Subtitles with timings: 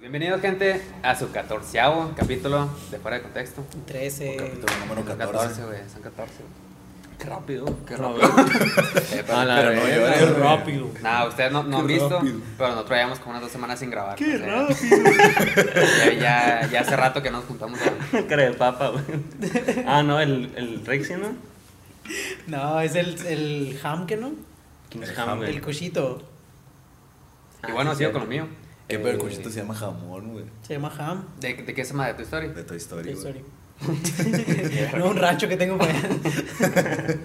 [0.00, 3.62] Pues bienvenidos, gente, a su catorceavo capítulo de Fuera de Contexto.
[3.86, 4.36] 13.
[4.36, 5.62] Capítulo número Son 14.
[5.64, 6.32] güey, son 14.
[6.38, 7.18] güey.
[7.18, 7.66] Qué rápido.
[7.86, 8.30] Qué rápido.
[9.12, 10.90] Eh, pero- A la pero no qué rápido.
[11.02, 12.40] Nada, ustedes no, no han Qué visto, rápido.
[12.56, 14.16] pero nosotros llevamos como unas dos semanas sin grabar.
[14.16, 14.96] Qué o sea, rápido.
[16.06, 16.12] Ya,
[16.62, 17.78] ya, ya hace rato que nos juntamos.
[17.82, 19.04] a- Cara de papa, güey.
[19.86, 21.28] Ah, no, el, el Rexy, ¿no?
[22.46, 24.32] No, es el, el ham que no.
[24.88, 25.38] King's El Ham, ham.
[25.38, 25.50] güey.
[25.50, 26.22] El cuchito.
[27.68, 28.46] Y Ah, bueno, sí, sigo con lo mío.
[28.90, 30.44] ¿Qué Eh, pedo el cuchito se llama jamón, güey?
[30.66, 31.24] Se llama ham.
[31.40, 32.50] ¿De, ¿De qué se llama de tu historia?
[32.50, 33.26] De Toy Story, Toy güey.
[33.28, 33.44] Story.
[34.98, 37.16] no, un rancho que tengo para allá.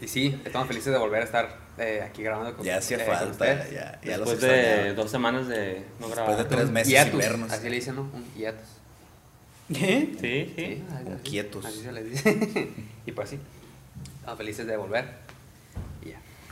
[0.00, 3.06] Y sí, estamos felices de volver a estar eh, aquí grabando con Ya hacía eh,
[3.06, 4.94] falta, ya, ya los Después de extrañaba.
[4.94, 6.36] dos semanas de no grabar.
[6.36, 7.52] Después de tres meses Hiatus, sin vernos.
[7.52, 8.02] Así le dicen, ¿no?
[8.02, 8.68] Un hiatus.
[9.72, 10.14] ¿Qué?
[10.20, 10.52] Sí, sí.
[10.56, 11.64] Sí, así- Un así- quietus.
[11.64, 12.70] Así se les dice.
[13.06, 13.38] y pues sí,
[14.18, 15.23] estamos felices de volver.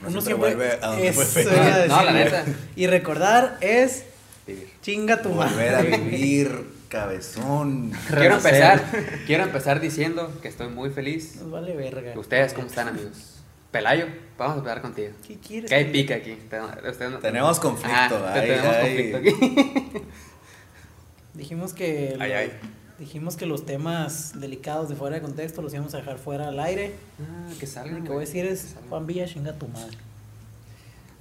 [0.06, 1.52] Uno siempre vuelve a donde fue feliz.
[1.88, 2.44] No, la neta.
[2.76, 4.04] Y recordar es
[4.46, 4.68] vivir.
[4.82, 5.52] chinga tu madre.
[5.54, 7.92] Volver a vivir, cabezón.
[8.08, 8.84] Quiero empezar,
[9.26, 11.36] quiero empezar diciendo que estoy muy feliz.
[11.36, 12.12] Nos vale verga.
[12.18, 13.28] ¿Ustedes cómo están, amigos?
[13.70, 15.12] Pelayo, vamos a empezar contigo.
[15.26, 15.70] ¿Qué quieres?
[15.70, 16.36] Que hay pica aquí.
[16.50, 18.82] No- Tenemos conflicto, Ah, te- ay, tenemos ay.
[19.12, 20.02] conflicto aquí.
[21.34, 22.16] Dijimos que.
[22.20, 22.52] Ay, lo- ay.
[23.02, 26.60] Dijimos que los temas delicados de fuera de contexto los íbamos a dejar fuera al
[26.60, 26.94] aire.
[27.20, 27.94] Ah, que Lo salgan.
[27.94, 28.76] único que voy a decir es.
[28.88, 29.96] Juan Villa, chinga tu madre.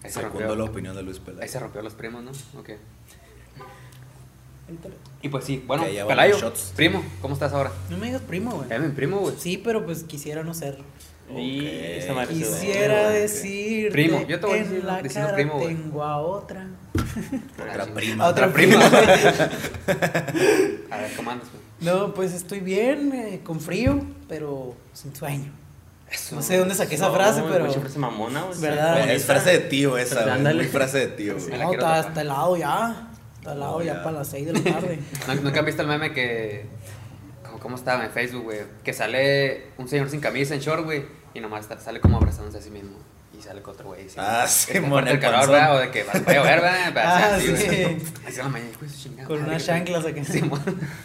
[0.04, 1.50] Ahí se Segundo rompió, la opinión de Luis ahí Peláez.
[1.52, 2.30] se rompió los primos, ¿no?
[2.60, 2.70] Ok.
[5.24, 6.74] Y pues sí, bueno, Que allá van Pelayo, los shots.
[6.76, 7.72] primo, ¿cómo estás ahora?
[7.90, 8.92] No me digas primo, güey.
[8.92, 9.36] Primo, güey.
[9.40, 10.78] Sí, pero pues quisiera no ser.
[11.36, 12.44] Y esa madre se.
[12.44, 15.76] Quisiera decir Primo, yo te voy a en la diciendo cara primo, güey.
[15.76, 16.68] tengo a otra.
[17.58, 18.24] Otra Ah, prima.
[18.24, 18.80] A otra prima.
[18.88, 19.50] prima.
[20.92, 21.61] A ver, ¿cómo andas, güey?
[21.82, 25.52] No, pues estoy bien, eh, con frío, pero sin sueño.
[26.12, 26.36] Eso.
[26.36, 27.64] No sé de dónde saqué esa frase, pero.
[27.66, 28.60] pinche frase mamona, güey.
[28.60, 28.96] ¿Verdad?
[28.96, 29.14] Bonita.
[29.14, 30.56] Es frase de tío esa, Pero.
[30.56, 31.58] Muy frase de tío, güey.
[31.58, 33.10] No, está, está helado ya.
[33.40, 34.04] Está helado No, ya, ya.
[34.04, 35.00] para las 6 de la tarde.
[35.28, 36.66] ¿No- ¿Nunca han visto el meme que.
[37.62, 38.60] ¿Cómo, estaba en Facebook, güey?
[38.84, 41.06] Que sale un señor sin camisa en short, güey.
[41.34, 42.98] Y nomás está- sale como abrazándose a sí mismo.
[43.38, 44.10] Y sale con otro güey.
[44.10, 45.50] sí, Ah, sí, mon, el calor.
[45.50, 45.76] ¿verdad?
[45.76, 46.94] O de que va a llover, ¿verdad?
[46.98, 47.98] Ah, así, sí.
[48.28, 50.24] Así la mañana, hijo de su chingada Con unas chanclas acá.
[50.24, 50.42] Sí.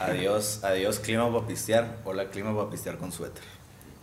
[0.00, 1.96] Adiós, adiós, clima para pistear.
[2.04, 3.42] Hola, clima para pistear con suéter.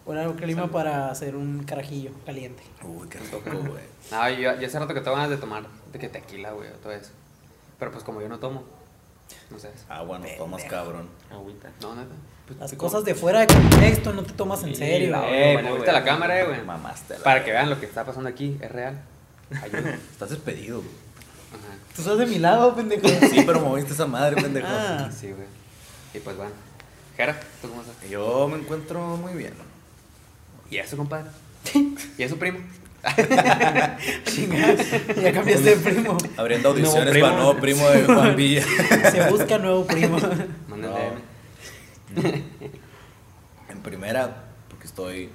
[0.05, 2.61] Poner clima para hacer un carajillo caliente.
[2.83, 3.83] Uy, qué rico, güey.
[4.11, 6.91] No, yo, yo hace rato que tengo ganas de tomar de que tequila, güey, todo
[6.91, 7.11] eso.
[7.79, 8.63] Pero pues como yo no tomo,
[9.49, 9.69] no sé.
[9.89, 11.09] Agua no tomas, cabrón.
[11.31, 11.69] Agüita.
[11.81, 12.13] No, neta.
[12.47, 15.11] Pues, Las ¿tú cosas de fuera de contexto no te tomas en Sí, serio.
[15.11, 16.11] la- Eh, bueno, moviste la güey.
[16.11, 16.61] cámara, eh, güey.
[16.63, 19.01] Mamaste la- Para que vean lo que está pasando aquí, es real.
[19.61, 19.91] Ayuda.
[20.11, 20.91] Estás despedido, güey.
[21.53, 21.75] Ajá.
[21.95, 23.07] Tú estás de mi lado, pendejo.
[23.07, 24.67] Sí, pero moviste esa madre, pendejo.
[24.69, 25.09] Ah.
[25.17, 25.47] Sí, güey.
[26.13, 26.51] Y pues bueno.
[27.15, 28.09] Jera, ¿tú cómo estás?
[28.09, 29.53] Yo me encuentro muy bien.
[30.69, 31.29] ¿Y eso, compadre?
[32.17, 32.59] ¿Y eso, primo?
[34.25, 34.79] Chingas,
[35.21, 36.17] ya cambiaste de primo.
[36.37, 38.63] Abriendo audiciones para nuevo primo de Juan Villa.
[39.11, 40.17] Se busca nuevo primo.
[40.69, 40.93] No.
[42.15, 42.43] DM.
[43.69, 45.29] En primera, porque estoy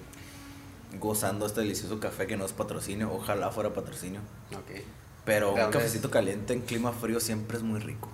[0.99, 3.13] gozando este delicioso café que no es patrocinio.
[3.13, 4.21] Ojalá fuera patrocinio.
[4.53, 4.83] Ok.
[5.27, 8.09] Pero ¿De un cafecito caliente en clima frío siempre es muy rico.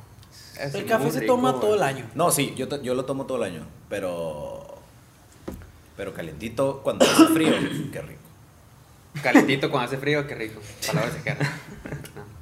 [0.58, 2.10] Es El café se rico, toma todo el año.
[2.16, 3.66] No, sí, yo, yo lo tomo todo el año.
[3.88, 4.66] Pero.
[5.96, 7.52] Pero calientito cuando hace frío.
[7.92, 8.23] Qué rico.
[9.22, 10.60] Calentito cuando hace frío, qué rico.
[10.86, 11.14] Palabras.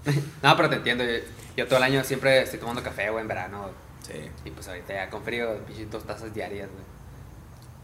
[0.05, 0.12] No.
[0.50, 1.05] no, pero te entiendo.
[1.05, 1.10] Yo,
[1.56, 3.71] yo todo el año siempre estoy tomando café, güey, en verano.
[4.06, 4.15] Sí.
[4.44, 6.84] Y pues ahorita ya con frío, pinche dos tazas diarias, güey.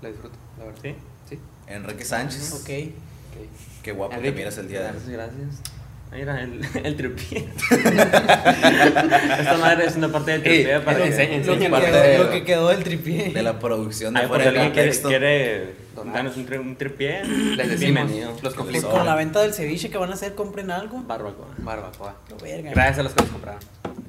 [0.03, 0.81] Lo disfruto, la verdad.
[0.83, 0.95] ¿Sí?
[1.29, 1.39] Sí.
[1.69, 2.53] Enrique Sánchez.
[2.55, 2.61] Ok.
[2.61, 3.49] Ok.
[3.83, 4.93] Qué guapo Enrique, te miras el día de hoy.
[4.93, 5.63] Gracias, gracias.
[6.11, 7.49] Mira, el, el tripié.
[7.71, 11.71] Esta madre es una parte del tripié para enseña, Lo que, enseña.
[11.71, 13.31] parte quedó, de- lo que quedó del tripié.
[13.33, 16.15] De la producción de Ay, por fuera de quiere, quiere Donar.
[16.15, 18.31] darnos un, tri- un tripié, Les decimos, bienvenido.
[18.33, 18.91] los Pues conflictos.
[18.93, 21.03] con la venta del ceviche que van a hacer, compren algo.
[21.03, 21.49] Barbacoa.
[21.59, 22.15] Barbacoa.
[22.43, 22.71] Verga.
[22.71, 23.61] Gracias a los que nos compraron.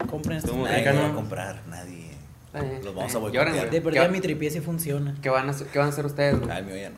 [0.09, 0.55] Compren esto.
[0.55, 1.15] Nadie lo va a ¿no?
[1.15, 2.09] comprar, nadie.
[2.55, 3.45] Eh, Los vamos a eh, boicotear.
[3.45, 3.65] lloren, güey.
[3.69, 5.15] De ¿Qué, verdad, mi tripié sí funciona.
[5.21, 6.35] qué van a, hacer- ¿Qué van a hacer ustedes?
[6.49, 6.97] Ah, el mío ya no.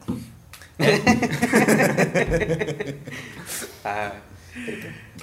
[3.84, 4.12] Ah,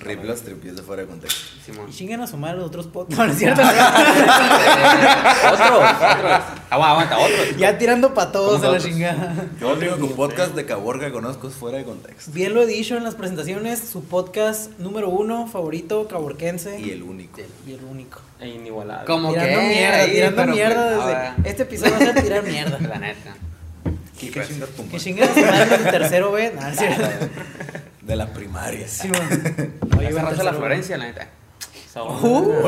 [0.00, 1.40] Rip los tripies de fuera de contexto.
[1.66, 1.86] Simón.
[1.90, 3.18] Y chinguen a su madre los otros podcasts.
[3.18, 3.60] No, no es cierto.
[5.52, 6.42] otros, otros.
[6.70, 7.56] Aguanta, aguanta, otros.
[7.58, 9.46] ya tirando para todos a la chingada.
[9.60, 12.30] Yo el único podcast de Cabor que conozco es fuera de contexto.
[12.32, 16.80] Bien lo he dicho en las presentaciones, su podcast número uno, favorito, caborquense.
[16.80, 17.40] Y el único.
[17.66, 18.20] y el único.
[18.40, 19.06] E inigualable.
[19.06, 21.50] Como tirando que mierda, ahí, tirando pero, mierda pues, desde.
[21.50, 22.78] este episodio va a ser tirar mierda.
[22.80, 23.34] La neta.
[24.18, 24.98] ¿Qué Pues, chinga tu Que madre?
[25.00, 26.52] chinguen a su madre los de tercero B.
[26.60, 27.04] No, es cierto.
[28.08, 28.88] De la primaria.
[28.88, 29.20] Sí, man.
[29.88, 30.52] No, yo iba cerraste la.
[30.54, 31.28] Florencia, la neta.
[31.94, 32.62] Uh.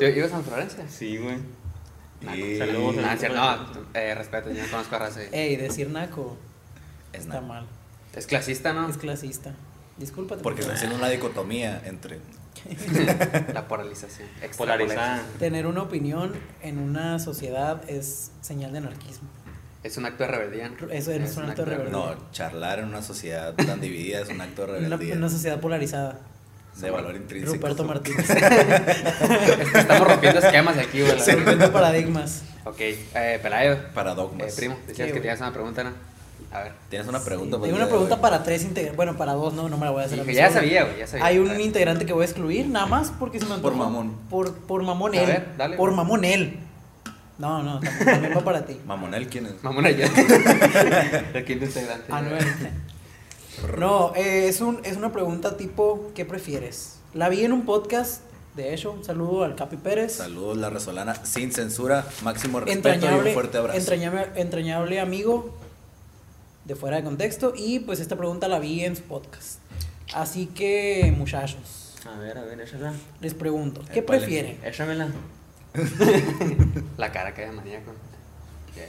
[0.00, 0.84] ¿Yo ibas a San Florencia?
[0.88, 1.36] Sí, güey.
[2.34, 2.96] Y- Saludos.
[2.96, 5.20] No, cierto, no, eh, respeto, yo no conozco a raza.
[5.32, 6.36] Ey, decir naco
[7.12, 7.66] Es está mal.
[8.16, 8.88] Es clasista, ¿no?
[8.88, 9.52] Es clasista.
[9.98, 10.42] Discúlpate.
[10.42, 12.20] Porque por están haciendo una dicotomía entre
[13.52, 14.28] La polarización.
[14.56, 15.22] Polarizada.
[15.38, 16.32] Tener una opinión
[16.62, 19.28] en una sociedad es señal de anarquismo.
[19.84, 20.70] Es un acto de rebeldía.
[20.90, 21.92] Eso es un acto de rebeldía.
[21.92, 25.12] No, charlar en una sociedad tan dividida es un acto de una, rebeldía.
[25.12, 26.18] en una sociedad polarizada.
[26.76, 27.52] de valor intrínseco.
[27.54, 28.28] Ruperto Martínez.
[29.74, 31.12] Estamos rompiendo esquemas aquí, güey.
[31.12, 31.34] verdad.
[31.34, 32.42] Rompiendo paradigmas.
[32.64, 33.76] Ok, eh, Pelayo.
[33.94, 35.90] Para Eh, primo, decías ¿Qué, que tenías una pregunta, ¿no?
[36.50, 36.72] A ver.
[36.88, 37.60] ¿Tienes una pregunta?
[37.60, 38.96] Tengo una pregunta para tres integrantes.
[38.96, 40.18] Bueno, para dos, no, no me la voy a hacer.
[40.18, 41.26] a Dije, mí ya sabía, güey, ya sabía.
[41.26, 44.16] Hay A un integrante que voy a excluir, nada más porque se me Por mamón.
[44.30, 45.26] Por, por mamón A él.
[45.26, 45.76] ver, dale.
[45.76, 46.58] Por mamón él.
[47.38, 48.78] No, no, también también va para ti.
[48.86, 49.62] Mamonel, ¿quién es?
[49.62, 50.06] Mamona ya.
[51.34, 52.12] El quinto integrante.
[52.12, 52.44] Anuel.
[53.78, 56.96] No, eh, es, un, es una pregunta tipo, ¿qué prefieres?
[57.12, 58.22] La vi en un podcast,
[58.56, 60.12] de hecho, un saludo al Capi Pérez.
[60.14, 63.78] Saludos, la Resolana, sin censura, máximo respeto y un fuerte abrazo.
[63.78, 65.56] entrañable, entrañable amigo
[66.64, 69.58] de fuera de contexto y pues esta pregunta la vi en su podcast.
[70.14, 72.92] Así que, muchachos, A ver, a ver, échala.
[73.20, 74.18] les pregunto, ¿qué Épale.
[74.20, 74.58] prefieren?
[74.64, 75.08] Échamela.
[76.96, 77.90] La cara que de maníaco.
[77.90, 78.82] Ok.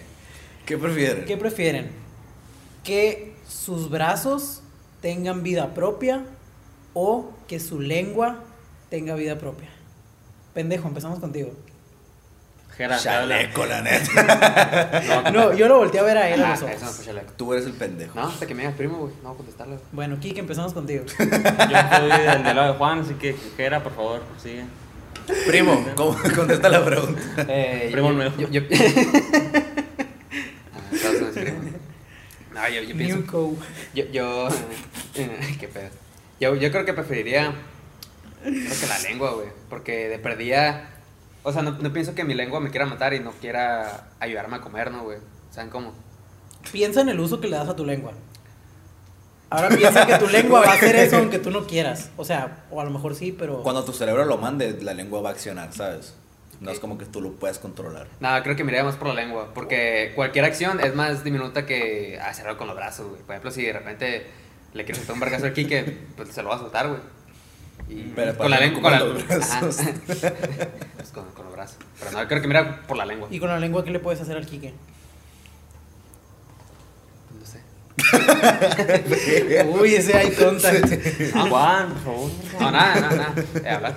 [0.66, 1.26] ¿Qué prefieren?
[1.26, 1.92] ¿Qué prefieren?
[2.84, 4.62] ¿Que sus brazos
[5.02, 6.24] tengan vida propia
[6.94, 8.44] o que su lengua
[8.90, 9.70] tenga vida propia?
[10.54, 11.52] Pendejo, empezamos contigo.
[12.78, 12.98] Habla.
[13.00, 15.32] Chaleco, la neta.
[15.34, 16.96] No, yo lo volteé a ver a él a Ah, los eso no ojos.
[16.98, 17.34] fue chaleco.
[17.38, 18.20] Tú eres el pendejo.
[18.20, 19.14] No, hasta que me digas primo, güey.
[19.24, 19.80] No voy a contestarle.
[19.94, 21.06] Bueno, Kike, empezamos contigo.
[21.08, 21.28] Yo soy
[22.10, 24.66] del, del lado de Juan, así que Jera, por favor, sigue.
[25.48, 27.22] Primo, ¿cómo contesta la pregunta?
[27.48, 28.38] Eh, Primo yo- nuevo.
[28.38, 28.62] Yo, yo...
[30.94, 31.12] ah.
[32.54, 33.18] No, yo, yo pienso.
[33.18, 33.56] Newco.
[33.94, 34.48] Yo, yo.
[35.60, 35.90] qué pedo.
[36.40, 37.54] Yo, yo creo que preferiría.
[38.44, 39.48] Creo que la lengua, güey.
[39.70, 40.90] Porque de perdida.
[41.44, 44.56] O sea, no, no pienso que mi lengua me quiera matar y no quiera ayudarme
[44.58, 45.20] a comer, ¿no, güey?
[45.52, 45.94] ¿Saben cómo?
[46.72, 48.14] Piensa en el uso que le das a tu lengua.
[49.56, 52.12] Ahora piensa que tu lengua va a hacer eso aunque tú no quieras.
[52.18, 53.64] O sea, o a lo mejor sí, pero.
[53.64, 56.16] Cuando tu cerebro lo mande, la lengua va a accionar, ¿sabes?
[56.62, 58.08] No es como que tú lo puedas controlar.
[58.20, 59.52] Nada, creo que me iría más por la lengua.
[59.54, 63.22] Porque cualquier acción es más diminuta que hacerlo con los brazos, güey.
[63.22, 64.28] Por ejemplo, si de repente
[64.74, 67.00] le quiero soltar un vergazo al Kike, pues se lo va a soltar, güey.
[67.90, 69.78] Y Pero con la lengua, con, la, los brazos.
[70.06, 71.78] Pues con, con los brazos.
[72.00, 73.28] Pero no, creo que me iría por la lengua.
[73.30, 74.74] ¿Y con la lengua qué le puedes hacer al Kike?
[77.40, 77.62] No sé.
[79.80, 80.92] Uy, ese hay contact.
[81.34, 82.32] Ah, Juan, por favor.
[82.60, 83.34] No, nada, nada, nada.
[83.64, 83.96] Eh, hablar.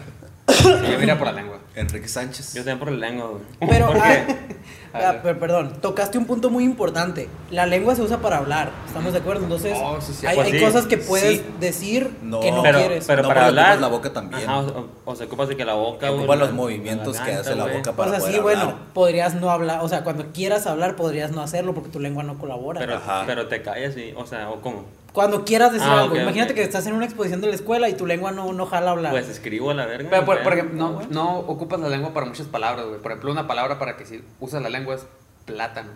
[0.48, 0.68] Sí,
[1.02, 1.58] iría por la lengua.
[1.74, 2.54] Enrique Sánchez.
[2.54, 3.42] Yo también por la lengua, güey.
[3.70, 4.56] Pero, ¿Por ah, qué?
[4.94, 7.28] ah, per- perdón, tocaste un punto muy importante.
[7.50, 9.44] La lengua se usa para hablar, ¿estamos de acuerdo?
[9.44, 10.26] Entonces, sí, sí.
[10.26, 11.44] hay, Pues hay sí, cosas que puedes sí.
[11.60, 12.40] decir No.
[12.40, 13.04] que no pero, quieres.
[13.06, 13.80] pero No, para porque hablar.
[13.80, 14.48] la boca también.
[14.48, 16.10] Ajá, o, o se ocupa de que la boca.
[16.10, 18.74] Ocupa los la- movimientos la que hace la boca o para sea, poder sí, bueno,
[18.94, 22.38] podrías no hablar, o sea, cuando quieras hablar podrías no hacerlo porque tu lengua no
[22.38, 22.80] colabora.
[22.80, 23.22] Pero, Ajá.
[23.26, 24.84] pero te callas y, o sea, o cómo.
[25.12, 27.94] Cuando quieras decir Ah, algo, imagínate que estás en una exposición de la escuela y
[27.94, 29.10] tu lengua no, no jala hablar.
[29.10, 30.10] Pues escribo a la verga.
[30.10, 30.44] Pero, por, güey.
[30.44, 33.00] por ejemplo, no, no ocupas la lengua para muchas palabras, güey.
[33.00, 35.06] Por ejemplo, una palabra para que si usas la lengua es
[35.44, 35.90] plátano.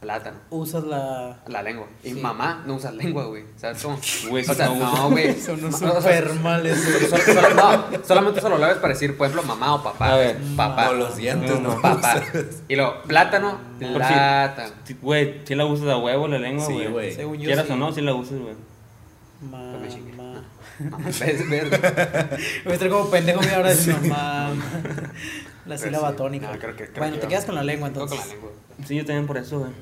[0.00, 0.36] Plátano.
[0.50, 1.38] Usas la...
[1.46, 1.86] La lengua.
[2.04, 2.20] Y Sí.
[2.20, 3.44] mamá no usa lengua, güey.
[3.56, 3.98] ¿Sabes cómo?
[4.28, 5.40] Güey, o sea, no usa- no, güey.
[5.40, 7.06] Sonó No, o sea, súper mal eso.
[7.08, 10.12] solo- solo- no, solamente usa los labios para decir, por ejemplo, mamá o papá.
[10.12, 10.36] A ver.
[10.54, 10.90] Papá.
[10.90, 11.80] O los dientes, No, ¿no?
[11.80, 12.20] Papá.
[12.68, 14.74] Y luego, plátano, plátano.
[14.84, 16.88] si- Güey, si la usas a huevo la lengua, Sí, güey.
[16.88, 17.14] güey.
[17.14, 17.72] Según yo Quieras sí.
[17.72, 18.54] o no, si la usas, güey.
[19.50, 20.44] Ma- Pues Mamá,
[21.04, 21.48] ¿Ves?
[21.48, 21.70] ¿Ves?
[22.64, 24.52] Voy a estar como pendejo media hora diciendo mamá.
[25.66, 26.16] La sílaba sí.
[26.16, 26.52] tónica.
[26.52, 28.18] No, creo que- creo bueno, que te yo- quedas con la lengua entonces.
[28.18, 28.50] con la lengua.
[28.86, 29.72] Sí, yo también por eso, güey.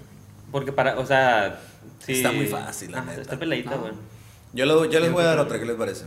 [0.53, 1.61] Porque para, o sea,
[1.99, 2.13] sí.
[2.15, 3.23] Está muy fácil, la Ah, neta.
[3.23, 3.79] Está peladita, No.
[3.81, 3.93] güey.
[4.53, 6.05] Yo, le- yo les voy a dar otra, ¿qué les parece?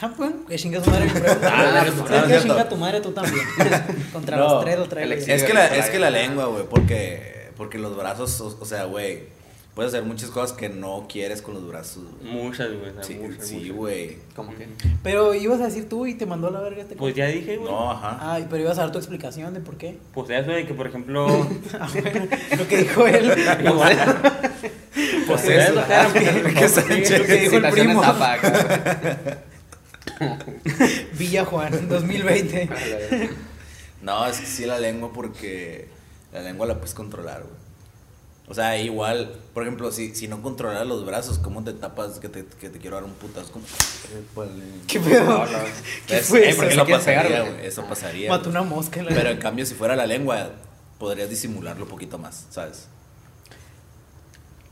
[0.00, 1.48] Ah, pues, que chinga su madre mi pregunta.
[1.52, 2.48] Ah, ¿Sabes pues, no es cierto.
[2.48, 3.44] chinga tu madre tú también.
[4.12, 5.24] Contra No, los tres lo yo.
[5.24, 6.16] Sí, es, que la, es que la ¿no?
[6.16, 9.24] lengua, güey, porque, porque los brazos, o, o sea, güey,
[9.74, 12.02] puedes hacer muchas cosas que no quieres con los brazos.
[12.20, 12.32] güey.
[12.32, 12.92] Muchas, güey.
[13.02, 13.76] Sí, muchas, sí, muchas.
[13.76, 14.16] güey.
[14.36, 14.68] ¿Cómo que?
[15.02, 17.56] Pero ibas a decir tú y te mandó a la verga este Pues ya dije,
[17.56, 17.70] güey.
[17.70, 18.18] No, ajá.
[18.34, 19.98] Ay, pero ibas a dar tu explicación de por qué.
[20.12, 21.26] Pues eso de que, por ejemplo.
[22.58, 23.32] Lo que dijo él.
[25.26, 25.80] Pues eso,
[26.16, 27.20] Enrique Sánchez.
[27.20, 28.02] lo que dijo el primo.
[31.16, 32.68] Villa Juan, 2020.
[34.02, 35.86] No, es que sí la lengua porque
[36.32, 37.59] la lengua la puedes controlar, güey.
[38.50, 42.28] O sea, igual, por ejemplo, si, si no controlas los brazos, ¿cómo te tapas que
[42.28, 43.52] te, que te quiero dar un putazo?
[43.52, 43.64] ¿Cómo?
[44.88, 45.46] ¿Qué pedo?
[46.08, 46.56] ¿Qué fue eh, eso?
[46.56, 47.66] porque ¿Qué eso le quieres pegar, pasaría, güey?
[47.66, 48.28] Eso pasaría.
[48.28, 50.50] Mató una mosca en la Pero en cambio, si fuera la lengua,
[50.98, 52.88] podrías disimularlo un poquito más, ¿sabes?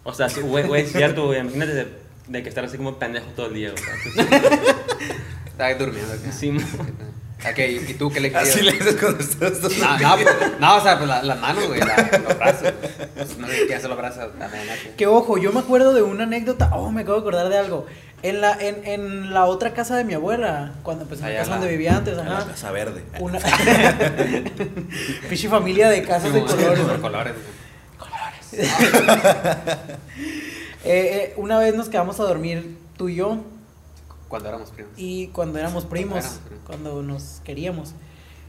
[0.03, 1.39] O sea, güey, güey, es cierto, güey.
[1.39, 1.87] Imagínate de,
[2.27, 4.29] de que estar así como pendejo todo el día, güey.
[5.47, 6.33] Estaba durmiendo acá.
[6.33, 6.51] Sí,
[7.51, 10.81] Ok, ¿y tú qué le Así le haces cuando estás No, no, pues, no, o
[10.83, 12.73] sea, pues la- las manos, güey, la- los brazos.
[13.15, 14.29] Pues, no sé qué hacer los brazos.
[14.97, 16.71] Que ojo, yo me acuerdo de una anécdota.
[16.75, 17.87] Oh, me acabo de acordar de algo.
[18.23, 21.51] En la, en, en la otra casa de mi abuela, cuando pues en la casa
[21.51, 22.47] la- donde vivía antes, la ajá.
[22.49, 23.05] casa verde.
[23.21, 23.39] Una
[25.31, 26.81] Pichi familia de casas de colores.
[27.01, 27.35] Colores,
[28.53, 28.67] güey.
[30.85, 33.39] Eh, eh, una vez nos quedamos a dormir tú y yo
[34.29, 34.93] Cuando éramos primos.
[34.97, 36.65] y cuando éramos primos, éramos primos.
[36.67, 37.95] cuando nos queríamos.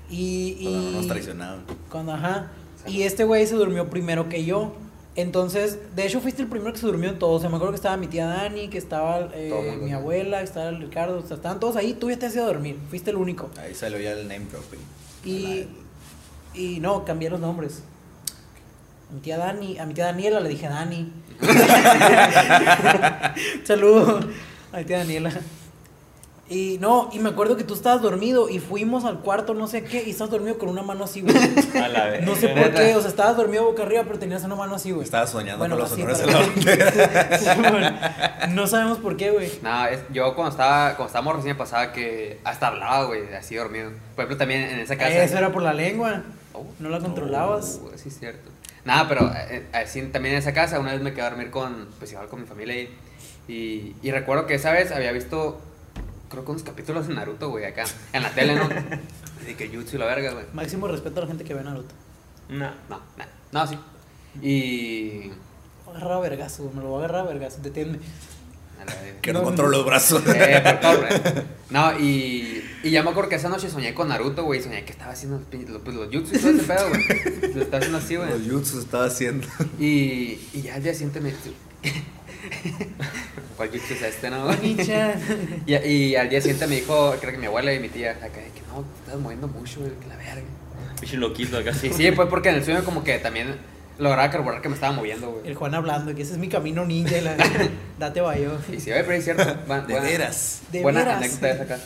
[0.09, 1.63] Y, y Cuando no nos traicionaban.
[1.91, 2.51] Cuando, ajá.
[2.87, 4.73] Y este güey se durmió primero que yo.
[5.15, 7.31] Entonces, de hecho, fuiste el primero que se durmió en todo.
[7.31, 10.45] O sea, me acuerdo que estaba mi tía Dani, que estaba eh, mi abuela, que
[10.45, 11.19] estaba el Ricardo.
[11.19, 11.93] O sea, estaban todos ahí.
[11.93, 12.77] Tú ya te has ido a dormir.
[12.89, 13.49] Fuiste el único.
[13.59, 14.79] Ahí salió ya el name dropping.
[15.25, 15.67] Y,
[16.53, 17.83] y no, cambié los nombres.
[19.09, 21.11] A mi tía Dani, a mi tía Daniela le dije Dani.
[23.65, 24.19] Saludo
[24.71, 25.31] a mi tía Daniela.
[26.51, 29.83] Y no, y me acuerdo que tú estabas dormido y fuimos al cuarto, no sé
[29.83, 31.35] qué, y estabas dormido con una mano así, güey.
[31.83, 32.25] A la vez.
[32.25, 34.89] No sé por qué, o sea, estabas dormido boca arriba, pero tenías una mano así,
[34.91, 35.03] güey.
[35.03, 36.91] Estaba soñando Bueno, con los honores de la bandera.
[37.39, 37.91] Sí, bueno,
[38.49, 39.51] no sabemos por qué, güey.
[39.61, 43.91] No, es- yo cuando estaba, cuando estábamos recién pasaba que hasta hablaba, güey, así dormido.
[44.15, 45.23] Por ejemplo, también en esa casa.
[45.23, 46.23] Eso era por la lengua.
[46.53, 47.79] Oh, No la controlabas.
[47.83, 48.49] oh, sí, es cierto.
[48.85, 51.89] Nada, pero eh, así también en esa casa, una vez me quedé a dormir con,
[51.99, 52.89] pues igual con mi familia ahí.
[53.47, 55.59] Y, y recuerdo que esa vez había visto,
[56.29, 58.69] creo que unos capítulos de Naruto, güey, acá, en la tele, ¿no?
[59.45, 60.45] De que Jutsu y la verga, güey.
[60.53, 61.93] Máximo respeto a la gente que ve Naruto.
[62.49, 62.71] No.
[62.89, 63.77] No, no, no, sí.
[64.41, 65.31] Y...
[65.85, 67.61] Lo voy a vergazo, güey, me lo voy a agarrar a vergazo.
[69.21, 70.23] Que no No, controlo los brazos.
[70.27, 71.43] Eh, por favor.
[71.69, 74.61] No, y, y ya me acuerdo que esa noche soñé con Naruto, güey.
[74.61, 77.53] Soñé que estaba haciendo los, pues, los jutsu y todo ese pedo, güey.
[77.55, 78.29] Lo estaba haciendo así, güey.
[78.29, 79.47] Los jutsu estaba haciendo.
[79.79, 81.33] Y, y ya al día siguiente me.
[83.57, 84.49] ¿Cuál jutsu es este, no?
[85.65, 88.39] Y, y al día siguiente me dijo, creo que mi abuela y mi tía, acá,
[88.39, 90.41] de que no, te estás moviendo mucho, güey, que la verga.
[91.01, 91.71] Pichi loquito acá.
[91.83, 93.55] Y sí, pues porque en el sueño como que también
[93.97, 95.47] lograba carburar que me estaba moviendo, güey.
[95.47, 97.35] El Juan hablando, que ese es mi camino ninja y la...
[97.99, 98.57] Date bayo.
[98.71, 99.43] Y sí, pero es cierto.
[99.67, 100.61] buena- De buena- veras.
[100.71, 101.17] De buena veras.
[101.17, 101.79] anécdota esa acá.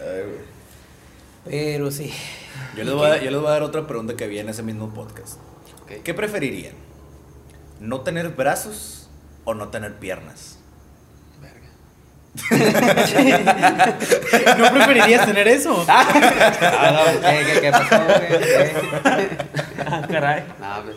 [0.00, 0.56] Ay, güey.
[1.44, 2.12] Pero sí.
[2.76, 4.62] Yo les, voy a, yo les voy a dar otra pregunta que vi en ese
[4.62, 5.38] mismo podcast.
[6.02, 6.74] ¿Qué preferirían?
[7.80, 8.95] ¿No tener brazos
[9.46, 10.58] o no tener piernas?
[11.40, 11.68] Verga.
[14.58, 15.86] ¿No preferirías tener eso?
[15.88, 17.96] Ah, no, ¿qué, qué, qué pasó.
[19.88, 20.42] Ah, caray.
[20.60, 20.96] No, pues,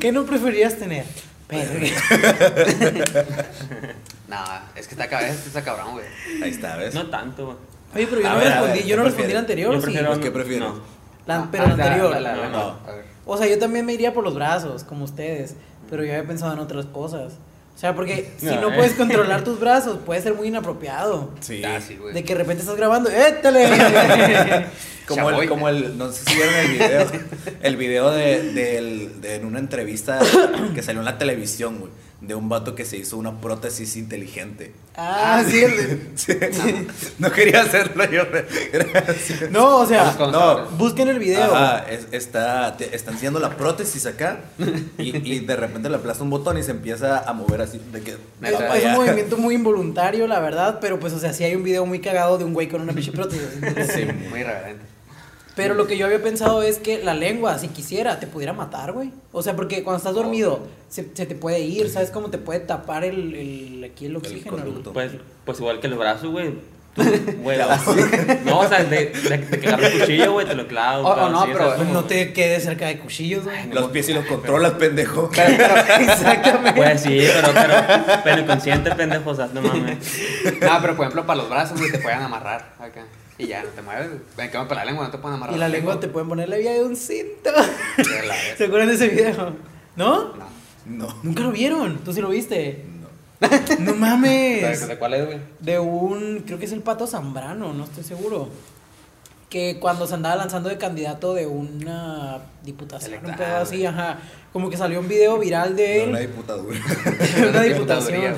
[0.00, 1.04] ¿Qué no preferirías tener?
[1.48, 1.86] Verga.
[4.28, 4.36] no,
[4.74, 6.04] es que está, cab- es que está cabrón, güey.
[6.42, 6.92] Ahí está, ¿ves?
[6.94, 7.56] No tanto, güey.
[7.94, 9.80] Oye, pero yo A no ver, respondí, ver, yo ¿qué no respondí la anterior, Yo
[9.80, 10.20] prefiero.
[10.20, 10.68] ¿qué prefieres?
[10.68, 10.80] No.
[11.26, 12.10] La- No, pero ah, la anterior.
[12.10, 12.78] la- la- la- No.
[12.84, 13.04] a ver.
[13.26, 15.54] O sea, yo también me iría por los brazos, como ustedes.
[15.94, 17.34] Pero yo había pensado en otras cosas.
[17.76, 18.76] O sea, porque si No, no eh.
[18.76, 21.30] puedes controlar tus brazos, puede ser muy inapropiado.
[21.38, 21.62] Sí.
[21.64, 22.12] Ah, sí, güey.
[22.12, 23.68] De que de repente estás grabando, ¡étale!
[25.06, 27.06] Como el, como el, no sé si vieron el video,
[27.62, 30.18] el video de, del- de en una entrevista
[30.74, 31.92] que salió en la televisión, güey,
[32.26, 34.72] de un vato que se hizo una prótesis inteligente.
[34.96, 35.62] ah, sí.
[35.64, 36.34] el- Sí.
[37.18, 38.22] No quería hacerlo yo.
[38.72, 39.50] Gracias.
[39.50, 41.54] No, o sea, No, busquen el video.
[41.54, 44.40] Ajá, es- está, te- están haciendo la prótesis acá
[44.98, 47.80] y, y de repente le aplasta un botón y se empieza a mover así.
[47.92, 48.12] De que.
[48.42, 51.84] Es, un movimiento muy involuntario, la verdad, pero pues, o sea, sí hay un video
[51.86, 53.42] muy cagado de un güey con una pinche prótesis.
[53.94, 54.84] Sí, Muy irreverente.
[55.56, 58.92] Pero lo que yo había pensado es que la lengua, si quisiera, te pudiera matar,
[58.92, 59.12] güey.
[59.32, 62.60] O sea, porque cuando estás dormido, se, se te puede ir, ¿sabes cómo te puede
[62.60, 64.56] tapar el, el aquí el oxígeno?
[64.92, 65.12] Pues,
[65.44, 66.54] pues igual que los brazos, güey.
[66.94, 67.02] Tú.
[68.44, 71.08] No, o sea, de, de, de que agarras el cuchillo, güey, te lo clavo.
[71.08, 73.68] Oh, oh, no, pero- no te quedes cerca de cuchillos, güey.
[73.72, 75.28] Los pies y los controlas, pendejo.
[75.98, 76.72] Exactamente.
[76.80, 77.74] Pues sí, pero, pero,
[78.22, 79.98] pero inconsciente, pendejo, o sea, no mames.
[80.60, 83.04] No, pero por ejemplo, para los brazos, güey, te pueden amarrar acá.
[83.38, 84.06] Y ya, no te mueves.
[84.38, 85.56] En cambio, para la lengua no te pueden amarrar.
[85.56, 87.50] Y la lengua te pueden poner la vía de un cinto.
[87.96, 88.54] De la vez.
[88.58, 89.54] ¿Se acuerdan de ese video?
[89.96, 90.34] ¿No?
[90.34, 90.46] No.
[90.86, 91.08] No.
[91.22, 91.98] Nunca lo vieron.
[92.04, 92.84] ¿Tú sí lo viste?
[93.00, 93.48] No.
[93.80, 94.86] No ¿De, mames.
[94.86, 95.38] de cuál es, güey?
[95.60, 98.48] De un, creo que es el Pato Zambrano, no estoy seguro.
[99.50, 104.18] Que cuando se andaba lanzando de candidato de una diputación, un Electa- pedo así, ajá.
[104.52, 106.08] Como que salió un video viral de No, él.
[106.10, 106.78] una diputadura.
[107.36, 108.34] de una diputación.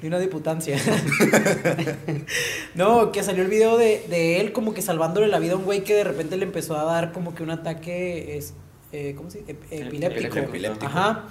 [0.00, 0.76] De una diputancia.
[2.74, 5.64] no, que salió el video de, de él como que salvándole la vida a un
[5.64, 8.54] güey que de repente le empezó a dar como que un ataque, es,
[8.92, 9.52] eh, ¿cómo se dice?
[9.54, 10.38] Ep- Epiléptico.
[10.38, 10.86] Epiléptico.
[10.86, 11.24] Ajá.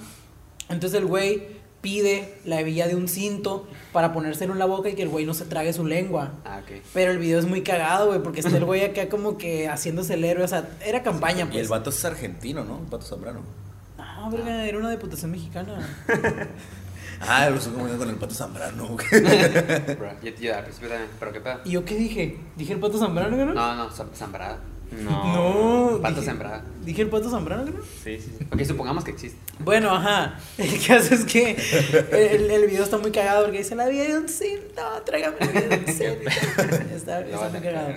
[0.68, 4.94] Entonces el güey pide la hebilla de un cinto para ponérselo en la boca y
[4.94, 6.34] que el güey no se trague su lengua.
[6.44, 6.80] Ah, ok.
[6.94, 10.14] Pero el video es muy cagado, güey, porque está el güey acá como que haciéndose
[10.14, 10.44] el héroe.
[10.44, 11.68] O sea, era campaña, Y el pues.
[11.68, 12.78] vato es argentino, ¿no?
[12.78, 13.40] El vato Zambrano.
[13.98, 15.80] No, verga, era una diputación mexicana.
[17.26, 18.96] Ah, lo estoy comiendo con el pato Zambrano.
[18.96, 21.60] Bro, yo, yo al principio también, pero qué pedo.
[21.64, 22.36] ¿Y yo qué dije?
[22.56, 23.54] ¿Dije el pato Zambrano, no?
[23.54, 24.58] No, no, zambrada.
[24.90, 25.92] No.
[25.92, 26.00] No.
[26.02, 26.64] Pato dije- sembrada.
[26.84, 27.80] ¿Dije el pato Zambrano, no?
[28.02, 28.32] Sí, sí.
[28.38, 28.44] sí.
[28.52, 29.38] Ok, supongamos que existe.
[29.60, 30.38] Bueno, ajá.
[30.58, 31.52] El caso es que
[32.12, 35.46] el, el video está muy cagado porque dice la vida de un cinto, tráigame la
[35.46, 36.30] vida de un cinto.
[36.94, 37.94] Está, está muy cagado.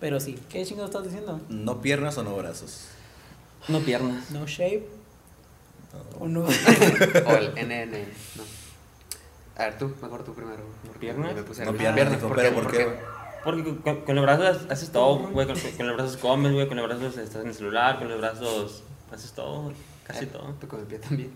[0.00, 1.40] Pero sí, ¿qué chingados estás diciendo?
[1.48, 2.88] No piernas o no brazos.
[3.68, 4.30] No piernas.
[4.30, 4.86] No shape
[6.18, 6.40] o no.
[7.26, 7.92] O el NN,
[8.36, 8.42] no.
[9.56, 10.62] A ver, tú, mejor tú primero.
[11.00, 11.30] ¿Piernas?
[11.30, 11.94] yo me puse No nervioso.
[11.94, 12.88] piernas, dijo, pero ¿por qué?
[13.44, 15.46] Porque con, los brazos haces todo, güey.
[15.46, 16.66] Con, con los brazos comes, güey.
[16.68, 17.98] Con los brazos estás en el celular.
[17.98, 19.72] Con los brazos haces todo.
[20.04, 20.54] Casi Eh, todo.
[20.60, 21.30] Tú con el pie también.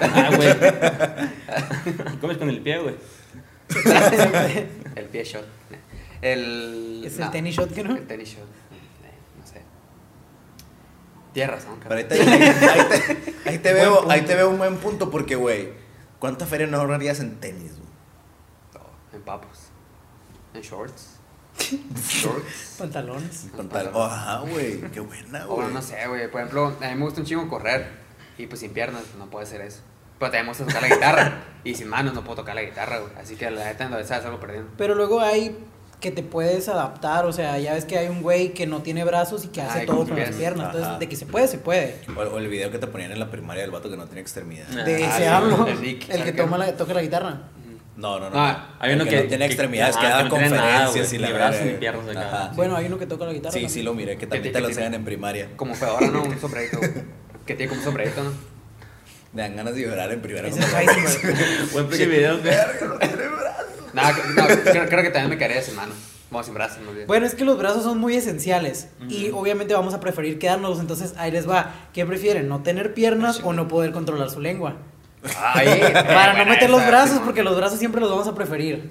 [0.00, 2.18] Ah, güey.
[2.20, 2.94] Comes con el pie, güey.
[4.96, 5.44] El pie shot.
[6.22, 7.02] El.
[7.04, 7.96] Es no, el tenis shot, ¿que no?
[7.96, 8.46] El tenis shot.
[11.34, 12.26] Tienes razón, Pero ahí cabrón.
[12.26, 14.10] te, ahí te, ahí te Buen veo, punto.
[14.10, 15.72] ahí te veo un buen punto porque, güey,
[16.18, 17.84] ¿cuánta feria no ahorrarías en tenis, güey?
[19.12, 19.58] En papos.
[20.54, 21.10] En shorts.
[22.08, 22.76] shorts.
[22.78, 23.46] Pantalones.
[23.56, 25.68] Pantal- oh, ajá, güey, qué buena, O güey.
[25.72, 26.30] no sé, güey.
[26.30, 28.02] Por ejemplo, a mí me gusta un chingo correr.
[28.38, 29.80] Y pues sin piernas no puede ser eso.
[30.18, 31.44] Pero también me gusta tocar la guitarra.
[31.64, 33.12] Y sin manos no puedo tocar la guitarra, güey.
[33.16, 34.70] Así que la neta, a veces algo perdiendo.
[34.76, 35.56] Pero luego hay
[36.04, 39.04] que te puedes adaptar, o sea, ya ves que hay un güey que no tiene
[39.04, 40.36] brazos y que hace Ay, todo con las piernas.
[40.36, 40.66] piernas.
[40.66, 40.98] Entonces, Ajá.
[40.98, 41.96] de que se puede, se puede.
[42.14, 44.20] O, o el video que te ponían en la primaria del vato que no tiene
[44.20, 44.66] extremidad.
[44.70, 45.78] Ah, De Ah, ese sí, hablo, el
[46.10, 47.40] el que toma la, toca la guitarra.
[47.96, 48.36] No, no, no.
[48.36, 48.58] No, no.
[48.80, 51.08] hay uno que- no tiene que- extremidades, que, ajá, da que no tiene nada, conferencias
[51.08, 52.20] güey, y la brazos ni piernas acá.
[52.28, 52.52] Ajá.
[52.54, 53.52] Bueno, hay uno que toca la guitarra.
[53.52, 53.84] Sí, sí también.
[53.86, 55.48] lo miré, que también Que te lo enseñan en primaria.
[55.56, 56.22] Como fedora, ¿no?
[56.22, 56.80] Un sombrerito.
[57.46, 58.30] Que tiene como un sombrerito, ¿no?
[59.32, 60.50] Me dan ganas de llorar en primaria.
[60.50, 61.72] Ese es.
[61.72, 62.38] Buen video.
[63.94, 65.92] Nada, no, creo, creo que también me quedaría sin mano.
[66.30, 67.06] Vamos sin brazos, más bien.
[67.06, 70.80] Bueno, es que los brazos son muy esenciales y obviamente vamos a preferir quedárnoslos.
[70.80, 71.88] Entonces, ahí les va.
[71.92, 72.48] ¿Qué prefieren?
[72.48, 74.76] ¿No tener piernas o no poder controlar su lengua?
[75.36, 78.90] Ay, Para no meter los brazos, porque los brazos siempre los vamos a preferir.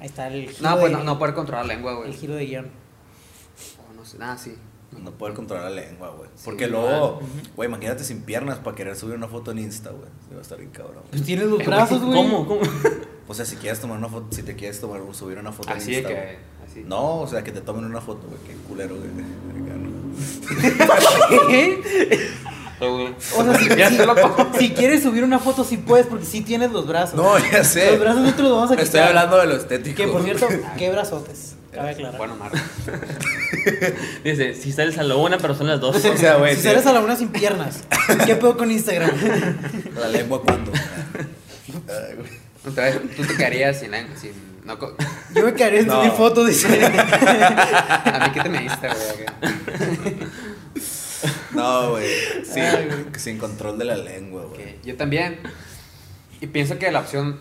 [0.00, 2.10] Ahí está el giro, No, pues de, no, no poder controlar la lengua, güey.
[2.10, 2.66] el giro de guion.
[3.78, 4.54] Oh, no sé, nada, sí.
[5.02, 6.30] No poder controlar la lengua, güey.
[6.36, 7.20] Sí, Porque luego,
[7.56, 10.08] güey, imagínate sin piernas para querer subir una foto en Insta, güey.
[10.28, 11.02] Se va a estar bien cabrón.
[11.10, 12.14] Pues tienes los brazos, güey.
[12.14, 12.46] ¿Cómo?
[12.46, 12.60] ¿Cómo?
[13.28, 15.94] O sea, si quieres tomar una foto, si te quieres tomar, subir una foto Así
[15.96, 16.38] en de Insta, que.
[16.70, 16.84] Así.
[16.86, 18.38] No, o sea, que te tomen una foto, güey.
[18.46, 19.10] Qué culero, güey.
[22.78, 26.86] O sea, si, si- si quieres subir una foto, sí puedes, porque sí tienes los
[26.86, 27.14] brazos.
[27.14, 27.92] No, ya sé.
[27.92, 28.84] Los brazos no te los vamos a quitar.
[28.84, 29.96] Estoy hablando de lo estético.
[29.96, 30.46] Que por cierto,
[30.78, 31.54] qué brazotes.
[31.72, 32.18] Cabe aclarar.
[32.18, 32.56] Bueno, Marco.
[34.24, 35.96] Dice, si sales a la una, pero son las dos.
[36.04, 36.54] O sea, güey.
[36.54, 36.68] si sí.
[36.68, 37.80] sales a la una sin piernas,
[38.24, 39.10] ¿qué pedo con Instagram?
[40.00, 40.72] La lengua cuando.
[40.72, 42.45] Ay, güey.
[42.66, 43.90] Entonces, tú te quedarías sin.
[43.90, 44.32] lengua, sin
[44.64, 44.96] no, co-
[45.34, 45.98] Yo me quedaría en No.
[46.00, 46.66] subir fotos, dice.
[46.86, 50.16] a mí, ¿qué te me diste, güey?
[51.54, 52.08] No, güey.
[52.44, 52.60] Sí,
[53.18, 54.60] sin control de la lengua, güey.
[54.60, 55.38] Ok, Yo también.
[56.40, 57.40] Y pienso que la opción,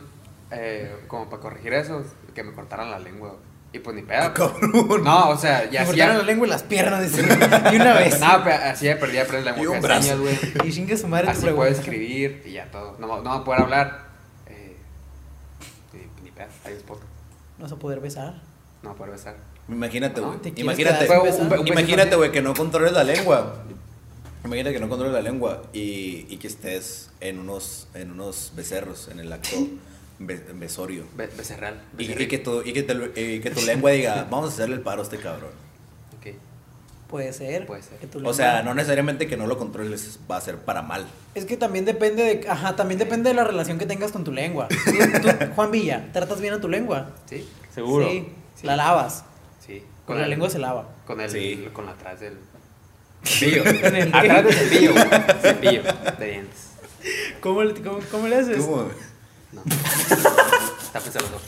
[0.51, 3.41] eh, como para corregir eso, es que me cortaran la lengua, güey.
[3.73, 4.33] Y pues ni pedo.
[4.33, 5.03] Cabrón.
[5.03, 5.87] No, o sea, ya Me así.
[5.87, 7.23] cortaron Ya, la lengua y las piernas, dice.
[7.73, 8.19] Y una vez.
[8.21, 10.03] no, pero así ya perdí aprender la Y un lengua brazo.
[10.03, 10.37] señas, güey.
[10.63, 12.95] Y chingue su madre Así puedo escribir y ya todo.
[12.99, 14.04] No, no voy a poder hablar.
[16.65, 17.09] Adiós, podcast.
[17.57, 18.33] No vas a poder besar.
[18.83, 19.35] No voy a poder besar.
[19.69, 20.37] Imagínate, güey.
[20.37, 21.07] ¿te quieres Imagínate.
[21.59, 23.63] un- Imagínate, güey, que no controles la lengua.
[24.43, 29.07] Imagínate que no controles la lengua y, y que estés en unos, en unos becerros,
[29.07, 29.55] en el acto
[30.19, 31.05] be- besorio.
[31.17, 31.81] Be becerral.
[31.97, 34.81] Y, que tu, y, que te- y que tu lengua diga, vamos a hacerle el
[34.81, 35.49] paro a este cabrón.
[37.15, 37.65] Puede ser.
[37.65, 37.97] Puede ser.
[37.97, 41.05] que tu O sea, no necesariamente que no lo controles va a ser para mal.
[41.33, 42.49] Es que también depende de.
[42.49, 44.67] Ajá, también depende de la relación que tengas con tu lengua.
[44.85, 47.11] Tú- tú, Juan Villa, ¿tratas bien a tu lengua?
[47.29, 47.47] ¿Sí?
[47.73, 48.09] Seguro.
[48.09, 48.27] Sí.
[48.59, 48.67] Sí.
[48.67, 49.23] La lavas.
[49.65, 49.81] Sí.
[50.05, 50.89] Con la el- lengua se lava.
[51.07, 51.29] Con el.
[51.31, 51.69] Sí.
[51.71, 52.37] Con atrás del.
[53.23, 53.61] Cepillo.
[54.13, 55.05] Atrás del cepillo, güey.
[55.41, 55.83] Cepillo
[56.19, 56.67] de dientes.
[57.39, 58.57] ¿Cómo, le- cómo, cómo le haces?
[58.57, 58.89] ¿Cómo?
[59.53, 59.61] No.
[60.93, 61.41] Los ojos.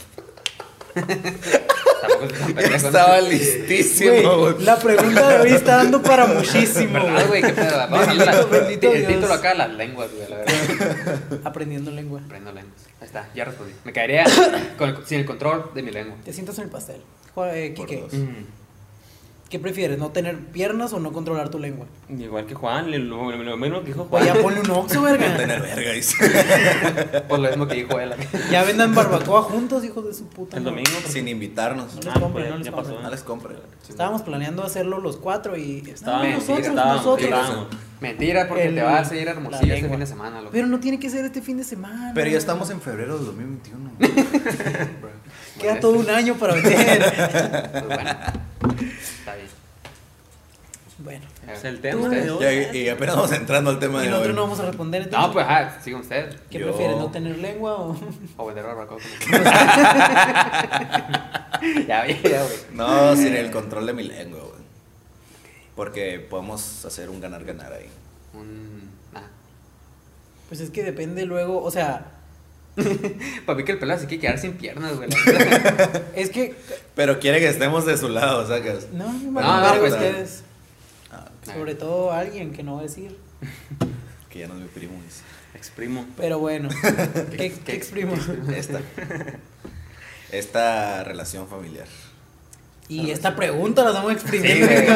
[1.02, 2.76] Tampoco es tan pendejo, ¿no?
[2.76, 4.54] Estaba listísimo, güey.
[4.60, 7.42] la pregunta de hoy está dando para muchísimo, ¿Verdad, güey?
[7.42, 7.76] ¿Qué pedo?
[7.76, 8.48] Vamos a Bendito, hablar.
[8.50, 9.12] bendito El Dios.
[9.12, 11.20] título acá, las lenguas, güey, la verdad.
[11.44, 12.20] Aprendiendo lengua.
[12.24, 12.76] Aprendo lenguas.
[13.00, 13.72] Ahí está, ya respondí.
[13.84, 14.24] Me caería
[14.78, 16.16] con el- sin el control de mi lengua.
[16.24, 17.02] Te sientas en el pastel.
[17.52, 18.12] Eh, Por Quique, dos.
[18.12, 18.44] Mm.
[19.48, 19.98] ¿Qué prefieres?
[19.98, 21.86] ¿No tener piernas o no controlar tu lengua?
[22.08, 24.36] Igual que Juan, lo, lo, lo mismo que dijo Pues Juan.
[24.36, 25.36] ya ponle un oxo, No verga.
[25.36, 26.14] tener verga, dice.
[27.28, 28.12] Por lo mismo que dijo él.
[28.50, 30.56] Ya vendan barbacoa juntos, hijos de su puta.
[30.56, 30.82] El madre.
[30.82, 30.98] domingo.
[31.08, 31.94] Sin invitarnos.
[31.94, 32.94] No les Ah, compren, pues, no les ya compren.
[32.94, 33.02] pasó.
[33.04, 33.54] No les compre.
[33.88, 37.24] Estábamos planeando hacerlo los cuatro y Estábamos, No, nosotros, estábamos, nosotros.
[37.30, 37.66] estábamos.
[38.00, 40.38] Mentira, porque El- te vas a ir la hermosillo este fin de semana.
[40.40, 40.50] loco.
[40.52, 42.12] Pero no tiene que ser este fin de semana.
[42.14, 43.90] Pero ya estamos en febrero del 2021.
[43.98, 44.08] Bro.
[45.60, 47.68] Queda todo un año para vender.
[47.72, 48.10] Pues bueno.
[51.52, 52.42] Es el tema Tú- de hoy.
[52.42, 54.36] Ya, y apenas vamos entrando al tema Y de nosotros hoy.
[54.36, 55.26] no vamos a responder entonces.
[55.28, 56.36] No, pues, ajá, sigan ustedes.
[56.50, 57.96] ¿Qué Yo- prefieres, no tener lengua o...?
[58.36, 58.98] O vender barbacoa.
[61.86, 62.56] ya, ya, ya, güey.
[62.72, 64.58] No, sin el control de mi lengua, güey.
[65.74, 67.88] Porque podemos hacer un ganar-ganar ahí.
[68.34, 68.90] Un.
[69.12, 69.20] Nah.
[70.48, 72.06] Pues es que depende luego, o sea,
[73.46, 75.08] Para mí que el pelado se quiere quedar sin piernas, güey.
[76.14, 76.54] es que...
[76.94, 78.86] Pero quiere que estemos de su lado, ¿sacas?
[78.92, 80.44] No, no, No, no, no, pues, ustedes.
[81.44, 83.16] Sobre todo alguien que no va a decir.
[84.30, 84.94] que ya no es mi primo.
[86.16, 88.14] Pero bueno, ¿qué, ¿Qué- qué qué- exprimo?
[88.54, 88.80] Esta.
[90.30, 91.86] Esta relación familiar.
[92.88, 94.66] Y esta pregunta la estamos Sí, exprimiendo.
[94.66, 94.86] güey.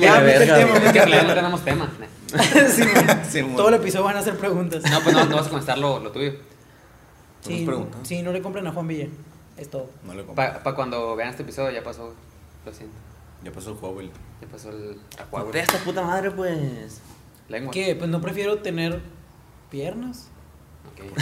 [0.00, 0.76] Ya, verga, tema, güey.
[0.76, 1.92] Es mete que en el realidad no tenemos tema.
[2.70, 2.82] Sí.
[3.30, 3.42] Sí.
[3.56, 4.82] Todo el episodio van a ser preguntas.
[4.90, 6.32] No, pues no, no vas a contestar lo, lo tuyo.
[7.42, 8.00] ¿Tú nos Sí, preguntas?
[8.04, 9.06] sí, no le compren a Juan Villa.
[9.56, 9.88] Es todo.
[10.04, 10.34] No le compro.
[10.62, 12.12] Para cuando vean este episodio ya pasó.
[12.66, 12.96] Lo siento.
[13.44, 14.10] Ya pasó el juego, güey.
[14.40, 14.98] Ya pasó el
[15.30, 15.42] güey.
[15.44, 17.00] Contesta, puta madre, pues.
[17.48, 17.72] Lengua.
[17.72, 17.94] ¿Qué?
[17.94, 19.00] Pues no prefiero tener
[19.70, 20.28] piernas.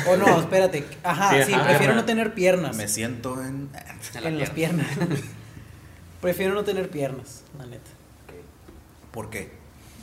[0.08, 0.84] O no, espérate.
[1.02, 1.66] Ajá, sí, Sí, ajá.
[1.66, 2.76] prefiero no tener piernas.
[2.76, 3.70] Me siento en.
[4.14, 4.84] En la en las pierna.
[4.84, 5.18] piernas.
[6.20, 7.90] prefiero no tener piernas, la neta.
[9.10, 9.50] ¿Por qué?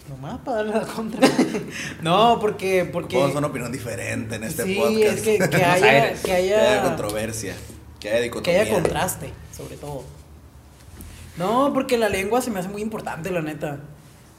[0.09, 1.27] Nomás para darle la contra.
[2.01, 2.89] no, porque.
[2.91, 5.17] porque Todos son opinión diferente en este sí, podcast.
[5.17, 7.55] es que, que haya, que Que haya controversia.
[7.99, 8.61] Que haya que dicotomía.
[8.61, 10.03] haya contraste, sobre todo.
[11.37, 13.79] No, porque la lengua se me hace muy importante, la neta.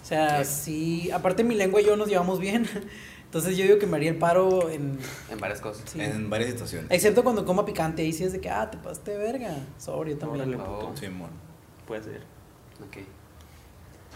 [0.03, 1.11] O sea, sí.
[1.11, 2.69] Aparte, mi lengua y yo nos llevamos bien.
[3.25, 4.99] Entonces, yo digo que me haría el paro en.
[5.31, 5.89] En varias cosas.
[5.89, 6.01] sí.
[6.01, 6.91] En varias situaciones.
[6.91, 8.03] Excepto cuando coma picante.
[8.03, 9.57] Ahí sí es de que, ah, te pasaste de verga.
[9.79, 10.49] Sobrio también.
[10.49, 10.81] Órale, Oh.
[10.89, 10.97] puto.
[10.97, 11.31] Simón.
[11.87, 12.23] Puede ser.
[12.87, 12.97] Ok.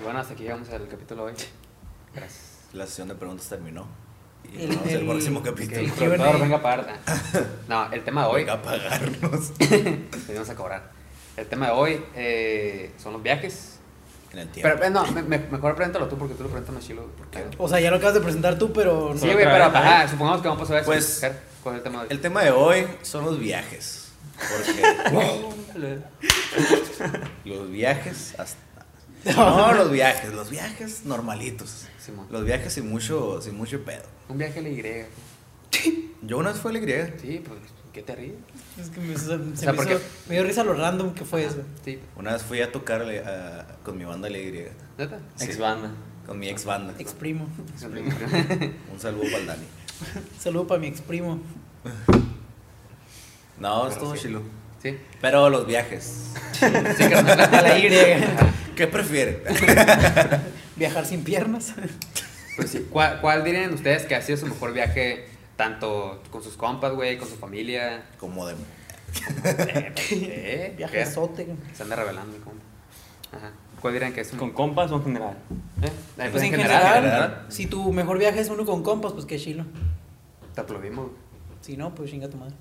[0.00, 1.38] Y bueno, hasta aquí llegamos al capítulo de hoy.
[2.14, 2.42] Gracias.
[2.72, 3.86] La sesión de preguntas terminó.
[4.52, 5.80] Y El- próximo Que capítulo.
[5.80, 6.98] el venga a pagar.
[7.68, 8.40] No, el tema de hoy.
[8.42, 9.52] Venga a pagarnos.
[10.26, 10.90] Venimos a cobrar.
[11.36, 13.78] El tema de hoy eh, son los viajes.
[14.32, 14.70] en el tiempo.
[14.74, 17.08] Pero eh, no, me, me- mejor preséntalo tú porque tú lo presentas más chilo.
[17.58, 19.12] O sea, ya lo acabas de presentar tú, pero.
[19.14, 20.86] Sí, Solo güey, pero ajá, supongamos que vamos a pasar eso.
[20.86, 21.26] Pues-
[21.62, 22.08] ¿Cuál es el tema de hoy?
[22.10, 24.00] El tema de hoy son los viajes.
[24.36, 25.98] Porque
[27.44, 28.58] los viajes hasta...
[29.36, 31.86] No, los viajes, los viajes normalitos.
[31.98, 32.26] Simón.
[32.30, 34.02] Los viajes sin mucho, sin mucho pedo.
[34.28, 35.06] Un viaje a la Y.
[36.22, 37.18] Yo una vez fui a la Y.
[37.20, 37.58] Sí, pues,
[37.94, 38.34] ¿qué te ríes?
[38.78, 41.24] Es que me, se, se sea, me, porque- hizo- me dio risa lo random que
[41.24, 41.62] fue eso.
[41.84, 44.66] Sí, Una vez fui a tocarle a- con mi banda la Y.
[44.98, 45.18] ¿neta?
[45.36, 45.44] Sí.
[45.46, 45.90] Ex banda.
[46.26, 46.92] Con mi ex banda.
[46.98, 47.48] Exprimo.
[48.92, 49.64] Un saludo para el Dani.
[50.38, 51.40] Saludo para mi exprimo.
[53.58, 54.22] No, Pero estuvo sí.
[54.22, 54.42] chilo.
[54.82, 54.96] Sí.
[55.20, 56.30] Pero los viajes.
[56.54, 57.48] Sí, carnal.
[57.50, 57.88] La Y.
[58.76, 59.38] ¿Qué prefieren?
[60.76, 61.72] Viajar sin piernas.
[62.56, 65.26] Pues sí, ¿cuál, ¿cuál dirían ustedes que ha sido su mejor viaje?
[65.56, 68.04] Tanto con sus compas, güey, con su familia.
[68.18, 68.54] Como de...
[68.54, 71.06] Eh, eh, ¿qué?
[71.06, 72.62] Se anda revelando, mi compa.
[73.32, 73.52] Ajá.
[73.80, 75.36] ¿Cuál dirían que es un ¿Con compas o en general?
[75.82, 75.90] ¿Eh?
[76.30, 77.46] Pues en general, general.
[77.48, 79.64] si tu mejor viaje es uno con compas, pues qué chilo.
[80.54, 81.06] Te aplaudimos.
[81.06, 81.16] güey.
[81.60, 82.54] Si no, pues chinga tu madre.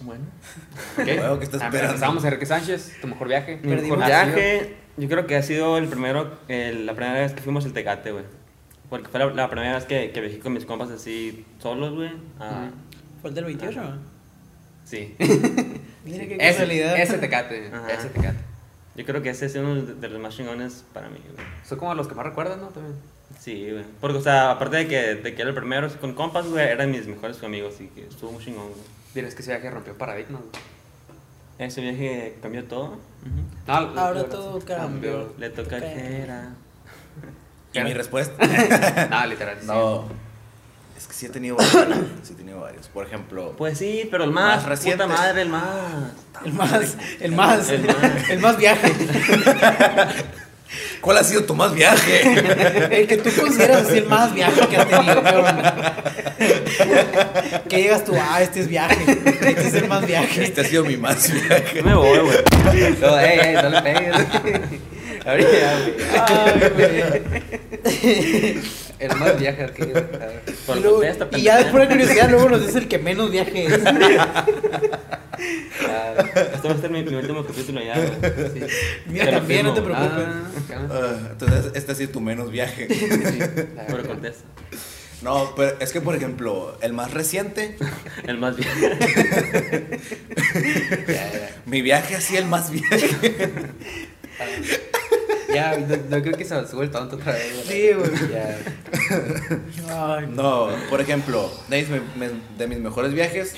[0.00, 0.24] Bueno.
[0.98, 1.06] ¿Ok?
[1.06, 1.94] Huevo, ¿qué estás Ah, esperando?
[1.94, 3.56] Empezamos, Enrique Sánchez, tu mejor viaje.
[3.62, 3.98] Mi Perdimos.
[3.98, 7.64] mejor viaje, yo creo que ha sido el primero, el- la primera vez que fuimos
[7.64, 8.24] al Tecate, güey.
[8.92, 12.10] Porque fue la, la primera vez que, que viajé con mis compas así solos, güey.
[12.38, 12.68] Ah,
[13.22, 13.96] Fue el del 28, ¿no?
[14.84, 15.14] Sí.
[16.04, 17.00] Mira qué Ese, casualidad.
[17.00, 17.90] ese tecate, Ajá.
[17.90, 18.36] ese tecate.
[18.94, 21.46] Yo creo que ese es uno de de los más chingones para mí, güey.
[21.64, 22.68] Son como los que más recuerdas, ¿no?
[22.68, 22.94] También.
[23.40, 23.84] Sí, güey.
[23.98, 26.90] Porque, o sea, aparte de que, de que era el primero con compas, güey, eran
[26.90, 28.80] mis mejores amigos y que estuvo muy chingón, güey.
[29.14, 30.62] Dirías que ese viaje rompió paradigmas, güey.
[31.66, 32.98] Ese viaje cambió todo.
[33.66, 35.32] No, lo- Ahora lo- todo cambió.
[35.38, 36.56] Le toca a Jera.
[37.74, 38.34] Y mi respuesta...
[39.10, 39.56] No, literal.
[39.60, 39.66] sí.
[39.66, 40.04] No.
[40.96, 41.98] Es que sí he tenido varios.
[42.22, 42.86] Sí he tenido varios.
[42.88, 43.54] Por ejemplo...
[43.58, 45.02] Pues sí, pero el más, Más reciente.
[45.04, 46.12] puta madre, el más.
[46.44, 48.30] El más, el más, El más.
[48.30, 48.92] el más viaje.
[51.02, 52.22] ¿Cuál ha sido tu más viaje?
[53.00, 55.22] El que tú consideras así el más viaje que has tenido.
[55.22, 55.96] ¿qué onda?
[57.68, 59.04] Que llegas tú, ah, este es viaje.
[59.04, 60.44] Este es el más viaje.
[60.44, 61.82] Este ha sido mi más viaje.
[61.82, 62.38] Me voy, güey.
[63.00, 64.14] No, ey, ey, no le pegues.
[65.24, 65.94] Ahorita, güey.
[66.26, 67.22] Ay, güey.
[68.98, 69.82] El más viaje aquí.
[69.82, 70.42] a ver.
[70.66, 71.02] Por Y, luego-
[71.36, 73.80] y ya de curiosidad, luego nos dice el que menos viaje es.
[73.84, 74.46] Ah,
[76.54, 78.02] Este va a ser mi, mi último capítulo ya, sí.
[79.06, 80.10] Mira, también, no te preocupes.
[80.12, 80.42] Ah.
[80.90, 82.86] Ah, entonces, este ha sido tu menos viaje.
[82.88, 83.08] Sí,
[83.88, 84.44] Pero contesta.
[85.22, 87.76] No, pero es que, por ejemplo, el más reciente,
[88.24, 88.66] El más ya.
[91.66, 93.10] mi viaje así, el más viaje.
[95.54, 97.64] Ya, no, no creo que se sube el tonto otra vez.
[97.66, 98.10] Sí, güey.
[98.30, 98.58] Ya.
[99.90, 103.54] Ay, No, por ejemplo, de mis, me- de mis mejores viajes,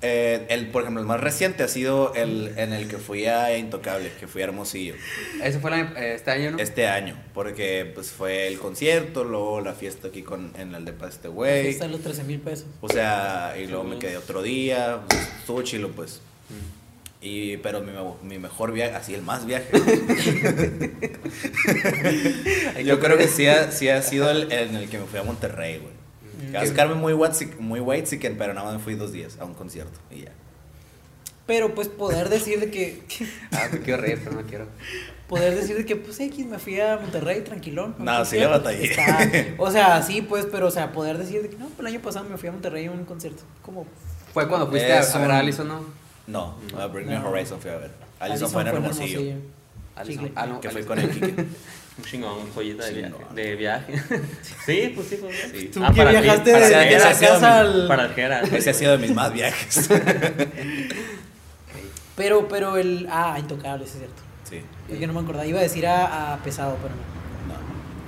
[0.00, 3.58] Eh, el, por ejemplo, el más reciente ha sido el en el que fui a
[3.58, 4.94] Intocable, que fui a Hermosillo.
[5.42, 6.58] Ese fue el año- eh, este año, ¿no?
[6.60, 11.06] Este año, porque pues fue el concierto, luego la fiesta aquí con, en el depa
[11.06, 11.66] de este Ahí güey.
[11.66, 12.66] están los 13 mil pesos.
[12.80, 16.20] O sea, y luego me quedé otro día, pues, estuvo chilo pues.
[17.20, 17.90] Y, pero mi,
[18.22, 19.68] mi mejor viaje, así el más viaje.
[22.84, 25.22] Yo creo que sí ha, sí ha sido el en el que me fui a
[25.24, 26.48] Monterrey, güey.
[26.48, 26.52] Mm.
[26.52, 29.44] Que a sacarme muy white, muy white pero nada más me fui dos días a
[29.44, 30.32] un concierto y ya.
[31.46, 33.02] Pero pues poder decir de que,
[33.52, 34.66] Ah, me quiero reír, pero no quiero.
[35.28, 37.94] poder decir de que pues X me fui a Monterrey tranquilón.
[37.98, 38.90] No, sí le batallé.
[38.92, 39.28] está-
[39.58, 42.00] o sea, sí, pues, pero o sea, poder decir de que no, pues el año
[42.00, 43.42] pasado me fui a Monterrey a un concierto.
[43.62, 43.86] Como
[44.32, 45.68] Fue cuando fuiste a, ver a un- Allison,
[46.28, 46.54] ¿no?
[46.72, 47.28] No, a Bring Me No.
[47.28, 47.90] Horizon fui a ver.
[48.20, 49.20] Alison fue en Hermosillo.
[50.04, 50.32] Chicle.
[50.36, 51.44] Ah, no, Que fue con el Kike.
[51.98, 53.34] Un chingón, un joyita de, via- Chingón.
[53.34, 53.92] de viaje.
[54.64, 55.34] sí, pues sí, pues.
[55.52, 55.68] Sí.
[55.74, 57.88] Tú Ah, que viajaste para de, la ha sido casa al...
[57.88, 58.40] Para.
[58.56, 59.88] Ese ha sido de mis más viajes.
[62.16, 63.06] Pero, pero el...
[63.10, 64.22] Ah, intocable, sí es cierto.
[64.48, 64.62] Sí.
[64.92, 65.46] Es que no me acordaba.
[65.46, 67.00] Iba a decir a, a pesado, pero no.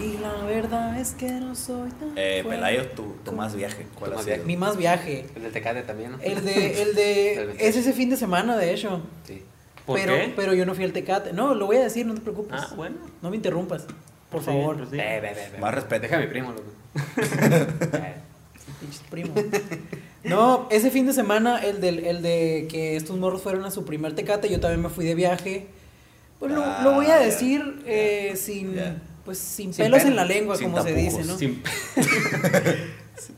[0.01, 3.87] Y la verdad es que no soy tan Eh, fuerte Pelayo, tu, tu más viaje.
[3.99, 4.37] ¿Cuál Tu más sido?
[4.37, 4.47] viaje.
[4.47, 5.27] Mi más viaje.
[5.37, 6.19] El del Tecate también, ¿no?
[6.23, 6.83] El de...
[6.83, 7.35] El de...
[7.47, 7.65] 28.
[7.65, 9.03] es ese fin de semana, de hecho.
[9.27, 9.43] Sí.
[9.85, 10.33] ¿Por pero, qué?
[10.35, 11.33] pero yo no fui al Tecate.
[11.33, 12.61] No, lo voy a decir, no te preocupes.
[12.63, 12.97] Ah, bueno.
[13.23, 13.85] No me interrumpas,
[14.31, 14.77] por Sí, favor.
[14.79, 14.97] pues sí.
[14.97, 15.59] Ve.
[15.61, 16.03] Más respeto.
[16.03, 16.71] Deja a mi primo, loco.
[19.11, 19.39] Primos.
[20.25, 23.85] No, ese fin de semana, el, del, el de que estos morros fueron a su
[23.85, 25.67] primer Tecate, yo también me fui de viaje.
[26.39, 28.75] Pues lo, Ah, lo voy a ya, decir eh, sin.
[29.31, 31.37] Pues, sin, Sin pelos pena, en la lengua, sin como se dice, ¿no?
[31.39, 31.63] Sin-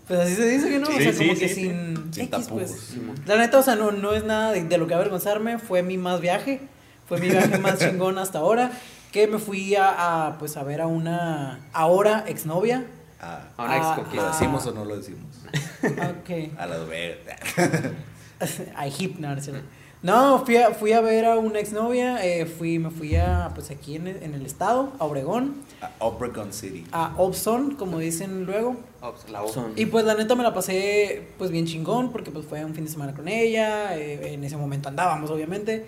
[0.06, 0.88] Pues así se dice, ¿no?
[0.88, 1.54] o sea, sí, como sí, que sí.
[1.54, 2.48] sin, Sin X, tapujos.
[2.70, 3.26] pues.
[3.26, 5.98] La neta, o sea, no, no es nada de, de lo que avergonzarme, fue mi
[5.98, 6.60] más viaje,
[7.08, 8.70] fue mi viaje más chingón hasta ahora,
[9.10, 12.84] que me fui a, a, pues, a ver a una ahora exnovia.
[13.20, 14.22] Ah, A una ex Ah, conquista.
[14.22, 14.32] ¿Lo ah.
[14.32, 15.36] decimos o no lo decimos?
[15.82, 16.58] Ok.
[16.58, 17.40] A las vegas.
[18.74, 19.62] Ay, hip, no, no es cierto.
[20.02, 23.70] No, fui a, fui a ver a una exnovia, eh, fui, me fui a, pues
[23.70, 26.84] aquí en el, en el estado, a Obregón, A Obregon City.
[26.90, 28.76] a Obson, como dicen luego.
[29.00, 29.48] Ops, la O.
[29.48, 32.74] Son- Y pues la neta me la pasé pues bien chingón, porque pues fue un
[32.74, 35.86] fin de semana con ella, eh, en ese momento andábamos obviamente,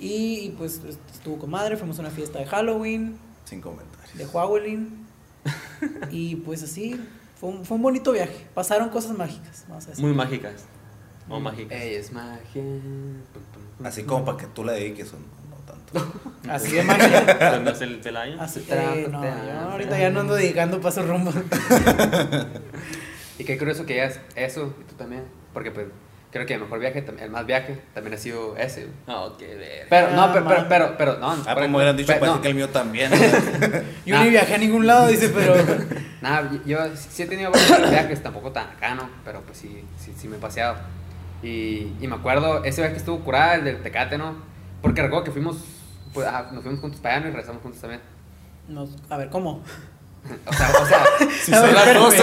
[0.00, 0.80] y, y, pues
[1.14, 4.18] estuvo con madre, fuimos a una fiesta de Halloween, Sin comentarios.
[4.18, 5.06] de Halloween,
[6.10, 6.98] y pues así,
[7.38, 10.04] fue un, fue un bonito viaje, pasaron cosas mágicas, vamos a decir.
[10.04, 10.64] Muy mágicas.
[11.32, 11.80] O mágicas.
[11.80, 12.62] Ey, es magia.
[13.84, 16.20] Así como para que tú la dediques o no, no tanto.
[16.52, 17.24] Así de magia.
[17.38, 18.40] ¿Cuándo es el Pelayo?
[18.40, 21.32] Así, eh, no, tra- yo ahorita ya no ando dedicando pasos rumbo.
[23.38, 25.24] Y qué curioso que digas eso, y tú también.
[25.52, 25.86] Porque, pues,
[26.30, 28.88] creo que el mejor viaje, el más viaje, también ha sido ese.
[29.06, 29.86] No, qué ver.
[29.88, 30.66] Pero, Ah, no, pero, pero, man.
[30.68, 31.32] pero, pero, no.
[31.46, 32.42] Ah, como hubieran dicho, pero- parece no.
[32.42, 33.10] que el mío también.
[34.06, 34.24] Yo Nah.
[34.24, 35.54] ni viajé a ningún lado, dice, pero.
[36.20, 39.10] Nada, yo sí he tenido varios viajes, tampoco tan acá, ¿no?
[39.24, 40.76] Pero pues sí, sí, sí me he paseado.
[41.42, 44.36] Y, y me acuerdo, ese viaje estuvo curada, el del Tecate, ¿no?
[44.80, 45.56] Porque recuerdo que fuimos,
[46.14, 47.28] pues, ah, nos fuimos juntos para allá ¿no?
[47.28, 48.00] y regresamos juntos también.
[48.68, 49.62] No, a ver, ¿cómo?
[50.46, 51.04] O sea, o sea...
[51.42, 52.22] si son las 12.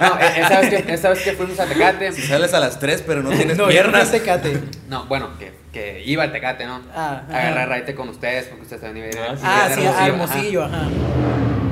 [0.00, 2.12] No, e- esa vez, que, esa vez que fuimos a Tecate...
[2.12, 4.10] Si sales a las 3 pero no tienes no, piernas.
[4.10, 4.58] Tecate.
[4.88, 6.80] No, bueno, que, que iba al Tecate, ¿no?
[6.94, 7.22] Ah.
[7.28, 9.38] Agarrar raite con ustedes, porque ustedes también iban a ir.
[9.42, 10.76] Ah, Ah, sí, a a Hermosillo, ajá.
[10.80, 10.88] ajá.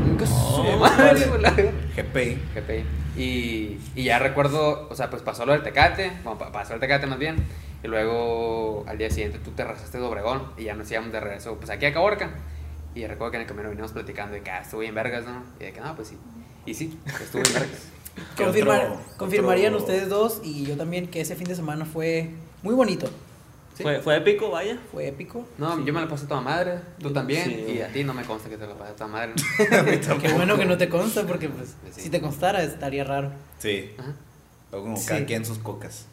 [0.07, 0.63] Nunca Oh,
[1.97, 2.43] GPI.
[2.55, 2.85] GPI.
[3.19, 6.81] Y, y ya recuerdo, o sea, pues pasó lo del Tecate, bueno, pa- pasó el
[6.81, 7.37] Tecate más bien,
[7.83, 11.21] y luego al día siguiente tú te regresaste de Obregón y ya nos íbamos de
[11.21, 12.31] regreso, pues aquí a Caborca.
[12.95, 15.43] Y recuerdo que en el camino venimos platicando de que ah, estuvo bien vergas, ¿no?
[15.61, 16.17] Y de que no, pues sí.
[16.67, 17.89] Y sí, estuvo bien vergas.
[18.37, 21.85] ¿Qué Confirmar- otro- confirmarían otro- ustedes dos y yo también que ese fin de semana
[21.85, 22.31] fue
[22.63, 23.09] muy bonito.
[23.79, 23.85] Sí.
[23.85, 24.77] ¿Fue, fue épico, vaya.
[24.91, 25.47] Fue épico.
[25.57, 27.75] No, yo me la pasé toda madre, tú también, Sí.
[27.77, 29.33] y a ti no me consta que te la pasé toda madre.
[30.21, 32.01] Qué bueno que no te consta porque pues Sí.
[32.03, 33.31] si te constara estaría raro.
[33.61, 33.93] Sí.
[33.97, 34.15] Ajá,
[34.73, 35.07] O como Sí.
[35.07, 36.07] cada quien sus cocas.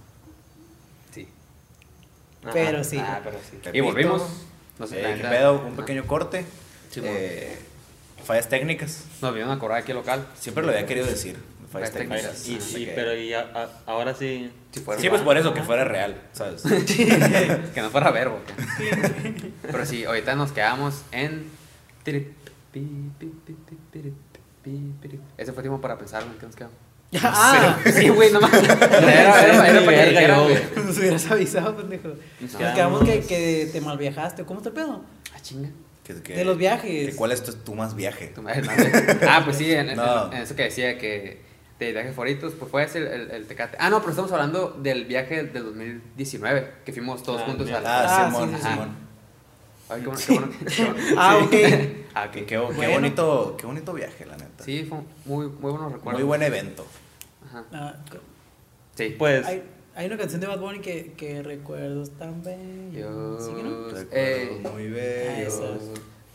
[1.12, 1.28] sí.
[2.44, 2.52] Ajá.
[2.54, 3.00] Pero sí.
[3.00, 3.58] Ah, pero sí.
[3.74, 4.22] Y volvimos.
[4.78, 5.60] No sé, Eh, la ¿Qué neta, pedo?
[5.62, 5.76] Un ajá.
[5.78, 6.46] pequeño corte.
[6.92, 7.58] Sí, Eh,
[8.24, 9.06] fallas técnicas.
[9.24, 10.28] Nos vino a cobrar aquí local.
[10.40, 11.38] Siempre lo había querido decir.
[12.78, 14.52] Y, pero y a- a- ahora sí.
[14.72, 16.62] Si Sí, pues por eso, que fuera real, ¿sabes?
[17.74, 18.40] que no fuera verbo.
[19.62, 21.50] Pero sí, ahorita nos quedamos en.
[25.38, 26.76] Ese fue tiempo para pensar, ¿en qué nos quedamos?
[27.22, 28.64] ah, Sí, güey, no mames.
[28.64, 30.86] Era, era, era, era para que güey.
[30.86, 32.10] nos hubieras avisado, pendejo.
[32.10, 34.44] Nos Nos quedamos- quedamos que, que te mal viajaste.
[34.44, 35.02] ¿Cómo está el pedo?
[35.34, 35.70] Ah, chinga.
[36.04, 37.10] Que- que- De los viajes.
[37.12, 38.28] que ¿Cuál es tu, tu más viaje?
[38.28, 38.44] Tu.
[39.28, 40.32] Ah, pues sí, en, en- No.
[40.32, 41.42] en eso que decía que
[41.80, 43.78] de viajes favoritos, pues fue ese el, el, el Tecate.
[43.80, 47.82] Ah, no, pero estamos hablando del viaje del 2019, que fuimos todos Ah, juntos a
[47.82, 48.04] la.
[48.04, 48.68] Ah, Ah, Simón, sí, sí.
[48.70, 49.06] Simón.
[49.88, 51.16] Ay, qué bueno, qué bueno, qué bueno.
[51.18, 51.54] Ah, ok.
[52.16, 52.32] Ah, ok.
[52.32, 52.94] Que- Qué, qué Bueno.
[52.94, 54.64] bonito, qué bonito viaje, la neta.
[54.64, 56.14] Sí, fue muy, muy buenos recuerdos.
[56.22, 56.86] Muy buen evento.
[57.46, 57.64] Ajá.
[57.74, 57.96] Ah,
[58.96, 59.14] Sí.
[59.20, 59.62] Pues, Hay,
[59.96, 63.46] hay una canción de Bad Bunny que, que recuerdos tan bellos.
[63.46, 63.70] ¿Sí que no?
[63.90, 65.82] Dios, Recuerdos eh, muy Ah, bellos.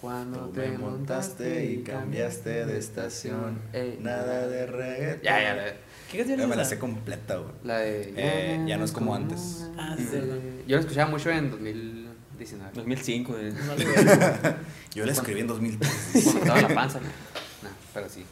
[0.00, 3.58] Cuando Tú te me montaste y cambiaste de estación.
[3.72, 3.98] Ey.
[4.00, 5.22] Nada de reggaetón.
[5.22, 5.64] Ya, ya, la,
[6.10, 7.52] ¿Qué canción Ya es me la sé completa, güey.
[7.64, 8.14] la de.
[8.16, 9.66] Eh, ya no es como antes.
[9.76, 12.70] Ah, sí, Eh, Yo la escuchaba mucho en 2019.
[12.74, 13.52] 2005, güey.
[13.52, 14.56] No vale verga.
[14.94, 15.90] Yo la escribí en 2003.
[16.24, 17.00] Cuando estaba en la panza.
[17.00, 18.24] No, pero sí.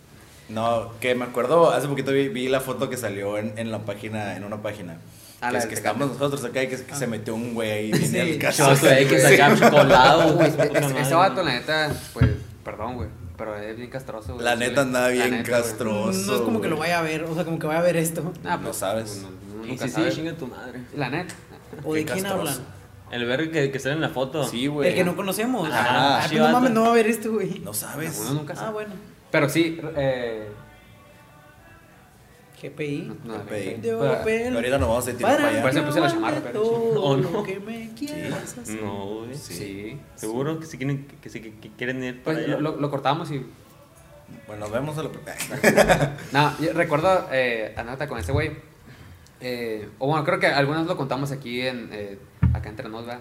[0.48, 3.80] No, que me acuerdo, hace poquito vi, vi la foto que salió en, en la
[3.84, 4.96] página, en una página.
[5.40, 5.88] Ah, que la es del que Tecate.
[5.94, 8.18] estábamos nosotros acá y que, que se metió un güey ahí bien Sí.
[8.18, 8.74] al caso.
[8.74, 10.48] Choto, eh, que chocolado, güey.
[11.00, 12.28] Ese, vato, la neta, pues,
[12.64, 13.08] perdón, güey.
[13.36, 14.44] Pero es bien castroso, güey.
[14.44, 16.26] La Sí, neta andaba bien neta, castroso.
[16.26, 17.96] No es como que lo vaya a ver, o sea, como que vaya a ver
[17.96, 18.32] esto.
[18.44, 19.24] Ah, No pues, sabes.
[19.64, 20.10] Y nunca sí, sí, sabe.
[20.12, 20.80] chinga tu madre.
[20.96, 21.34] La neta.
[21.84, 22.54] ¿O de quién hablan?
[23.12, 24.44] El verga que, que sale en la foto.
[24.44, 24.88] Sí, güey.
[24.90, 25.68] El que no conocemos.
[25.72, 27.60] Ah, Sí, pues no mames, no va a ver esto, güey.
[27.60, 28.18] No sabes.
[28.22, 28.68] Uno nunca sabe.
[28.68, 28.94] Ah, bueno.
[29.30, 30.48] Pero sí, eh.
[32.62, 33.12] GPI.
[33.24, 33.74] No, no, GPI.
[33.80, 34.22] De Opel.
[34.24, 35.60] Pero ahorita nos vamos a tirar para Para allá.
[35.62, 37.42] Por eso que me puse la chamarra, pero- todo ¿O lo no?
[37.42, 38.82] que me quieras hacer.
[38.82, 39.34] No, güey.
[39.34, 39.54] Sí.
[39.54, 40.00] Sí.
[40.16, 42.58] Seguro que si quieren, que, sí, que, quieren ir para Pues allá.
[42.58, 43.44] lo, lo, cortamos y.
[44.46, 45.10] Bueno, nos vemos a lo
[46.32, 48.52] No, yo recuerdo eh, anécdota con ese güey.
[49.40, 51.88] Eh, o bueno, creo que algunos lo contamos aquí en.
[51.92, 52.18] eh,
[52.52, 53.20] acá entre nos, ¿verdad?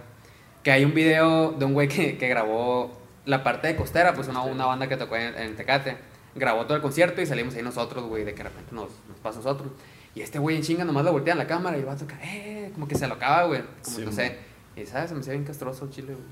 [0.64, 2.92] Que hay un video de un güey que, que grabó
[3.26, 5.98] la parte de costera, pues una, una banda que tocó en, en Tecate.
[6.38, 9.18] Grabó todo el concierto y salimos ahí nosotros, güey, de que de repente nos, nos
[9.22, 9.72] pasa a nosotros.
[10.16, 12.20] Y este güey en chinga nomás lo voltea en la cámara y va a tocar,
[12.24, 13.62] eh, como que se lo acaba, güey.
[13.84, 14.38] Como Sí, no sé.
[14.76, 16.26] Y sabes, se me hacía bien castroso el chile, güey.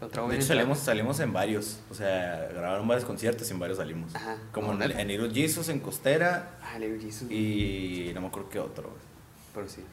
[0.00, 1.80] Lo trago De hecho, salimos, salimos en varios.
[1.90, 4.14] O sea, grabaron varios conciertos y en varios salimos.
[4.14, 4.36] Ajá.
[4.52, 6.50] Como en, en Little Jesus, en Costera.
[6.62, 7.28] Ah, Little Jesus.
[7.30, 8.90] Y no me acuerdo qué otro.
[9.54, 9.84] Pero sí.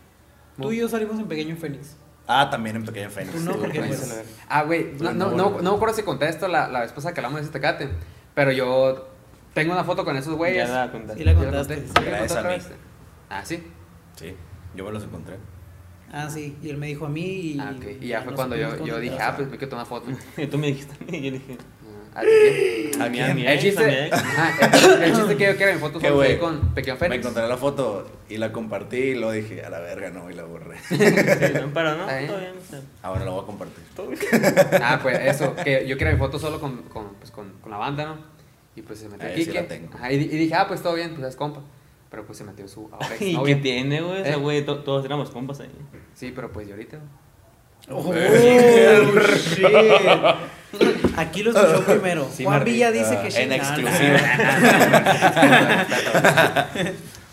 [0.61, 1.95] Tú y yo salimos en Pequeño Fénix.
[2.27, 3.33] Ah, también en Pequeña Fénix.
[3.35, 6.47] Tú no, porque pues- Ah, güey, no, no, no, no me acuerdo si conté esto
[6.47, 7.89] la, la vez pasada que hablamos de ese tecate,
[8.33, 9.09] pero yo
[9.55, 10.67] tengo una foto con esos güeyes.
[10.67, 11.17] Ya la contaste.
[11.19, 11.75] Sí la ¿Ya contaste.
[11.77, 11.93] sí.
[12.05, 12.47] ¿Ya la mí.
[12.49, 12.71] vez?
[13.29, 13.63] Ah, sí.
[14.15, 14.35] Sí,
[14.75, 15.37] yo me los encontré.
[16.11, 16.55] Ah, sí.
[16.61, 17.59] Y él me dijo a mí y...
[17.59, 17.85] Ah, ok.
[18.01, 20.11] Y ya fue cuando yo, yo dije, ah, pues me quiero tomar foto.
[20.37, 21.57] Y tú me dijiste a mí, y yo dije,
[22.17, 23.01] Ah, ¿a quién?
[23.01, 25.79] ¿A a mí, a mi El mi chiste, el, el chiste que yo quiero en
[25.79, 26.37] fotos ¿Qué solo güey?
[26.37, 27.19] fue con Pequeño Me Fénix.
[27.25, 30.43] encontré la foto y la compartí y lo dije, a la verga, no, y la
[30.45, 30.77] borré.
[30.87, 32.27] Sí, no, pero no, Está bien.
[32.27, 32.53] todo bien.
[32.57, 33.83] o sea, Ahora la voy a compartir.
[33.93, 34.21] todo bien.
[34.81, 37.77] Ah, pues eso, que yo quiero mi foto solo con, con, pues, con, con la
[37.77, 38.34] banda, ¿no?
[38.75, 39.45] Y pues se metió Ah, aquí.
[39.45, 39.89] sí la tengo.
[39.95, 41.61] Ajá, y, di- y dije, ah, pues todo bien, pues es compa.
[42.11, 44.21] Pero pues se metió su ahora ¿Y qué tiene, güey?
[44.21, 44.37] O sea, ¿Eh?
[44.37, 45.69] güey, to- todos éramos compas ahí.
[46.13, 46.99] Sí, pero pues y ahorita.
[47.89, 49.65] Oh, shit.
[51.17, 52.27] Aquí lo escuchó primero.
[52.31, 54.17] Sí, Juan Villa dice Ah, que en exclusiva.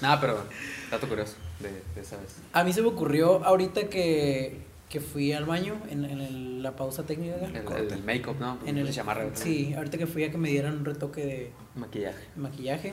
[0.00, 0.44] Nada, pero
[0.90, 2.36] dato curioso de, de esa vez.
[2.52, 4.58] A mí se me ocurrió ahorita que,
[4.92, 7.36] que fui al baño en, en el- la pausa técnica.
[7.46, 7.78] acá.
[7.78, 8.58] El, el make-up, ¿no?
[8.66, 9.30] En el chamarra.
[9.32, 12.26] Sí, ahorita que fui a que me dieran un retoque de Maquillaje.
[12.36, 12.92] maquillaje.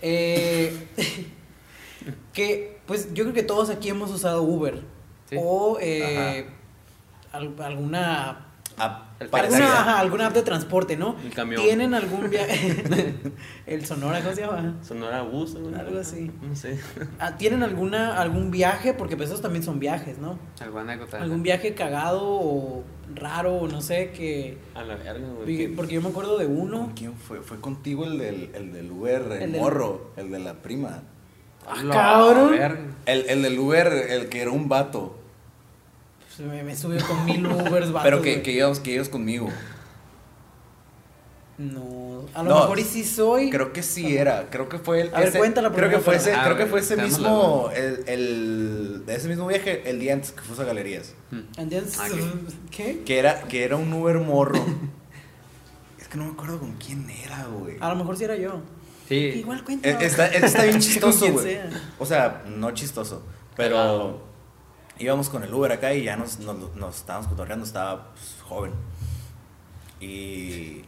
[0.00, 0.72] Eh,
[2.32, 4.80] que pues yo creo que todos aquí hemos usado Uber.
[5.28, 5.36] Sí.
[5.38, 6.46] O eh,
[7.32, 8.46] al- alguna.
[9.20, 11.16] Alguna, ajá, alguna app de transporte, ¿no?
[11.24, 11.60] El camión.
[11.62, 13.14] ¿Tienen algún viaje?
[13.66, 14.76] el Sonora, ¿cómo se llama?
[14.82, 15.74] Sonora bus, güey.
[15.74, 16.30] Algo así.
[16.42, 16.78] No sé.
[17.18, 18.94] Ah, ¿Tienen alguna, algún viaje?
[18.94, 20.38] Porque pues esos también son viajes, ¿no?
[20.60, 21.20] ¿Alguna anécdota?
[21.20, 24.58] Algún viaje cagado o raro o no sé, que...
[24.74, 25.68] A la verga, güey.
[25.68, 26.78] Porque yo me acuerdo de uno.
[26.84, 27.40] ¿Con quién fue?
[27.40, 31.02] Fue contigo el del, el del Uber, el, El del- morro, el de la prima.
[31.66, 32.54] ¡Ah, cabrón!
[33.06, 35.16] El, el del Uber, el que era un vato.
[36.46, 39.48] Me, me subió con mil Ubers, vatos, pero que, que, ibas, que ibas conmigo.
[41.58, 43.50] No, a lo No, mejor y sí soy.
[43.50, 44.48] Creo que sí era.
[44.48, 45.14] Creo que fue el.
[45.14, 47.70] A ver, ese- cuéntala Creo que fue ese, Ah, creo que fue ese mismo.
[47.74, 51.14] El, el, de ese mismo viaje, el día antes que fuimos a galerías.
[51.32, 51.40] Hmm.
[51.58, 52.06] And then- Ah,
[52.70, 53.02] ¿Qué?
[53.04, 54.64] Que era, que era un Uber morro.
[56.00, 57.76] es que no me acuerdo con quién era, güey.
[57.80, 58.60] A lo mejor sí era yo.
[59.08, 59.16] Sí.
[59.16, 59.88] Igual cuenta.
[59.88, 61.44] Eh, Está, está bien chistoso, güey.
[61.44, 61.70] sea.
[61.98, 63.24] O sea, no chistoso.
[63.56, 64.27] Pero.
[64.98, 67.64] Íbamos con el Uber acá y ya nos, nos, nos estábamos cotorreando.
[67.64, 68.72] Estaba pues, joven.
[70.00, 70.82] Y.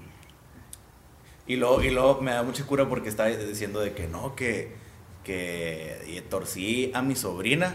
[1.47, 4.73] Y luego, y luego me da mucha cura porque estaba diciendo de que no, que,
[5.25, 7.75] que y torcí a mi sobrina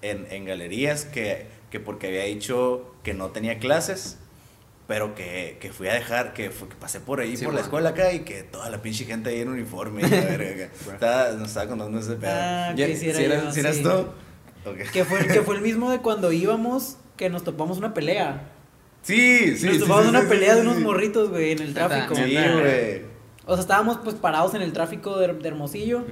[0.00, 4.16] en, en galerías que, que porque había dicho que no tenía clases,
[4.86, 7.60] pero que, que fui a dejar, que, fue- que pasé por ahí, Sí, por la
[7.60, 10.00] escuela acá y que toda la pinche gente ahí en uniforme.
[10.00, 10.92] y la verga, acá.
[10.94, 12.30] Estaba- nos estaba contando ese pedo.
[12.32, 13.82] Ah, Ya- sí era ¿sí eras- yo, sí eras sí.
[13.82, 14.06] tú?
[14.92, 18.50] Que fue, que fue el mismo de cuando íbamos, que nos topamos una pelea.
[19.02, 19.66] Sí, sí.
[19.66, 20.82] nos topamos sí, una sí, pelea sí, de unos sí.
[20.84, 22.14] morritos, güey, en el tráfico.
[22.14, 22.52] Sí, Neta.
[22.52, 23.02] güey.
[23.44, 26.04] O sea, estábamos pues parados en el tráfico de, de Hermosillo.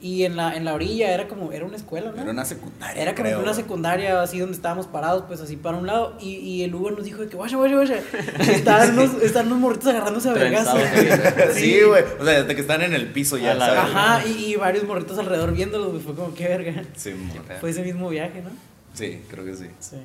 [0.00, 2.22] Y en la, en la orilla era como, era una escuela, ¿no?
[2.22, 3.02] Era una secundaria.
[3.02, 6.16] Era como creo, una secundaria así donde estábamos parados, pues así para un lado.
[6.20, 7.98] Y, y el Uber nos dijo de que, guacha, guacha, guacha.
[8.52, 10.68] Estaban unos, estaban unos morritos agarrándose a vergas.
[11.54, 12.04] Sí, güey.
[12.20, 13.82] O sea, desde que están en el piso ya, la.
[13.82, 16.00] Ajá, y, y varios morritos alrededor viéndolos, güey.
[16.02, 16.82] Fue como, qué verga.
[16.94, 18.50] Sí, mo- Fue ese mismo viaje, ¿no?
[18.94, 19.66] sí, creo que sí.
[19.80, 19.96] Sí.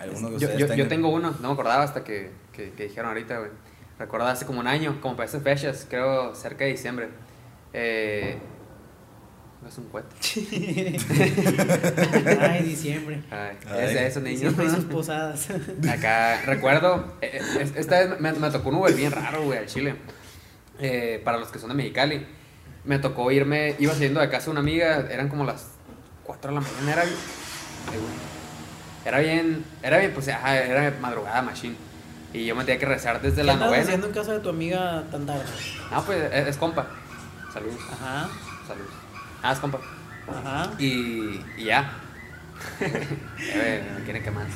[0.00, 2.84] ¿Alguno de Yo, ustedes yo, yo tengo uno, no me acordaba hasta que, que, que
[2.84, 3.50] dijeron ahorita, güey.
[3.98, 7.08] Recuerdo hace como un año, como para esas fechas, creo cerca de diciembre.
[7.72, 8.38] Eh,
[9.66, 10.14] es un cohete.
[12.40, 13.22] Ay, diciembre.
[13.30, 14.40] Ay, es de esos niños.
[14.40, 15.48] Diciembre y sus posadas.
[15.90, 19.66] Acá, recuerdo, eh, eh, esta vez me, me tocó un Uber bien raro, güey, al
[19.66, 19.96] Chile.
[20.78, 22.26] Eh, para los que son de Mexicali.
[22.84, 25.66] Me tocó irme, iba saliendo de casa de una amiga, eran como las
[26.24, 27.14] 4 de la mañana, era güey.
[29.04, 31.74] Era bien, era bien, pues, ajá, era madrugada, machine.
[32.32, 33.82] Y yo me tenía que rezar desde ¿Qué la novena.
[33.82, 35.44] haciendo en casa de tu amiga tan tarde?
[35.90, 36.86] No, pues, es, es compa.
[37.52, 38.28] Saludos, Ajá,
[38.66, 38.90] saludos.
[39.42, 39.78] Ah, es compa.
[40.28, 40.70] ajá.
[40.78, 41.92] Y, y ya.
[42.80, 44.46] No quieren que más.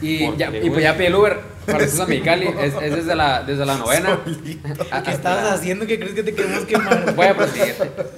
[0.00, 2.46] Y, ¿Por ya, y pues ya pedí el Uber para eso a Mexicali.
[2.60, 4.10] Es, es desde la, desde la novena.
[4.12, 4.58] A- ¿Qué
[4.90, 7.14] hasta estabas la- haciendo que crees que te queremos quemar?
[7.16, 7.74] Voy a proseguir.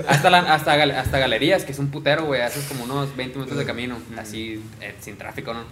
[0.09, 2.41] Hasta, la, hasta, hasta galerías, que es un putero, güey.
[2.43, 5.65] Haces como unos 20 minutos de camino, así, eh, sin tráfico, ¿no?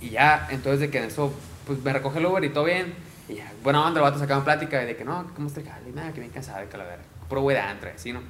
[0.00, 1.32] Y ya, entonces de que en eso,
[1.66, 2.94] pues me recoge el Uber y todo bien.
[3.28, 5.92] Y ya, buena onda, los vatos sacaban plática de que no, ¿cómo está el jale?
[5.94, 7.02] Nada, que bien cansado de calavera.
[7.28, 8.20] Puro güey de antro, así, ¿no?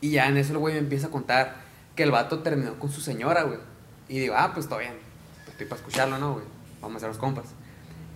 [0.00, 1.56] Y ya en eso el güey me empieza a contar
[1.94, 3.58] que el vato terminó con su señora, güey.
[4.08, 4.94] Y digo, ah, pues todo bien.
[5.48, 6.44] Estoy para escucharlo, ¿no, güey?
[6.80, 7.44] Vamos a hacer los compas.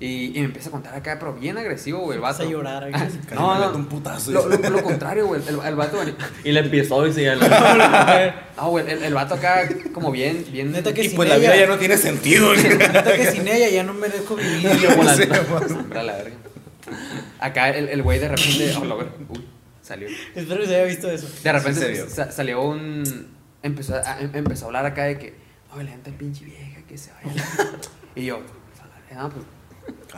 [0.01, 2.43] Y, y me empieza a contar acá, pero bien agresivo, güey, el vato.
[2.43, 2.93] a llorar, güey.
[2.93, 3.77] Casi No, no.
[3.77, 4.33] un putazo.
[4.33, 5.41] Lo, lo- lo contrario, güey.
[5.47, 6.15] El, el vato, güey.
[6.45, 7.37] Y le empezó y seguía.
[8.57, 8.91] No, güey.
[8.91, 10.73] El, el vato acá, como bien, bien.
[10.73, 12.55] Neta que Y sin pues la ella- vida ya no tiene sentido.
[12.55, 14.69] Neta que sin ella ya no merezco vivir.
[14.89, 15.29] Como la- Sí,
[15.75, 16.37] Hombre, a la verga.
[17.41, 18.75] Acá el, el güey de repente.
[18.81, 19.13] Oh, la verga.
[19.29, 19.45] Uy,
[19.85, 20.09] salió.
[20.35, 21.29] Espero que se haya visto eso.
[21.43, 23.29] De repente Sí se salió un.
[23.63, 25.35] Empezó a, em- empezó a hablar acá de que.
[25.75, 27.45] No, la gente pinche vieja, que se vaya.
[28.15, 29.45] y yo, pues, no, pues.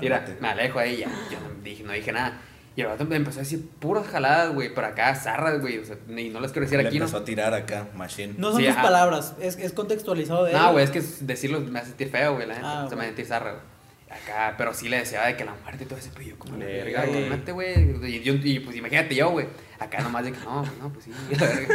[0.00, 1.08] Mira, me alejo de ella.
[1.30, 2.40] Yo no dije, no dije nada.
[2.76, 4.74] Y el vato me empezó a decir puras jaladas, güey.
[4.74, 5.78] Pero acá, zarras, güey.
[5.78, 7.06] O sea, y no las quiero decir Le aquí, ¿no?
[7.06, 8.34] empezó a tirar acá, machine.
[8.36, 11.78] No son Sí, tus palabras, es, es contextualizado de No, güey, es que decirlo me
[11.78, 12.82] hace sentir feo, güey, la neta.
[12.84, 13.62] Ah, se me hace sentir zarra, güey.
[14.10, 16.64] Acá, pero sí le deseaba de que la muerte y todo ese, yo como la
[16.64, 18.08] Verga, cálmate, güey.
[18.08, 19.46] Y, yo- y, pues imagínate yo, güey.
[19.80, 21.74] Acá nomás de que no, pues no, pues sí, la verga.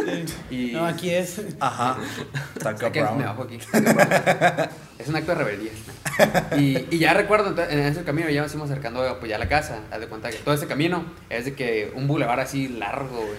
[0.50, 1.42] Y No, aquí es.
[1.60, 1.98] Ajá.
[2.64, 3.20] Me Brown.
[3.20, 3.60] bajo aquí.
[4.98, 5.72] es un acto de rebeldía.
[6.58, 9.50] Y, y ya recuerdo, en ese camino ya nos fuimos acercando pues ya a la
[9.50, 9.82] casa.
[9.92, 13.38] Haz de cuenta que todo ese camino es de que un bulevar así largo, güey.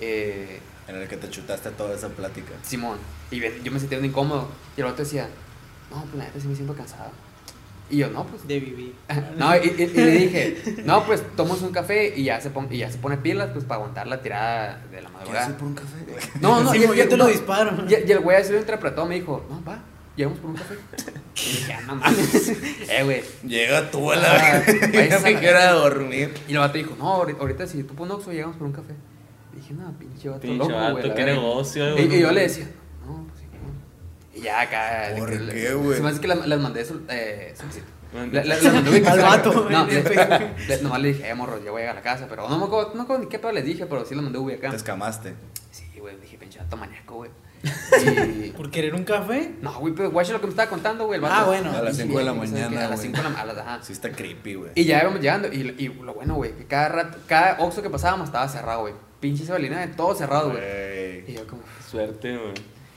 [0.00, 2.52] Eh, En el que te chutaste toda esa plática.
[2.62, 2.98] Simón.
[3.30, 4.48] Y yo me sentía bien incómodo.
[4.76, 5.28] Y el otro decía,
[5.90, 7.10] no, pues la neta sí me siento cansado.
[7.92, 8.48] Y yo, no, pues.
[8.48, 8.94] De vivir.
[9.38, 12.68] No, y, y- y le dije, no, pues tomamos un café y ya se, pon-
[12.70, 15.48] y ya se pone pilas, pues para aguantar la tirada de la ¿Quieres madrugada.
[15.50, 15.96] ir por un café?
[16.40, 17.84] No, no, Sí, y- yo y- te lo disparo.
[17.88, 19.78] Y, y el güey así lo interpretó, me dijo, no, va,
[20.16, 20.74] llegamos por un café.
[21.36, 22.48] Y dije, ah, no mames.
[22.88, 23.22] eh, güey.
[23.46, 26.34] Llega tú a Ah, la váyase Ya a me quiero dormir.
[26.48, 28.94] Y el vato dijo, no, ahorita, si tú pones Oxxo, llegamos por un café.
[29.52, 31.08] Y dije, no, pinche vato Pinche loco, vato, güey.
[31.08, 31.40] la qué verga".
[31.40, 32.14] negocio, güey.
[32.16, 32.66] y yo le decía,
[33.06, 34.31] no, pues sí, no.
[34.31, 35.08] Y ya acá.
[35.10, 35.96] de ¿Por que qué, le- güey?
[35.96, 37.54] Se me hace que las, mandé sol- eh,
[38.14, 39.06] Le, le, le mandé.
[39.08, 40.02] Al vato, No, güey, le-
[40.68, 42.26] le- nomás le dije, eh, morro, ya voy a llegar a la casa.
[42.28, 44.22] Pero no me acuerdo, no me acuerdo ni qué pedo les dije, pero sí les
[44.22, 44.70] mandé ubi acá.
[44.70, 45.34] Te escamaste.
[45.70, 47.30] Sí, güey, dije, pinche vato maníaco, güey.
[48.44, 48.50] Y.
[48.50, 49.52] ¿Por querer un café?
[49.60, 51.16] No, güey, pero guacha lo que me estaba contando, güey.
[51.16, 51.34] el vato.
[51.38, 51.70] Ah, bueno.
[51.70, 52.86] A las Sí, 5 de la güey, mañana.
[52.86, 53.12] A las güey.
[53.14, 53.78] 5 de la a las, ajá.
[53.82, 54.70] Sí, está creepy, güey.
[54.74, 55.48] Y ya íbamos llegando.
[55.48, 58.94] Y, y lo bueno, güey, que cada rato, cada Oxxo que pasábamos estaba cerrado, güey.
[59.20, 60.60] Pinche Sebalina, todo cerrado, güey.
[60.60, 61.34] Y Güey.
[61.36, 61.62] yo, como.
[61.88, 62.52] Suerte, güey.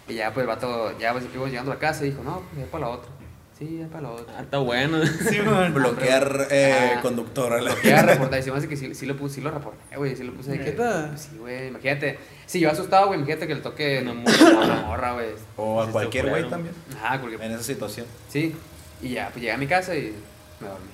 [0.07, 2.41] Y ya, pues el vato, ya pues, íbamos llegando a la casa y dijo, no,
[2.53, 3.09] pues ya para la otra.
[3.57, 4.35] Sí, ya para la otra.
[4.37, 4.99] Ah, está bueno.
[5.05, 5.73] Sí, man.
[5.73, 7.01] Bloquear eh, Ah.
[7.01, 9.41] conductor a la Ya reporté, y se me hace que sí, sí lo puse, sí
[9.41, 10.71] lo reporté, güey, sí lo puse de que.
[10.73, 12.19] Pues, sí, güey, imagínate.
[12.45, 14.81] Sí, yo asustado, güey, imagínate que le toque Una una morra.
[14.87, 15.27] morra, güey.
[15.57, 16.75] O a cualquier güey también.
[17.01, 17.37] Ajá, porque.
[17.37, 18.05] En esa situación.
[18.29, 18.53] Sí.
[19.01, 20.13] Y ya, pues llegué a mi casa y
[20.59, 20.87] me dormí.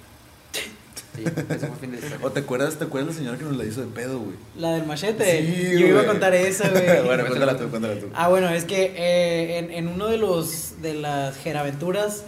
[1.16, 2.20] Sí, ese fue el fin de historia.
[2.22, 4.36] ¿O te acuerdas, te acuerdas la señora que nos la hizo de pedo, güey?
[4.58, 5.46] La del machete.
[5.46, 7.04] Sí, Yo iba a contar esa, güey.
[7.06, 8.08] bueno, cuéntala tú, cuéntala tú.
[8.14, 12.24] Ah, bueno, es que eh, en, en uno de los de las geraventuras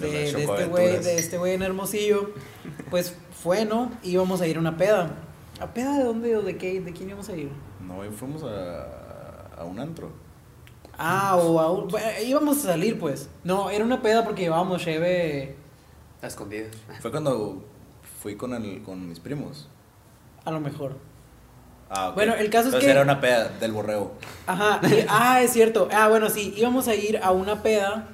[0.00, 2.30] de, De las de este güey, de este güey en Hermosillo,
[2.90, 3.90] pues fue, ¿no?
[4.02, 5.10] Íbamos a ir a una peda.
[5.60, 6.80] ¿A peda de dónde o de qué?
[6.80, 7.50] ¿De quién íbamos a ir?
[7.86, 10.10] No, fuimos a, a un antro.
[10.96, 13.28] Ah, o a un, bueno, íbamos a salir, pues.
[13.44, 15.56] No, era una peda porque llevábamos cheve
[16.22, 16.68] A escondidas.
[17.00, 17.64] Fue cuando
[18.22, 19.68] fui con, el, con mis primos.
[20.44, 20.96] a lo mejor.
[21.90, 22.14] Ah, ok.
[22.14, 24.12] Bueno, el caso es que- era una peda del borrego.
[24.46, 25.88] Ajá, y- ah, es cierto.
[25.92, 28.08] Ah, bueno, sí, íbamos a ir a una peda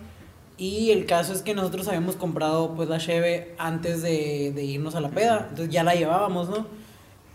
[0.57, 4.95] y el caso es que nosotros habíamos comprado pues la cheve antes de, de irnos
[4.97, 6.67] a la peda, entonces ya la llevábamos, ¿no?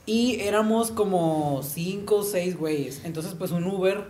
[0.05, 3.01] Y éramos como cinco o seis güeyes.
[3.05, 4.03] Entonces, pues un Uber,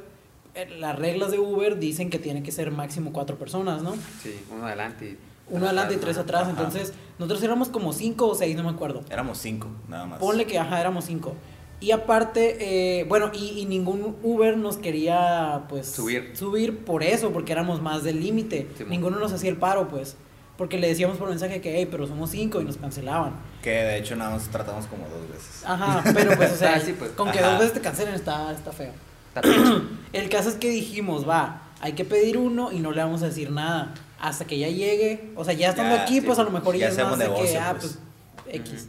[0.55, 3.93] eh, las reglas de Uber dicen que tiene que ser máximo cuatro personas, ¿no?
[4.23, 5.32] Sí, uno adelante y...
[5.49, 6.43] Uno adelante y tres atrás.
[6.43, 6.51] Ajá.
[6.51, 9.01] Entonces, nosotros éramos como cinco o seis, no me acuerdo.
[9.09, 10.19] Éramos cinco, nada más.
[10.19, 11.35] Ponle que, ajá, éramos cinco.
[11.79, 12.57] Y aparte,
[13.01, 16.31] eh, bueno, y, y ningún Uber nos quería, pues, Subir.
[16.35, 18.69] subir por eso, porque éramos más del límite.
[18.77, 18.85] Sí.
[18.87, 20.15] Ninguno nos hacía el paro, pues.
[20.57, 23.33] Porque le decíamos por mensaje que, hey, pero somos cinco y nos cancelaban.
[23.61, 25.63] Que de hecho nada más tratamos como dos veces.
[25.65, 27.11] Ajá, pero pues, o sea, Ah, sí, pues.
[27.11, 27.49] con que Ajá.
[27.49, 28.91] dos veces te cancelen está, está feo.
[29.35, 29.41] Está.
[30.13, 33.25] El caso es que dijimos, va, hay que pedir uno y no le vamos a
[33.25, 33.93] decir nada.
[34.23, 36.77] Hasta que ya llegue, o sea, ya estando Ya, aquí, sí, pues a lo mejor
[36.77, 37.99] ya ya es de que, ah, pues.
[38.41, 38.87] pues, X.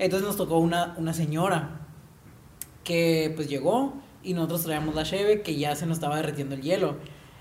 [0.00, 1.82] Entonces nos tocó una, una señora
[2.82, 3.94] que pues llegó
[4.24, 6.96] y nosotros traíamos la cheve que ya se nos estaba derritiendo el hielo.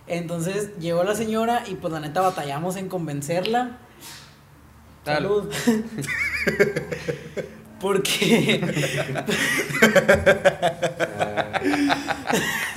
[0.05, 3.79] Entonces llegó la señora y pues la neta batallamos en convencerla.
[5.03, 5.51] Salud.
[7.79, 8.61] Porque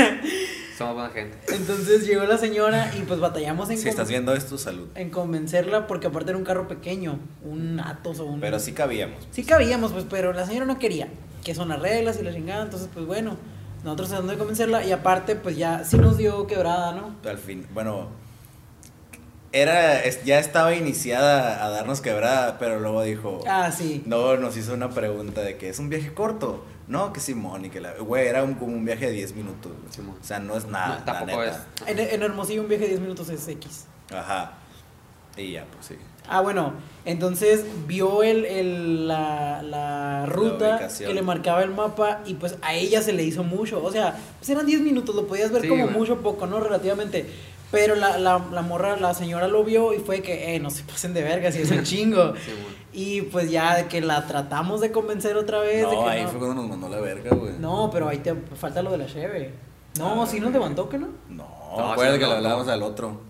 [1.11, 1.37] Gente.
[1.55, 4.89] entonces llegó la señora y pues batallamos en Si estás viendo esto, salud.
[4.95, 9.27] en convencerla porque aparte era un carro pequeño, un Atos o un Pero sí cabíamos.
[9.31, 11.09] Sí cabíamos, pues, pero la señora no quería,
[11.45, 13.37] que son las reglas y la chingada, entonces pues bueno,
[13.85, 17.15] nosotros tratando de convencerla y aparte pues ya sí nos dio quebrada, ¿no?
[17.29, 18.09] Al fin, bueno,
[19.53, 24.03] era, es- ya estaba iniciada a darnos quebrada, pero luego dijo, Ah, sí.
[24.07, 26.65] no, nos hizo una pregunta de que es un viaje corto.
[26.89, 29.73] No, que Simón y que la, güey, era un, como un viaje de 10 minutos.
[29.91, 30.17] Simón.
[30.21, 31.67] O sea, no es nada, No, la neta.
[31.87, 33.87] En, en Hermosillo un viaje de 10 minutos es X.
[34.15, 34.53] Ajá.
[35.37, 35.97] Y ya, pues sí.
[36.29, 36.73] Ah, bueno,
[37.05, 41.09] entonces vio el, el- la, la ruta ubicación.
[41.09, 43.83] que le marcaba el mapa y pues a ella se le hizo mucho.
[43.83, 45.95] O sea, pues eran 10 minutos, lo podías ver Sí, como güey.
[45.97, 46.59] mucho o poco, ¿no?
[46.61, 47.27] Relativamente.
[47.73, 50.85] Pero la, la, la morra, la señora lo vio y fue que, eh, no se
[50.85, 52.35] pasen de verga, si es un chingo.
[52.37, 52.77] Simón.
[52.93, 55.77] Y pues ya de que la tratamos de convencer otra vez.
[55.79, 56.29] de No, que ahí no.
[56.31, 57.55] fue cuando nos mandó la verga, güey.
[57.59, 59.53] No, pero ahí te falta lo de la cheve.
[59.99, 61.09] No, Ah, sí nos levantó, ¿que no?
[61.29, 61.47] No,
[61.77, 63.21] No, acuérdate sí, que le hablábamos al otro.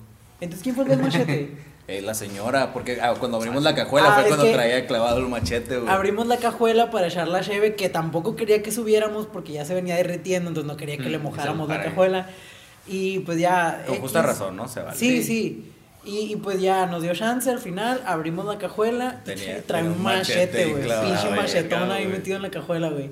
[0.40, 1.56] Entonces, ¿quién fue el del machete?
[1.88, 5.28] Eh, la señora, porque ah, cuando abrimos la cajuela Ah, fue cuando traía clavado el
[5.28, 5.88] machete, güey.
[5.88, 9.72] Abrimos la cajuela para echar la cheve que tampoco quería que subiéramos porque ya se
[9.72, 12.28] venía derritiendo, entonces no quería que Mm, le mojáramos la cajuela.
[12.88, 13.82] Y pues ya.
[13.86, 14.02] Con X.
[14.02, 14.68] justa razón, ¿no?
[14.68, 14.96] Se vale.
[14.96, 15.72] Sí, sí.
[16.04, 19.82] Y, y, pues ya nos dio chance al final, abrimos la cajuela Tenía- y trae
[19.88, 20.84] un machete, güey.
[20.84, 23.10] Pinche machetón ahí metido en la cajuela, güey.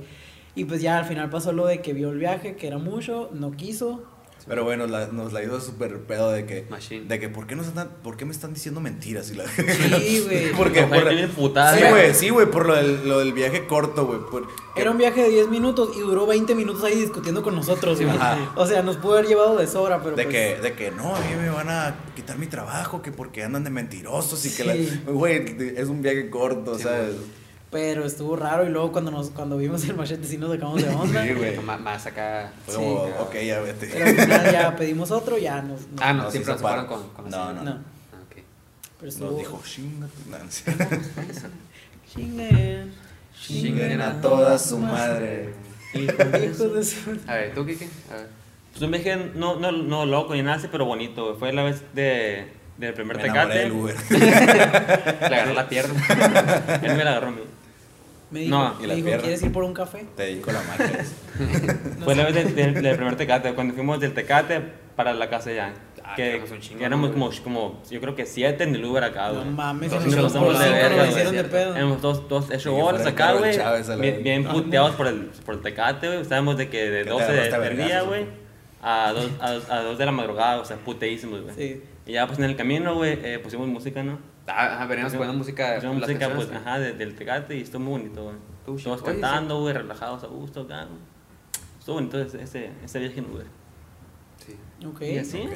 [0.55, 3.31] Y pues ya al final pasó lo de que vio el viaje, que era mucho,
[3.33, 4.05] no quiso.
[4.47, 7.07] Pero bueno, la- nos la hizo súper pedo de que, Machine.
[7.07, 9.31] de que ¿por qué, nos están, ¿por qué me están diciendo mentiras?
[9.31, 9.45] Y la...
[9.49, 10.53] Sí, güey.
[10.53, 12.15] Porque por- putada, Sí, güey.
[12.15, 14.21] sí, güey, por lo del, lo del viaje corto, güey.
[14.31, 18.01] por- Era un viaje de 10 minutos y duró 20 minutos ahí discutiendo con nosotros,
[18.01, 18.17] güey.
[18.57, 21.17] O sea, nos pudo haber llevado de sobra, pero de, pues, que, de que no,
[21.17, 24.65] a mí me van a quitar mi trabajo, que porque andan de mentirosos y que
[24.65, 24.75] la...
[25.11, 27.15] Güey, es un viaje corto, Sí, ¿sabes?
[27.75, 30.89] Pero estuvo raro y luego cuando nos cuando vimos el machete sí nos sacamos de
[30.91, 31.25] onda.
[31.25, 31.59] Sí, güey.
[31.65, 32.53] Más, más acá.
[32.67, 32.81] Fue Sí.
[32.81, 33.23] como, Ah.
[33.23, 33.89] ok, ya vete.
[33.93, 35.81] Pero al final ya pedimos otro, ya nos...
[35.89, 37.63] nos- Ah, no, siempre nos fueron con, No, señora.
[37.63, 37.71] no.
[37.73, 38.43] Ah, ok.
[39.01, 39.31] Pero estuvo...
[39.31, 40.45] Nos dijo, chinga no, no.
[42.15, 42.93] Chinguen.
[43.41, 45.53] Chinguen a toda su madre.
[45.95, 47.19] Hijos de su...
[47.27, 47.89] A ver, ¿tú, Kike?
[48.11, 48.29] A ver.
[48.73, 51.37] Pues un viaje no, no, no loco ni nada así, pero bonito.
[51.39, 53.59] Fue la vez de, del primer Me tecate.
[53.59, 53.95] del Uber.
[54.11, 56.01] Le agarró la pierna.
[56.83, 57.41] Él me la agarró a mí.
[58.35, 59.09] Me dijo, No, y me la dijo.
[59.21, 60.05] ¿quieres ir por un café?
[60.17, 61.05] Te dedico la magia.
[62.05, 64.61] Fue la vez del, del- del primer tecate, cuando fuimos del tecate
[64.97, 65.73] para la casa ya.
[66.07, 69.03] Ah, que chingo, que éramos ¿no, como, como, yo creo que siete en el Uber
[69.05, 69.51] acá, No güey.
[69.55, 71.77] mames, Todos si nos pasamos de verga, hicieron de pedo.
[71.77, 73.57] Éramos todos, todos hecho Ni que bolas acá, güey.
[73.57, 76.21] Chávez, a la Bien, bien puteados por el, por el tecate, güey.
[76.21, 78.33] Estábamos de que de Que te 12 de, agarraste a del día, güey, güey.
[78.83, 81.55] a 2 a, a dos de la madrugada, o sea, puteísimos, güey.
[81.55, 81.83] Sí.
[82.07, 84.19] Y ya, pues en el camino, güey, eh, pusimos música, ¿no?
[84.47, 85.75] Ah, ajá, veníamos poniendo música.
[85.77, 88.37] Las música, pues, ajá, de- del tecate y estuvo muy bonito, güey.
[88.67, 88.85] Tú, sí.
[88.85, 90.99] Todos Oye, cantando, güey, relajados a gusto, acá, güey.
[91.79, 93.47] Estuvo bonito ese, ese, ese viaje en Uber.
[94.47, 94.57] Sí.
[94.87, 95.01] Ok.
[95.03, 95.53] Y así, Ok.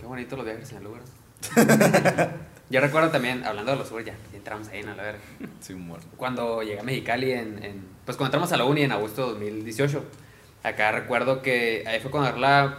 [0.00, 1.02] Qué bonito los viajes en el Uber.
[2.70, 4.92] Yo recuerdo también, hablando de los Uber, ya, ya entramos ahí, ¿no?
[4.92, 5.16] A ver.
[5.60, 6.06] Sí, muerto.
[6.16, 9.32] Cuando llegué a Mexicali en, en- Pues cuando entramos a la uni en agosto de
[9.32, 10.04] 2018.
[10.62, 12.78] Acá recuerdo que ahí fue cuando agarré la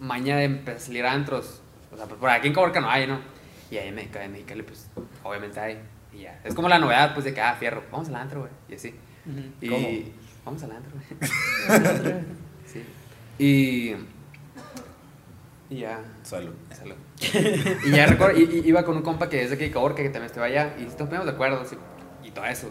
[0.00, 1.60] maña de empezar a salir a antros.
[1.92, 3.18] O sea, pues por aquí en Caborca no hay, ¿no?
[3.74, 4.88] Y ahí en Mexicali, en Mexicali, pues
[5.24, 5.80] obviamente hay.
[6.12, 6.40] Y ya.
[6.44, 8.52] Es como la novedad, pues de que, ah, fierro, vamos al antro, güey.
[8.68, 8.94] Y así.
[9.60, 9.88] Y ¿Cómo?
[10.44, 12.22] vamos al antro, güey.
[12.72, 12.84] sí.
[13.36, 13.96] Y.
[15.74, 16.04] Y ya.
[16.22, 16.54] Salud.
[16.70, 16.94] Salud.
[17.84, 20.26] y ya recuerdo, y, y iba con un compa que es de Caborca, que también
[20.26, 21.76] estaba allá, y nos poníamos de acuerdo, sí,
[22.22, 22.70] y todo eso.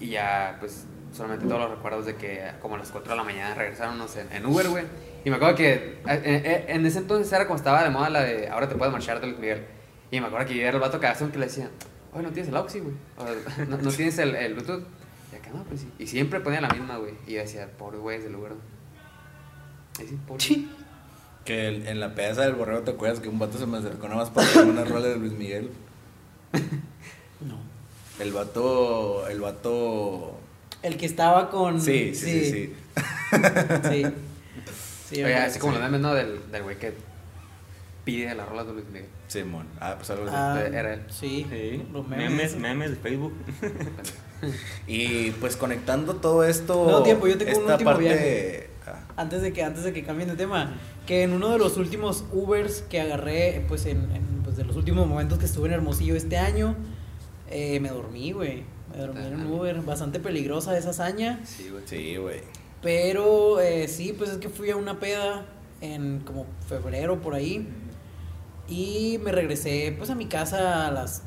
[0.00, 3.24] Y ya, pues, solamente todos los recuerdos de que como a las 4 de la
[3.24, 4.84] mañana regresáronos en, en Uber, güey.
[5.26, 8.22] Y me acuerdo que eh, eh, en ese entonces era como estaba de moda la
[8.22, 9.77] de ahora te puedes marchar de Luis Miguel.
[10.10, 11.70] Y me acuerdo que yo era el vato cagazón que le decía,
[12.12, 12.94] oye, no tienes el Oxy, güey.
[13.18, 13.24] O,
[13.68, 14.84] no, no tienes el, el Bluetooth.
[15.32, 15.90] Y acá, que no, pues sí.
[15.98, 17.12] Y siempre ponía la misma, güey.
[17.26, 18.52] Y yo decía, pobre güey del Uber.
[20.02, 20.42] Y sí, pobre.
[20.42, 20.70] Sí.
[21.44, 24.08] Que el- en la pedaza del borrego te acuerdas que un vato se me acercó
[24.08, 25.70] nada más para hacer una rola de Luis Miguel.
[27.40, 27.56] No.
[28.18, 29.28] El vato.
[29.28, 30.40] El vato.
[30.82, 31.80] El que estaba con.
[31.80, 32.74] Sí, sí, sí, sí.
[33.90, 34.06] Sí.
[35.10, 35.78] Sí, Oye, así como sí.
[35.78, 36.14] los memes, ¿no?
[36.14, 36.92] Del, del güey que
[38.04, 39.08] pide las rolas de Luis Miguel.
[39.28, 39.66] Simón.
[39.80, 40.34] Ah, pues algo así.
[40.36, 41.02] Ah, Era él.
[41.08, 41.82] Sí, Sí.
[41.92, 42.56] los Memes, memes.
[42.56, 43.32] memes de Facebook.
[44.86, 46.86] Y pues conectando todo esto.
[46.88, 48.04] No, tiempo, yo tengo un último parte.
[48.04, 48.70] viaje.
[48.86, 50.74] Ah, Antes de que antes de que cambien de tema,
[51.06, 54.76] que en uno de los últimos Ubers que agarré, pues en, en, pues de los
[54.76, 56.76] últimos momentos que estuve en Hermosillo este año,
[57.50, 58.62] eh, me dormí, güey.
[58.92, 59.52] Me dormí en un.
[59.52, 61.82] Uber, bastante peligrosa esa hazaña, Sí, güey.
[61.86, 62.40] sí, güey.
[62.80, 65.46] pero eh, sí, pues es que fui a una peda
[65.80, 67.66] en como febrero por ahí
[68.68, 71.22] y me regresé pues a mi casa a las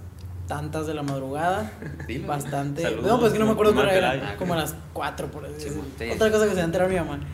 [0.47, 1.71] tantas de la madrugada.
[2.27, 2.81] Bastante.
[2.81, 4.35] Saludos, no, pues que no me acuerdo Marca era.
[4.37, 5.47] Como a las 4 por.
[5.57, 5.69] Sí.
[6.13, 7.19] Otra cosa que se va a enterar mi mamá.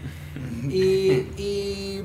[0.70, 2.04] Y, y,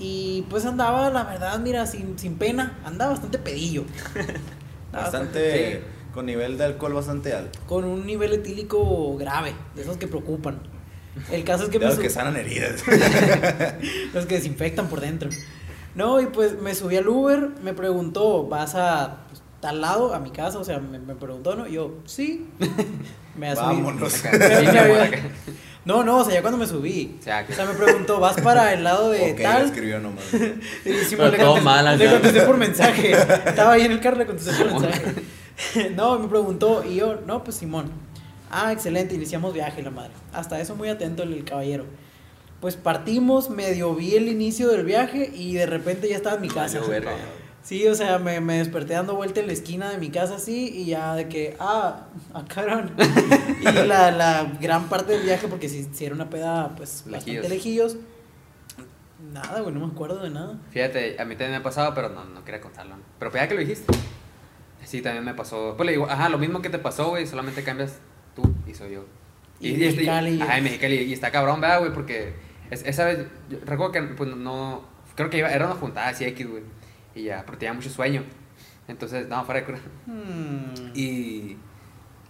[0.00, 3.84] y pues andaba, la verdad, mira, sin, sin pena, andaba bastante pedillo.
[4.92, 5.82] Andaba Bastante.
[6.12, 7.60] Con nivel de alcohol bastante alto.
[7.66, 10.58] Con un nivel etílico grave, de esos que preocupan.
[11.30, 12.82] El caso es que De me los que sanan heridas.
[14.12, 15.30] los que desinfectan por dentro.
[15.94, 20.20] No, y pues me subí al Uber, me preguntó, ¿vas a pues, tal lado, a
[20.20, 20.58] mi casa?
[20.58, 21.66] O sea, me, me preguntó, ¿no?
[21.66, 22.46] Y yo, sí.
[23.36, 23.54] Me.
[23.54, 24.22] Vámonos.
[25.82, 27.16] No, no, o sea, ya cuando me subí.
[27.18, 29.64] O sea, que- O sea, me preguntó, ¿vas para el lado de tal?
[29.64, 30.24] escribió nomás.
[30.34, 33.12] Y Pero le todo contesté, mal le contesté por mensaje.
[33.12, 35.14] Estaba ahí en el carro, le contesté por mensaje.
[35.96, 37.90] No, me preguntó y yo, no, pues Simón.
[38.50, 40.10] Ah, excelente, iniciamos viaje, la madre.
[40.34, 41.86] Hasta eso muy atento el, el caballero.
[42.60, 46.48] Pues partimos, medio vi el inicio del viaje y de repente ya estaba en mi
[46.48, 46.80] casa.
[46.80, 47.12] Verga.
[47.62, 50.70] Sí, o sea, me, me desperté dando vuelta en la esquina de mi casa así
[50.74, 52.92] y ya de que, ah, ah, cabrón.
[53.60, 57.48] y la, la gran parte del viaje, porque si, si era una peda, pues bastante
[57.48, 57.96] Lejillos.
[59.32, 60.58] Nada, güey, no me acuerdo de nada.
[60.70, 62.96] Fíjate, a mí también me ha pasado, pero no, no quería contarlo.
[63.18, 63.92] Pero pues ya que lo dijiste.
[64.84, 65.74] Sí, también me pasó.
[65.76, 67.98] Pues le digo, ajá, lo mismo que te pasó, güey, solamente cambias
[68.34, 69.04] tú y soy yo.
[69.60, 70.40] Y Mexicali.
[70.40, 70.96] Ajá, y Mexicali.
[71.02, 71.92] Y está cabrón, ¿verdad, güey?
[71.92, 72.32] Porque
[72.70, 74.82] es- esa vez, yo recuerdo que, pues no.
[75.16, 76.62] Creo que iba, era una juntada así X, güey.
[77.14, 78.22] Y ya, pero tenía mucho sueño.
[78.88, 79.78] Entonces, no, fuera de cura.
[80.06, 80.74] Hmm.
[80.94, 81.56] Y.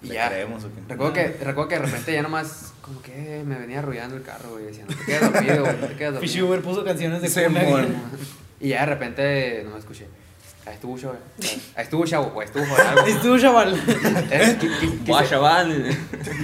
[0.02, 0.28] Y ¿Le ya.
[0.30, 0.80] creemos o qué?
[0.88, 4.52] Recuerdo que, recuerdo que de repente ya nomás, como que me venía arrullando el carro,
[4.52, 4.64] güey.
[4.64, 6.48] Decía, no te quedas dormido, güey, no te quedas Fish dormido.
[6.48, 7.86] Uber puso canciones de cuna.
[8.60, 10.06] Y ya de repente no me escuché.
[10.78, 11.16] Chavo.
[11.76, 13.08] Ahí estuvo chavo, o estuvo algo.
[13.08, 13.74] Y tú, chaval.
[14.30, 14.58] Eh,
[15.06, 15.96] Buah, chaval.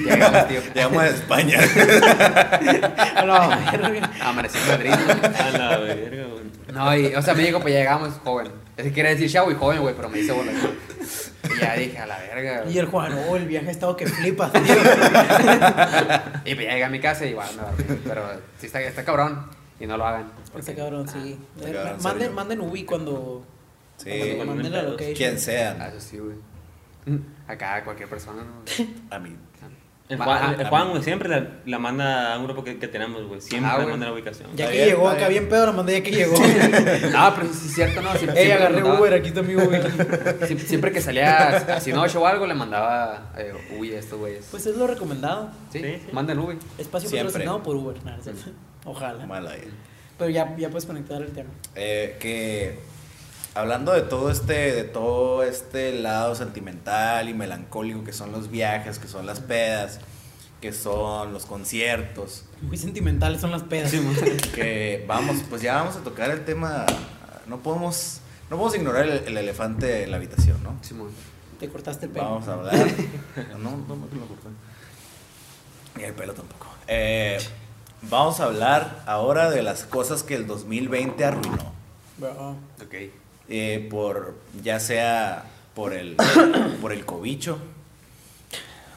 [0.04, 0.60] Llegamos, tío.
[0.74, 1.58] Llegamos a España.
[3.16, 4.10] A la verga.
[4.22, 4.92] Amanecí en Madrid.
[4.92, 6.44] A la verga, güey.
[6.72, 8.48] No, y, o sea, me dijo, pues ya llegamos, joven.
[8.76, 10.52] Es que quería decir chavo y joven, güey, pero me dice bola.
[10.52, 12.64] Y ya dije, a la verga.
[12.68, 14.62] Y el Juan, oh, el viaje ha estado que flipas, tío.
[16.44, 18.00] Y pues ya llegué a mi casa y igual me dormí.
[18.04, 18.22] Pero
[18.58, 19.46] sí está, está cabrón.
[19.78, 20.30] Y no lo hagan.
[20.58, 21.38] Está cabrón, sí.
[21.58, 23.44] Está cabrón, manden, manden Ubi cuando.
[23.96, 24.32] Sí.
[24.36, 25.14] cuando manden la location.
[25.14, 25.88] Quien Ah, sea.
[25.88, 26.36] Eso sí, güey.
[27.46, 29.14] Acá cualquier persona, ¿no?
[29.14, 29.36] A mí.
[30.08, 32.78] El Ah, Juan, el a Juan, güey, siempre la, la manda a un grupo que,
[32.78, 33.40] que tenemos, güey.
[33.40, 33.90] Siempre Ah, le güey.
[33.94, 34.48] manda la ubicación.
[34.54, 35.48] Ya que llegó, acá bien.
[35.48, 36.36] pedo, la mandé ya que llegó.
[37.10, 38.12] No, pero sí es cierto, ¿no?
[38.14, 39.82] Siempre, Ey, siempre agarré Uber, aquí está mi Uber.
[40.46, 44.46] Sie- Siempre que salía así noche o algo, le mandaba, eh, uy, a estos güeyes.
[44.48, 45.50] Pues es lo recomendado.
[45.72, 46.12] sí, sí, sí.
[46.12, 46.56] manden Uy.
[46.78, 47.96] Espacio patrocinado por Uber.
[48.04, 48.50] Nada, cierto.
[48.84, 49.26] Ojalá.
[49.26, 49.68] Mala ahí.
[50.18, 51.50] Pero ya, ya puedes conectar el tema.
[51.74, 52.78] Eh, que
[53.56, 58.98] hablando de todo este, de todo este lado sentimental y melancólico que son los viajes,
[58.98, 59.98] que son las pedas,
[60.60, 63.92] que son los conciertos, Muy sentimentales son las pedas.
[64.54, 66.84] que vamos, pues ya vamos a tocar el tema.
[67.46, 70.76] No podemos, no podemos ignorar el, el elefante en la habitación, ¿no?
[70.82, 71.10] Simón.
[71.58, 72.24] Te cortaste el pelo.
[72.26, 72.74] Vamos a hablar.
[73.58, 74.48] No, no, no me lo corté.
[75.96, 76.66] Ni el pelo tampoco.
[76.88, 77.38] Eh,
[78.02, 81.72] vamos a hablar ahora de las cosas que el 2020 arruinó.
[82.18, 82.56] Bro.
[82.82, 82.94] Ok.
[83.48, 85.44] Eh, por ya sea
[85.74, 86.16] por el
[86.80, 87.58] por el cobicho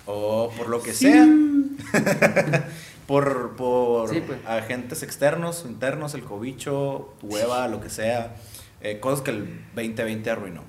[0.06, 1.28] o por lo que sea
[3.08, 4.39] por por Sí, pues.
[4.45, 8.36] agentes externos internos el cobicho hueva lo que sea
[8.82, 10.62] eh, cosas que el 2020 arruinó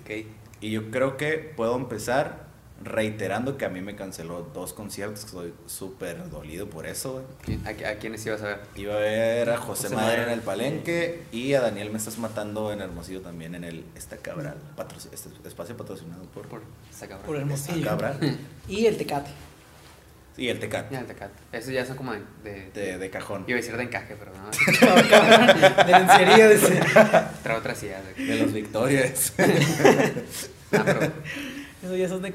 [0.00, 0.26] Ok.
[0.60, 2.45] y yo creo que puedo empezar
[2.84, 7.24] reiterando que a mí me canceló dos conciertos que estoy súper dolido por eso güey.
[7.42, 8.60] ¿Quién- ¿A, a quiénes ibas a ver?
[8.76, 12.18] Iba a ver a José, José Madero en el Palenque y a Daniel Me Estás
[12.18, 16.62] Matando en Hermosillo también en el Esta Cabral, patroci- este espacio patrocinado por, Por.
[17.24, 17.76] Por Hermosillo.
[17.78, 19.30] Esta Cabral Y el Tecate.
[20.36, 21.32] y el Tecat Ya, el Tecate.
[21.52, 22.20] Esos ya son como de.
[22.44, 24.50] de, de, de cajón, Iba a decir de encaje, pero no.
[25.86, 26.48] De lencería.
[26.50, 26.78] dice.
[27.42, 28.02] Trae otras ideas.
[28.16, 29.32] de- de los Victorias.
[30.72, 31.12] Ah, pero.
[31.82, 32.32] Eso ya son de.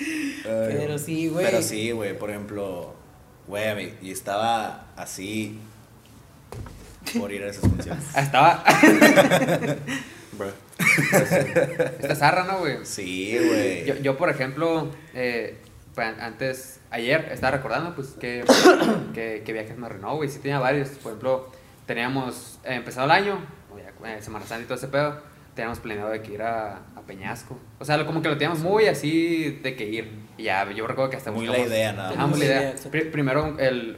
[0.00, 1.44] Ay, Pero sí, güey.
[1.44, 2.94] Pero sí, güey, por ejemplo,
[3.46, 5.58] güey, y estaba así
[7.18, 8.04] por ir a esas funciones.
[8.14, 8.64] Ah, Estaba.
[10.32, 10.52] Bro.
[11.98, 12.78] Esta zarra, ¿no, güey?
[12.84, 13.84] Sí, güey.
[13.84, 15.58] Yo, yo, por ejemplo, eh,
[15.96, 18.44] antes, ayer estaba recordando, pues, que,
[19.14, 20.28] que, que viajes me arruinó, güey.
[20.28, 20.88] Sí tenía varios.
[20.90, 21.50] Por ejemplo,
[21.86, 23.38] teníamos eh, empezado el año,
[24.04, 25.20] eh, Semana Santa y todo ese pedo,
[25.54, 27.58] teníamos planeado de que ir a, a Peñasco.
[27.78, 30.10] O sea, como que lo teníamos muy así de que ir.
[30.38, 32.48] Y ya, yo recuerdo que hasta Muy la buscamos- idea, nada Ajá, muy más.
[32.48, 32.74] la La idea.
[32.90, 33.96] Pri- primero, el,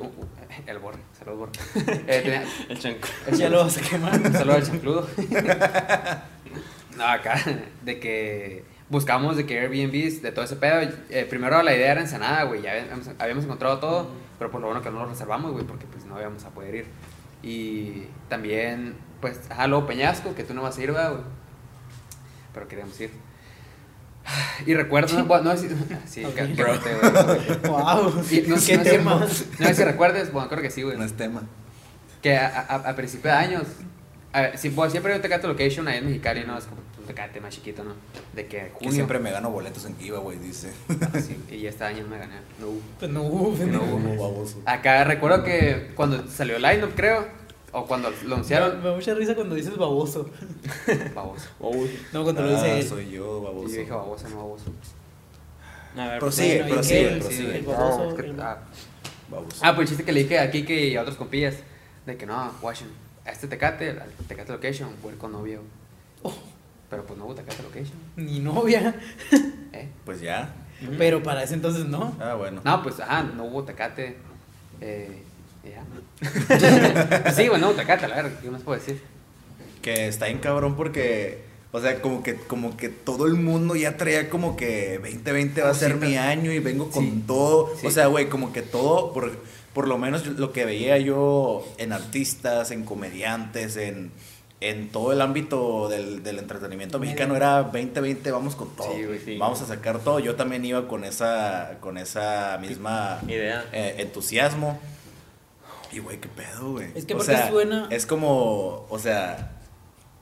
[0.67, 1.53] el borre, saludos borre.
[2.09, 3.09] Eh, tenía- El chanco.
[3.37, 4.15] Ya lo vas a quemar.
[4.21, 5.07] un saludo al chancludo.
[6.97, 7.41] no, acá,
[7.83, 10.81] de que buscamos de que Airbnbs, de todo ese pedo.
[11.11, 12.63] eh, primero la idea era Ensenada, güey.
[12.63, 15.87] Ya habíamos, habíamos encontrado todo, pero por lo bueno que no lo reservamos, güey, porque
[15.87, 16.87] pues no íbamos a poder ir.
[17.43, 21.23] Y también, pues, ajá, luego Peñasco, que tú no vas a ir, ¿verdad, güey.
[22.55, 23.11] Pero queríamos ir.
[24.67, 25.75] Y recuerdo, no, bueno, no sé si,
[26.07, 26.35] sí, Ok.
[26.35, 27.59] que- que conté, güey.
[27.73, 28.25] Wow.
[28.31, 29.15] Y no, ¿Qué no sé- tema?
[29.59, 31.43] no sé si recuerdes, bueno, creo que sí, güey No es tema.
[32.23, 33.63] que a, a, a principio de años,
[34.33, 36.57] a ver, si, bueno, siempre hay un Tecate Location ahí en Mexicali, ¿no?
[36.57, 37.95] Es como un Tecate más chiquito, ¿no?
[38.33, 38.93] De que Que junio.
[38.93, 40.73] siempre me gano boletos en Kiva, güey, dice.
[40.89, 42.37] Ah, sí, y este año me gané.
[42.61, 42.81] No hubo.
[43.01, 43.85] Pues no hubo, No pendejo.
[43.85, 44.31] hubo.
[44.31, 44.63] baboso.
[44.67, 47.27] Acá recuerdo que cuando salió el line-up, creo,
[47.73, 50.29] o cuando lo Me anunciaron, da mucha risa cuando dices baboso.
[51.15, 51.47] baboso.
[52.13, 52.87] No, cuando lo Ah, dice él.
[52.89, 53.69] soy yo, Y baboso.
[53.75, 54.65] yo dije baboso, no baboso.
[55.97, 57.57] A ver, Prosigue, Bueno, ¿y prosigue, prosigue.
[57.59, 58.59] El baboso, Ah, que- el- ah,
[59.31, 59.57] Baboso.
[59.63, 61.57] Ah, pues el chiste que le dije a Kike y a otros compillas,
[62.07, 62.95] de que no, Washington,
[63.25, 65.61] a este Tecate, al Tecate Location, voy con novio.
[66.23, 66.33] Oh.
[66.91, 68.95] Pero pues no hubo Tecate Location, Ni novia.
[69.73, 69.89] ¿eh?
[70.05, 70.55] Pues ya.
[70.99, 72.15] Pero para ese entonces no.
[72.21, 72.61] Ah, bueno.
[72.65, 74.17] No, pues, ajá, no hubo Tecate.
[74.81, 75.23] Eh,
[75.71, 75.85] ya.
[76.49, 79.01] Pues sí, bueno, no hubo Tecate, a la verga, ¿qué más puedo decir?
[79.81, 81.43] Que está bien cabrón porque,
[81.73, 85.71] o sea, como que, como que todo el mundo ya traía como que 2020 va
[85.71, 87.25] a ser mi año y vengo con Sí.
[87.27, 87.73] todo.
[87.81, 87.87] Sí.
[87.87, 89.33] O sea, güey, como que todo, por,
[89.73, 94.13] por lo menos lo que veía yo en artistas, en comediantes, en,
[94.61, 98.93] en todo el ámbito del, del entretenimiento mexicano era 2020, vamos con todo.
[98.95, 99.37] Sí, güey, sí.
[99.37, 100.21] Vamos a sacar todo.
[100.21, 103.65] Yo también iba con esa, con esa misma Idea.
[103.73, 104.79] eh, entusiasmo.
[105.93, 106.89] Y, güey, qué pedo, güey.
[106.95, 109.59] Es que O porque sea, suena- Es como, o sea,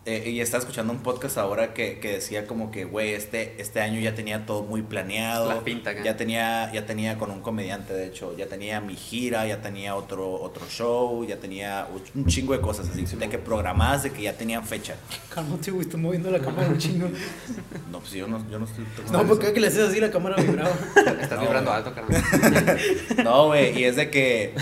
[0.06, 3.80] eh, y estaba escuchando un podcast ahora que, que decía como que, güey, este, este
[3.82, 5.46] año ya tenía todo muy planeado.
[5.48, 5.92] La pinta.
[6.02, 9.94] Ya tenía, ya tenía con un comediante, de hecho, ya tenía mi gira, ya tenía
[9.94, 14.22] otro, otro show, ya tenía un chingo de cosas así, de que programadas, de que
[14.22, 14.96] ya tenían fecha.
[15.32, 17.06] Cálmate, güey, estoy moviendo la cámara un chingo.
[17.92, 20.36] No, pues yo no, yo no estoy No, porque que le haces así la cámara
[20.42, 20.72] vibraba.
[21.20, 22.22] Estás No, vibrando alto, carnal.
[23.22, 24.54] No, güey, y es de que,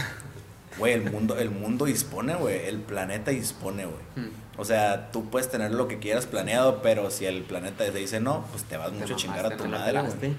[0.79, 3.99] güey, el mundo, el mundo dispone, güey, el planeta dispone, güey.
[4.27, 4.31] Hmm.
[4.57, 8.21] O sea, tú puedes tener lo que quieras planeado, pero si el planeta te dice
[8.21, 10.35] no, pues te vas Te mucho a chingar a tu madre, güey.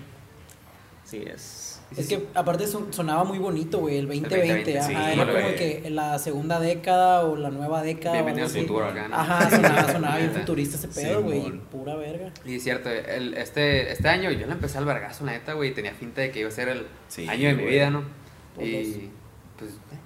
[1.06, 1.66] Sí, es.
[1.98, 4.38] Es que aparte son- sonaba muy bonito, güey, el 2020.
[4.38, 8.14] 2020, ajá, sí, era como que la segunda década o la nueva década.
[8.14, 9.16] Bienvenido al futuro acá, ¿no?
[9.16, 11.52] Ajá, sonaba, sonaba bien futurista ese pedo, güey.
[11.72, 12.32] Pura verga.
[12.46, 15.74] Y es cierto, el, este, este año yo le empecé al vergazo, la neta, güey,
[15.74, 18.04] tenía finta de que iba a ser el Sí, año de mi vida, ¿no?
[18.54, 18.68] Todos.
[18.68, 19.10] Y,
[19.58, 19.98] pues, eh.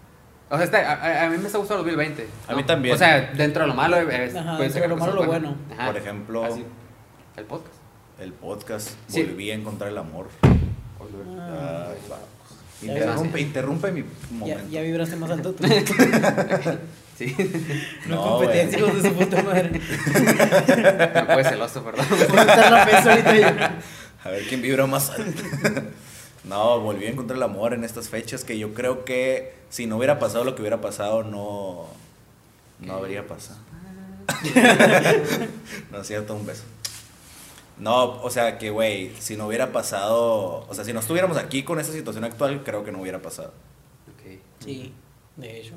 [0.54, 2.28] O sea, este, a, a- a mí me está gustando el 2020.
[2.48, 2.58] A ¿no?
[2.58, 2.96] mí también.
[2.96, 4.02] O sea, dentro de lo malo, eh,
[4.38, 5.56] Ajá, puede dentro ser de lo malo, lo bueno.
[5.78, 5.88] Ajá.
[5.88, 6.64] Por ejemplo, Así,
[7.38, 7.76] el podcast.
[8.20, 9.24] el podcast, Sí.
[9.24, 10.28] volví a encontrar el amor.
[11.40, 12.18] Ah, Ay, va.
[12.82, 14.64] Ya interrumpe, interrumpe mi ya, momento.
[14.70, 15.64] ya vibraste más alto tú.
[17.18, 17.36] Sí,
[18.08, 19.70] No, No, competencia, hijos de su puta madre.
[19.70, 22.06] me puede celoso, perdón.
[22.38, 23.72] A.
[24.24, 25.44] A ver quién vibra más alto.
[26.44, 29.98] no, volví a encontrar el amor en estas fechas que yo creo que si no
[29.98, 31.88] hubiera pasado lo que hubiera pasado, no,
[32.80, 33.58] no habría pasado.
[35.92, 36.62] no es cierto, un beso.
[37.80, 41.64] No, o sea que, güey, si no hubiera pasado, o sea, si no estuviéramos aquí
[41.64, 43.52] con esta situación actual, creo que no hubiera pasado.
[44.14, 44.38] Ok.
[44.60, 44.94] Sí,
[45.38, 45.74] de hecho.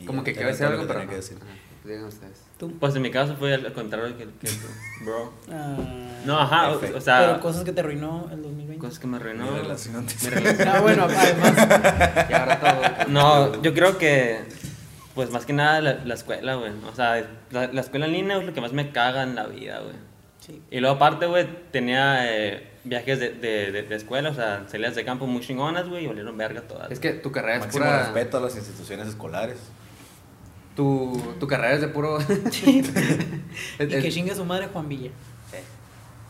[0.00, 1.10] Y Como que todo lo algo, que pero tenía no.
[1.10, 1.38] que decir.
[1.40, 1.54] Ajá,
[1.84, 2.38] digan ustedes.
[2.68, 2.78] Tú.
[2.78, 5.32] Pues en mi caso fue al contrario que, que tú, bro.
[5.50, 5.76] Ah,
[6.24, 8.78] No, ajá, o, o sea, pero cosas que te arruinó el 2020.
[8.78, 9.50] cosas que me arruinó.
[9.50, 10.06] Mi relación.
[10.22, 10.68] Mi relación.
[10.68, 12.26] Ah, bueno, además.
[12.28, 13.08] Y ahora todo.
[13.10, 14.40] No, yo creo que,
[15.14, 16.72] pues más que nada la, la escuela, güey.
[16.90, 19.46] O sea, la, la escuela en línea es lo que más me caga en la
[19.46, 19.94] vida, güey.
[20.40, 20.60] Sí.
[20.70, 24.94] Y luego aparte, güey, tenía eh, viajes de, de, de, de escuela, o sea, salidas
[24.94, 26.90] de campo muy chingonas, güey, y valieron verga todas.
[26.90, 27.98] Es que tu carrera es Máximo pura.
[28.00, 29.56] respeto a las instituciones escolares.
[30.76, 32.18] Tu, tu carrera es de puro.
[33.78, 35.10] Y que chingue su madre Juan Villa.
[35.50, 35.56] Sí.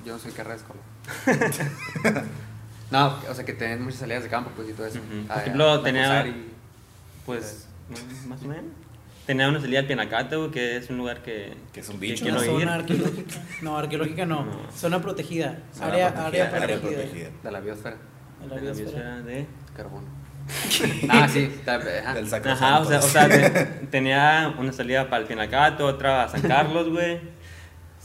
[0.04, 2.24] Yo no soy carrera de escuela.
[2.90, 5.00] no, o sea que tenés muchas salidas de campo, pues y todo eso.
[5.28, 6.50] Por ejemplo, a tenía- y-
[7.26, 7.66] Pues,
[8.26, 8.64] más o menos.
[9.26, 11.54] tenía una salida al Pinacate, güey, que es un lugar que...
[11.72, 12.52] Que es un que bicho, quiero Una ir.
[12.60, 13.40] zona arqueológica.
[13.62, 14.44] No, arqueológica no.
[14.44, 14.70] No.
[14.72, 15.58] Zona protegida.
[15.80, 17.02] Área, protegida, área protegida.
[17.02, 17.30] protegida.
[17.42, 17.96] De la biosfera.
[18.42, 18.90] De la La biosfera.
[18.90, 19.46] biosfera de...
[19.74, 20.06] Carbono.
[21.08, 21.50] ah, sí.
[21.54, 22.14] está- ajá.
[22.14, 23.50] Del Ajá, o sea, o sea te-
[23.90, 27.20] tenía una salida para el Pinacato, otra a San Carlos, güey.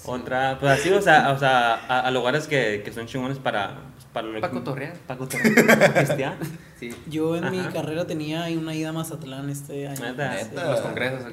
[0.05, 3.81] Otra, pues así, o sea, o sea a, a lugares que, que son chingones para...
[3.93, 4.93] pues, para, lo- Pa' cotorrear.
[5.05, 5.65] Para cotorrear.
[5.77, 6.35] para pistear.
[6.79, 6.95] Sí.
[7.07, 7.71] Yo en mi Ajá.
[7.73, 9.99] carrera tenía ahí una ida a Mazatlán este año.
[9.99, 10.33] Neta.
[10.33, 10.71] Neta.
[10.71, 11.23] Los congresos.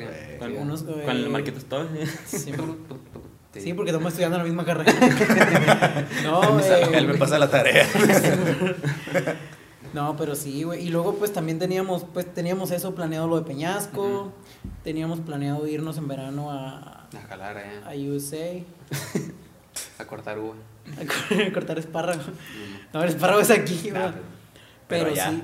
[0.41, 1.87] Con, Unos, con eh, el Marquitos todo.
[2.27, 2.53] Sí,
[3.55, 4.93] Sí, sí, porque estamos estudiando la misma carrera.
[6.25, 6.59] no,
[6.93, 7.87] Él me pasa la tarea.
[9.97, 10.86] No, pero sí, güey.
[10.86, 14.30] Y luego pues también teníamos, pues teníamos eso planeado lo de Peñasco.
[14.84, 17.80] Teníamos planeado irnos en verano a, A jalar, eh.
[17.84, 18.62] a USA.
[19.99, 20.55] A cortar uva.
[21.49, 22.22] A cortar espárrago.
[22.92, 24.03] No, el espárrago es aquí, güey.
[24.88, 25.30] Pero, Pero ya.
[25.30, 25.42] sí.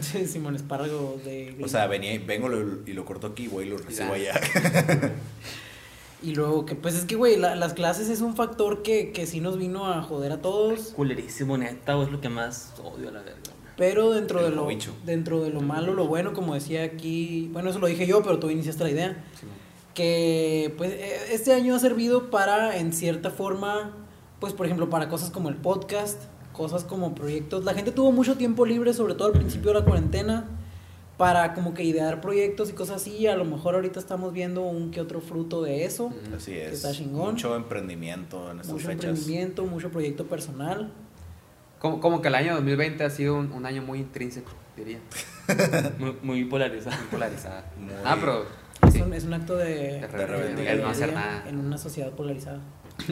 [0.20, 1.56] sí, Simón, espárrago de.
[1.64, 4.34] O sea, venía, y- vengo lo- y lo corto aquí, güey, y lo recibo Ya.
[4.34, 5.12] allá.
[6.20, 9.24] Y luego que, pues es que, güey, la- las clases es un factor que, que
[9.26, 10.88] sí nos vino a joder a todos.
[10.96, 13.52] Culerísimo, neta, güey, es lo que más odio a la verga.
[13.78, 14.92] Pero dentro de lo cobicho.
[15.06, 18.38] dentro de lo malo, lo bueno, como decía aquí, bueno, eso lo dije yo, pero
[18.38, 19.24] tú iniciaste la idea,
[19.94, 23.92] que pues eh, este año ha servido para en cierta forma,
[24.40, 26.20] pues por ejemplo, para cosas como el podcast,
[26.52, 27.64] cosas como proyectos.
[27.64, 30.44] La gente tuvo mucho tiempo libre, sobre todo al principio de la cuarentena,
[31.16, 33.26] para como que idear proyectos y cosas así.
[33.28, 36.12] A lo mejor ahorita estamos viendo un que otro fruto de eso.
[36.36, 36.72] Así es.
[36.74, 37.32] Está chingón.
[37.34, 39.04] Mucho emprendimiento en estas Mucho fechas.
[39.04, 40.92] emprendimiento, mucho proyecto personal.
[41.78, 44.98] Como, como que el año 2020 ha sido un, un año muy intrínseco, diría.
[45.98, 46.96] Muy, muy polarizado.
[46.96, 47.62] Muy polarizado.
[47.78, 48.44] Muy- Ah, pero.
[48.86, 49.00] Es, sí.
[49.00, 51.44] un, es un acto de, De rebeldía, no hacer nada.
[51.48, 52.60] en una sociedad polarizada.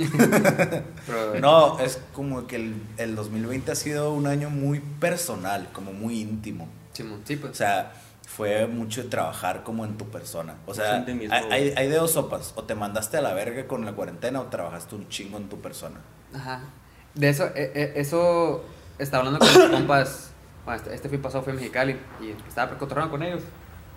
[1.06, 5.92] Pero, No, es como que el, el 2020 ha sido un año muy personal, como
[5.92, 6.68] muy íntimo.
[6.92, 7.56] Simón, sí, O pues.
[7.56, 7.92] sea,
[8.26, 10.56] fue mucho de trabajar como en tu persona.
[10.66, 11.74] O sea, hay, hay, güey.
[11.76, 12.52] hay de dos sopas.
[12.56, 15.60] O te mandaste a la verga con la cuarentena o trabajaste un chingo en tu
[15.60, 16.00] persona.
[16.34, 16.60] Ajá.
[17.16, 18.64] De eso, eh, eh, eso
[18.98, 20.30] estaba hablando con mis compas.
[20.64, 23.42] Bueno, este, este fin pasado fue en Mexicali y estaba cotorreando con ellos.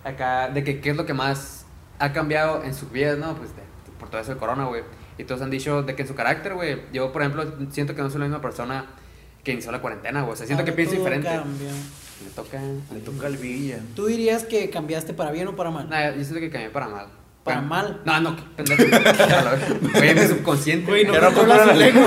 [0.04, 1.66] Acá, de que qué es lo que más
[1.98, 3.34] ha cambiado en sus vidas, ¿no?
[3.36, 3.62] Pues de-
[3.98, 4.82] por todo eso de corona, güey.
[5.18, 6.80] Y todos han dicho de que en su carácter, güey.
[6.92, 8.86] Yo, por ejemplo, siento que no soy la misma persona
[9.44, 10.32] que inició la cuarentena, güey.
[10.32, 11.28] O sea, siento que Ahora pienso todo diferente.
[11.28, 11.70] cambia.
[12.24, 12.60] Me toca.
[12.94, 13.80] Le toca al Villa.
[13.94, 15.90] ¿Tú dirías que cambiaste para bien o para mal?
[15.90, 17.06] Nah, yo siento que cambié para mal.
[17.44, 18.00] ¿Para Pero- mal?
[18.04, 18.82] No, no, pendejo.
[19.94, 20.90] Güey, mi subconsciente.
[20.90, 22.06] Güey, no controlo tu la lengua.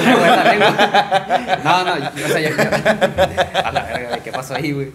[1.64, 2.56] No, no, o sea, ya.
[2.56, 4.92] ya- A la verga, güey, ¿qué pasó ahí, güey?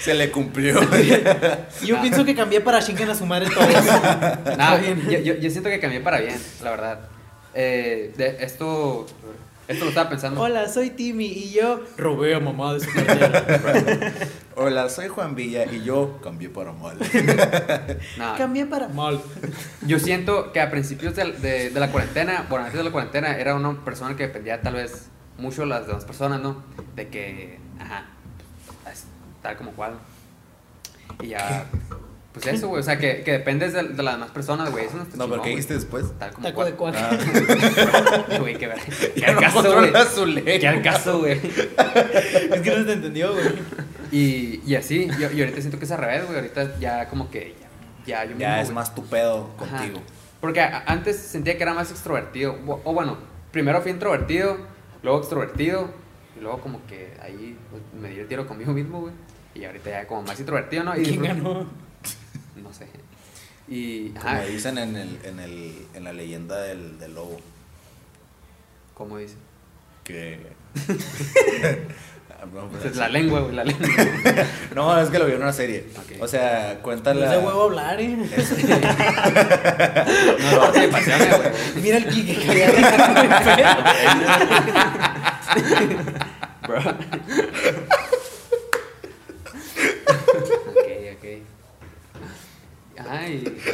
[0.00, 0.80] Se le cumplió.
[1.84, 2.00] Yo Ah.
[2.00, 3.68] pienso que cambié para chinguen a su madre todos.
[4.56, 5.02] No, bien.
[5.08, 7.00] yo, yo, yo siento que cambié para bien, la verdad.
[7.54, 9.06] Eh, de esto,
[9.68, 10.40] esto lo estaba pensando.
[10.40, 14.12] Hola, soy Timmy y yo robé a mamá de su cartera.
[14.56, 16.98] Hola, soy Juan Villa y yo cambié para mal.
[18.18, 19.20] No, Cambié para mal.
[19.86, 23.36] yo siento que a principios de, de, de la cuarentena, bueno, antes de la cuarentena,
[23.36, 25.06] era una persona que dependía tal vez
[25.38, 26.62] mucho de las demás personas, ¿no?
[26.94, 28.06] De que, ajá,
[28.92, 29.04] es
[29.42, 29.94] tal como cual.
[31.22, 31.64] Y ya,
[32.32, 34.86] pues eso, güey, o sea, que, que dependes de, de las demás personas, güey.
[34.86, 36.06] Eso no está No, pero ¿qué dijiste después?
[36.18, 36.70] Tal como Taco cual.
[36.70, 36.94] de cuac.
[36.96, 38.36] Ah.
[38.40, 38.78] Güey, qué ver.
[39.14, 39.62] ¿Qué al caso,
[40.24, 40.44] güey?
[40.58, 41.32] ¿Qué al caso, güey?
[41.32, 43.46] Es que no se te entendió, güey.
[44.10, 46.36] Y, y así, y, y ahorita siento que es al revés, güey.
[46.36, 47.54] Ahorita ya como que
[48.06, 48.74] ya, ya yo Ya mismo, es güey.
[48.76, 49.76] más tu pedo Ajá.
[49.78, 50.00] contigo.
[50.40, 52.56] Porque a- antes sentía que era más extrovertido.
[52.66, 53.18] O, o bueno,
[53.50, 54.56] primero fui introvertido,
[55.02, 55.90] luego extrovertido,
[56.38, 59.12] y luego como que ahí pues, me di el tiro conmigo mismo, güey.
[59.54, 60.98] Y ahorita ya como más introvertido, ¿no?
[60.98, 61.66] Y ¿Quién ganó?
[62.72, 62.86] No sé.
[63.68, 67.38] Y, Como ajá, dicen en, el, en, el, en la leyenda del, del lobo.
[68.94, 69.34] ¿cómo dice?
[70.04, 70.40] Que.
[72.42, 73.86] Ah, no, Es la lengua, güey, la lengua.
[74.74, 75.86] no, es que lo vi en una serie.
[76.18, 77.26] O sea, cuenta No la.
[77.26, 78.16] es de huevo hablar, eh.
[80.40, 81.50] No, no, sí, paseame, güey.
[81.80, 82.66] Mira el clique que había
[86.66, 86.80] Bro.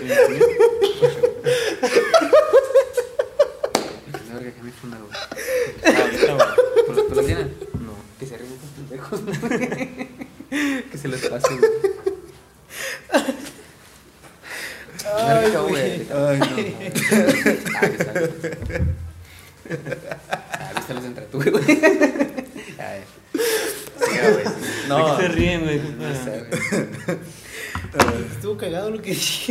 [0.08, 0.57] Sí, sí.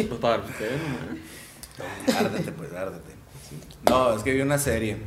[0.07, 2.17] Pues para ustedes, nomás.
[2.25, 3.11] Árdete, pues, árdete.
[3.89, 4.97] No, es que vi una serie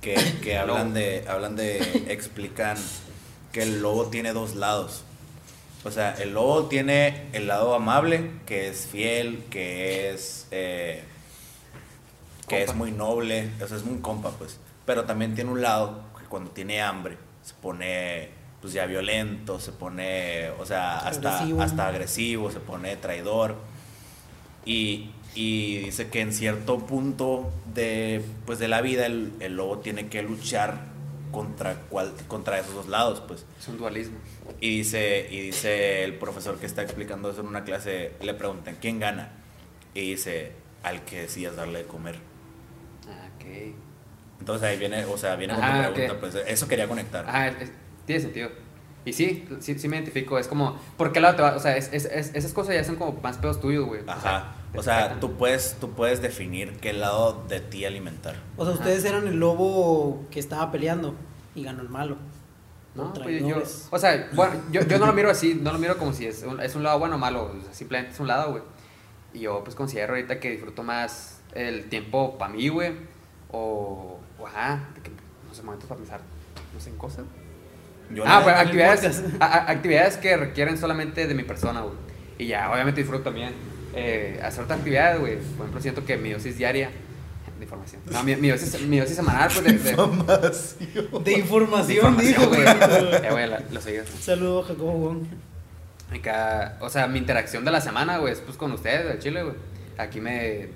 [0.00, 1.24] que, que hablan de.
[1.28, 1.78] Hablan de.
[2.08, 2.76] Explican
[3.52, 5.02] que el lobo tiene dos lados.
[5.84, 10.46] O sea, el lobo tiene el lado amable, que es fiel, que es.
[10.50, 11.04] eh,
[12.48, 12.72] que Compa.
[12.72, 14.58] es muy noble, o sea, es muy compa, pues.
[14.84, 18.30] Pero también tiene un lado que cuando tiene hambre se pone,
[18.60, 21.62] pues ya violento, se pone, o sea, hasta Agresivo.
[21.62, 23.56] hasta agresivo, se pone traidor.
[24.66, 29.78] Y, y dice que en cierto punto de, pues, de la vida el, el lobo
[29.78, 30.94] tiene que luchar
[31.32, 33.46] contra, cual, contra esos dos lados, pues.
[33.58, 34.18] Es un dualismo.
[34.60, 38.76] Y dice, y dice el profesor que está explicando eso en una clase, le preguntan,
[38.80, 39.32] ¿quién gana?
[39.94, 40.52] Y dice,
[40.82, 42.16] al que decidas darle de comer.
[43.08, 43.74] Ah, ok.
[44.40, 46.20] Entonces ahí viene, o sea, viene con Ajá, tu pregunta, ok.
[46.20, 47.24] pues eso quería conectar.
[47.28, 47.50] Ah,
[48.04, 48.50] tiene sentido.
[49.06, 50.38] Y sí, sí, sí me identifico.
[50.38, 51.56] Es como, ¿por qué lado te va?
[51.56, 54.02] O sea, es- es- es- esas cosas ya son como más pedos tuyos, güey.
[54.06, 54.52] Ajá.
[54.74, 58.34] O sea, tú puedes, tú puedes definir qué lado de ti alimentar.
[58.58, 58.82] O sea, Ajá.
[58.82, 61.14] ustedes eran el lobo que estaba peleando
[61.54, 62.16] y ganó el malo.
[62.94, 65.96] No, pues yo, o sea, bueno, yo, yo no lo miro así, no lo miro
[65.98, 68.26] como si es un, es un lado bueno o malo, o sea, simplemente es un
[68.26, 68.62] lado, güey.
[69.34, 72.94] Y yo pues considero ahorita que disfruto más el tiempo para mí, güey,
[73.52, 76.20] o, o ajá, de que, no sé, momentos para pensar,
[76.74, 77.24] no sé, en cosas.
[78.14, 81.94] Yo ah, pues actividades, a- actividades que requieren solamente de mi persona, güey.
[82.38, 83.52] Y ya, obviamente disfruto también
[83.94, 85.36] eh, hacer otras actividades, güey.
[85.36, 86.90] Por ejemplo, siento que mi dosis diaria
[87.58, 88.02] de información.
[88.10, 92.46] No, mi, mi dosis, mi dosis semanal, pues de, información, de información, dijo.
[92.48, 92.60] güey.
[92.62, 93.98] Eh, güey, la- lo seguí.
[94.20, 95.24] Saludo, Jacobo Wong.
[96.14, 99.42] Acá, o sea, mi interacción de la semana, güey, es pues con ustedes, de Chile,
[99.42, 99.54] güey.
[99.98, 100.68] Aquí me.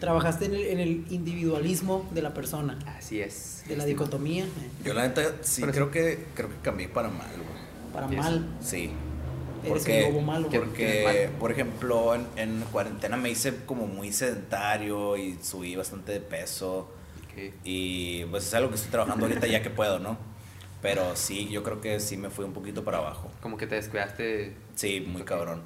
[0.00, 3.62] Trabajaste en el, en el individualismo de la persona, Así es.
[3.68, 4.46] de la dicotomía,
[4.84, 5.76] Yo la neta sí Pero sí.
[5.78, 7.92] creo que creo que cambié para mal, güey.
[7.92, 8.48] para mal.
[8.60, 8.90] Sí.
[9.62, 10.48] Eres Porque- el lobo malo.
[10.48, 16.12] ¿Qué- Porque, por ejemplo, en, en cuarentena me hice como muy sedentario y subí bastante
[16.12, 16.90] de peso.
[17.26, 17.52] Ok.
[17.64, 20.16] Y pues es algo que estoy trabajando ahorita ya que puedo, ¿no?
[20.80, 23.30] Pero sí, yo creo que sí me fui un poquito para abajo.
[23.42, 24.54] Como que te descuidaste.
[24.76, 25.60] Sí, muy cabrón.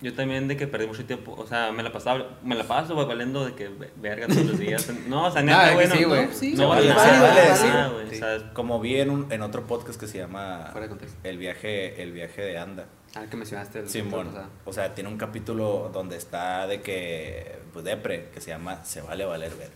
[0.00, 2.94] Yo también de que perdí mucho tiempo, o sea, me la pasaba, me la paso
[2.94, 4.88] güey, valiendo de que ve- verga todos los días.
[5.08, 7.20] No, o sea, Ah, neta, güey, sí, no, sí, no se vale vale, nada, se
[7.20, 7.66] vale decir.
[7.68, 8.14] nada, güey, Sí.
[8.14, 11.18] o sea, Como vi en, un, en otro podcast que se llama Fuera de contexto.
[11.24, 12.86] El viaje, el viaje de Anda.
[13.16, 14.28] Ah, que mencionaste el Simón.
[14.28, 18.50] o sea, O sea, tiene un capítulo donde está de que, pues, depre, que se
[18.50, 19.74] llama Se vale valer verga.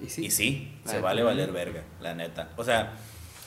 [0.00, 0.24] Y sí.
[0.26, 1.06] Y sí, La se neta.
[1.06, 2.48] vale valer verga, la neta.
[2.56, 2.94] O sea,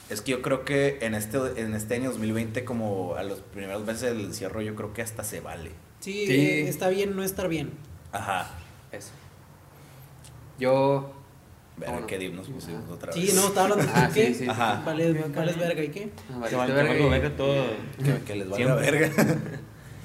[0.08, 3.84] es que yo creo que en este, en este año 2020, como a los primeros
[3.84, 5.72] meses del encierro, yo creo que hasta se vale.
[6.04, 6.32] Sí, Sí.
[6.34, 7.70] eh, está bien no estar bien.
[8.12, 8.50] Ajá.
[8.92, 9.12] Eso.
[10.58, 11.10] Yo.
[11.78, 12.06] Verga, Bueno.
[12.06, 13.34] qué dimos pusimos otra Sí, vez.
[13.34, 14.26] no, estaba hablando Ah, de qué.
[14.28, 14.46] sí, sí.
[14.48, 14.82] Ajá.
[14.84, 15.14] Vales
[15.58, 16.10] verga, ¿y qué?
[16.30, 17.64] Ah, que vale- que verga valgo y- verga todo.
[18.04, 19.10] Que, que les valga verga.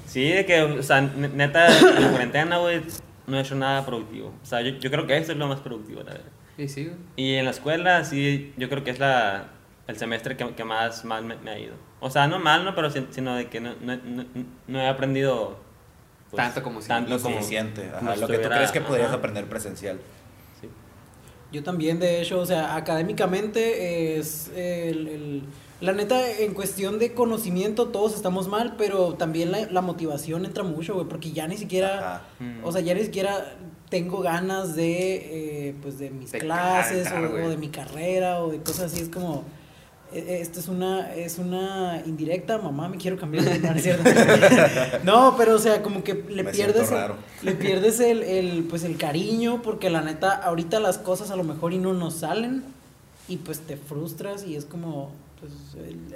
[0.06, 2.80] Sí, de que, o sea, ne- neta, en la cuarentena, güey,
[3.28, 4.32] no he hecho nada productivo.
[4.42, 6.30] O sea, yo, yo creo que eso es lo más productivo, la verdad.
[6.66, 6.96] Sí, güey.
[7.16, 9.50] Y en la escuela, sí, yo creo que es la,
[9.86, 11.74] el semestre que, que más mal me, me ha ido.
[12.00, 12.74] O sea, no mal, ¿no?
[12.74, 14.24] Pero si- sino de que no, no, no,
[14.66, 15.60] no he aprendido...
[16.30, 17.82] pues, Tanto como si- tanto Lo como- suficiente.
[17.98, 19.16] como Ajá, lo que tú crees que podrías ajá.
[19.16, 19.98] aprender presencial.
[20.60, 20.68] Sí.
[21.52, 25.42] Yo también, de hecho, o sea, académicamente es el, el-
[25.80, 30.62] la neta, en cuestión de conocimiento todos estamos mal, pero también la, la motivación entra
[30.62, 32.22] mucho, güey, porque ya ni siquiera, Ajá.
[32.38, 32.64] Mm.
[32.64, 33.54] o sea, ya ni siquiera
[33.88, 37.44] tengo ganas de, eh, pues, de mis De clases cantar, o, güey.
[37.44, 39.42] o de mi carrera o de cosas así, es como...
[40.12, 43.82] eh, Esta es una, es una indirecta, mamá, me quiero cambiar de no, no es
[43.82, 44.10] cierto.
[45.04, 48.84] No, pero o sea, como que le Me pierdes, el- le pierdes el, el, pues
[48.84, 52.62] el cariño, porque la neta, ahorita las cosas a lo mejor y no nos salen,
[53.28, 55.52] y pues te frustras y es como, pues,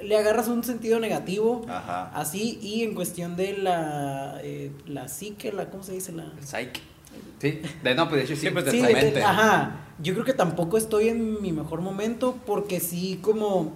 [0.03, 2.11] le agarras un sentido negativo, Ajá.
[2.15, 6.13] así, y en cuestión de la, eh, la psique, la, ¿cómo se dice?
[6.13, 6.25] La...
[6.25, 6.81] El psych.
[7.41, 7.61] Sí.
[7.83, 8.47] De, no, pues de hecho sí.
[8.49, 9.23] Sí, pues, de Sí, tu de- mente.
[9.23, 9.81] ajá.
[10.03, 13.73] Yo creo que tampoco estoy en mi mejor momento porque sí como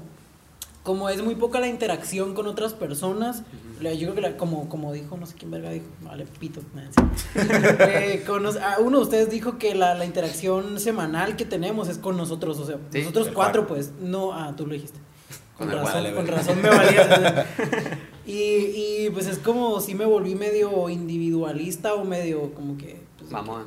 [0.89, 3.43] como es muy poca la interacción con otras personas,
[3.82, 6.62] yo creo que la- como como dijo, no sé quién verga dijo, vale, pito.
[7.36, 11.99] Eh, con ah, uno de ustedes dijo que la, la interacción semanal que tenemos es
[11.99, 14.99] con nosotros, o sea, Sí, nosotros cuatro pues, no, ah, tú lo dijiste.
[15.59, 17.47] Con, razón, con razón me valía.
[18.26, 23.03] y, y pues es como si me volví medio individualista o medio como que...
[23.18, 23.64] pues, Mamón.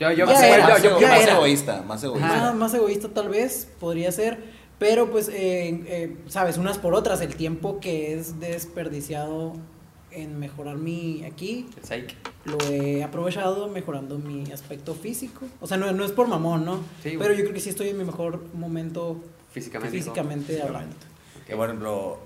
[0.00, 2.28] Yo, yo, Ya yo- era, yo- más egoísta, más egoísta.
[2.28, 7.20] más, más egoísta tal vez, podría ser, pero pues, eh, eh, sabes, unas por otras,
[7.20, 9.54] el tiempo que es desperdiciado
[10.10, 12.14] en mejorar mi aquí, El psych.
[12.46, 15.46] lo he aprovechado mejorando mi aspecto físico.
[15.60, 16.76] O sea, no, no es por mamón, ¿no?
[17.02, 17.18] Sí, güey.
[17.18, 19.20] pero yo creo que sí estoy en mi mejor momento
[19.52, 19.96] Físicamente.
[19.96, 20.94] físicamente hablando.
[21.46, 22.18] Que por ejemplo,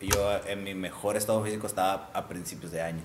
[0.00, 3.02] yo en mi mejor estado físico estaba a principios de año.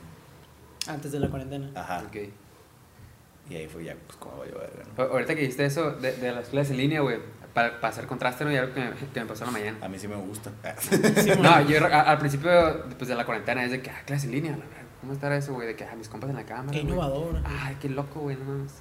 [0.87, 1.71] Antes de la cuarentena.
[1.75, 2.03] Ajá.
[2.07, 2.17] Ok.
[3.49, 5.03] Y ahí fue ya, pues, como vaya verga, ¿no?
[5.03, 7.17] A- Ahorita que dijiste eso de, de las clases en línea, güey,
[7.55, 8.51] para, para hacer contraste, ¿no?
[8.51, 9.77] Y algo que me, que me pasó en la mañana.
[9.81, 10.51] A mí sí me gusta.
[10.81, 14.27] Sí, No, yo a- al principio pues, de la cuarentena es de que, ah, clase
[14.27, 14.81] en línea, la verdad.
[15.01, 15.65] ¿Cómo estará eso, güey?
[15.67, 16.71] De que, ah, mis compas en la cámara.
[16.71, 17.41] Qué innovador.
[17.45, 18.73] Ay, qué loco, güey, no mames.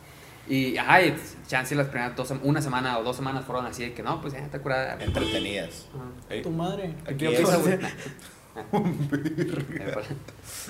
[0.46, 1.16] Y, ay,
[1.46, 4.34] chance las primeras dos, una semana o dos semanas fueron así de que no, pues
[4.34, 4.98] ya está curada.
[5.02, 5.86] Entretenidas.
[6.28, 6.94] Ey, Tu madre.
[7.06, 7.38] Aquí Pido es.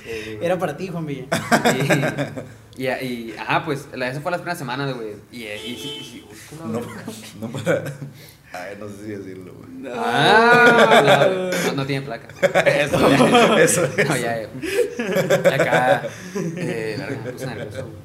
[0.06, 1.26] Eh, Era para ti, Juan Villa.
[2.76, 5.14] Y, y, y, ajá, pues, la, eso fue las primeras semanas, güey.
[5.30, 6.36] Y, y, y, y- uy,
[6.72, 6.80] No,
[7.40, 7.84] no para.
[8.52, 9.92] Ay, no sé si decirlo, güey.
[9.96, 12.28] Ah, no, no tiene placa.
[12.70, 14.08] Eso, ya, eso es.
[14.08, 15.54] No, ya, ya.
[15.54, 16.02] Acá,
[16.36, 17.82] eh, verga, me puse nervioso.
[17.82, 18.03] güey.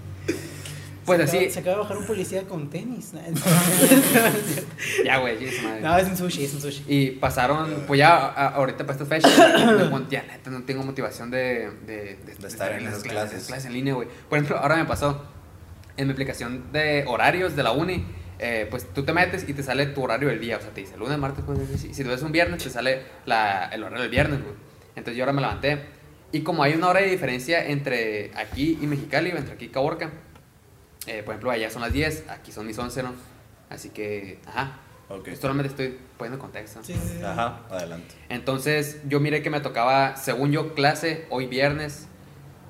[1.17, 3.11] Pues se acaba- así, se acaba de bajar un policía con tenis.
[5.05, 5.37] ya, güey,
[5.81, 6.83] no, es un sushi, es un sushi.
[6.87, 9.31] Y pasaron, pues ya a- ahorita para estas fechas,
[10.11, 13.47] neta no tengo motivación de, de, De estar en esas clases.
[13.47, 14.07] clases en línea, güey.
[14.29, 15.23] Por ejemplo, ahora me pasó
[15.97, 18.05] en mi aplicación de horarios de la uni,
[18.39, 20.81] eh, pues tú te metes y te sale tu horario del día, o sea, te
[20.81, 24.03] dice lunes, martes, jueves, y si tú ves un viernes, te sale la, el horario
[24.03, 24.53] del viernes, güey.
[24.95, 25.79] Entonces yo ahora me levanté.
[26.31, 30.11] Y como hay una hora de diferencia entre aquí y Mexicali, entre aquí y Caborca,
[31.07, 33.13] eh, por ejemplo, allá son las 10, aquí son mis 11, ¿no?
[33.69, 34.77] Así que, ajá.
[35.09, 35.25] Ok.
[35.25, 36.81] Pues solamente estoy poniendo contexto.
[36.83, 37.23] Sí, sí, sí.
[37.23, 38.13] Ajá, adelante.
[38.29, 42.05] Entonces, yo miré que me tocaba, según yo, clase hoy viernes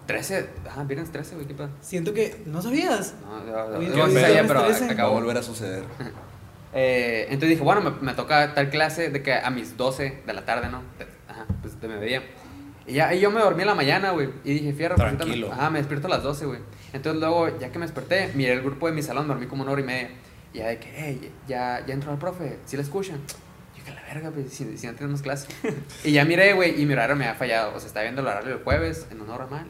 [0.06, 0.50] 13.
[0.70, 1.70] Ajá, viernes 13, güey, qué pedo.
[1.82, 2.42] Siento que.
[2.46, 3.14] ¿No sabías?
[3.22, 4.84] No, no, no, no, ¿qué sí viernes sabía, pero 13?
[4.86, 5.14] Va a acabó.
[5.16, 5.84] volver a suceder.
[6.72, 10.34] Eh, entonces dije, bueno, me, me toca tal clase de que a mis 12 de
[10.34, 10.84] la tarde, ¿no?
[11.00, 12.22] De- Ajá, pues de mediodía.
[12.86, 14.30] Y ya, y yo me dormí en la mañana, güey.
[14.44, 15.52] Y dije, fierro, pues, me- Tranquilo.
[15.52, 16.60] Ajá, me despierto a las 12, güey.
[16.94, 19.72] Entonces luego, ya que me desperté, miré el grupo de mi salón, dormí como una
[19.72, 20.10] hora y media.
[20.54, 23.20] Y ya de que, hey, ya, ya entró el profe, ¿sí la escuchan?
[23.78, 25.48] Yo que la verga, pues, si, si no tenemos clase.
[26.04, 27.76] y ya miré, güey, y mi horario me ha fallado.
[27.76, 29.68] O sea, estaba viendo el horario del jueves en una hora mal.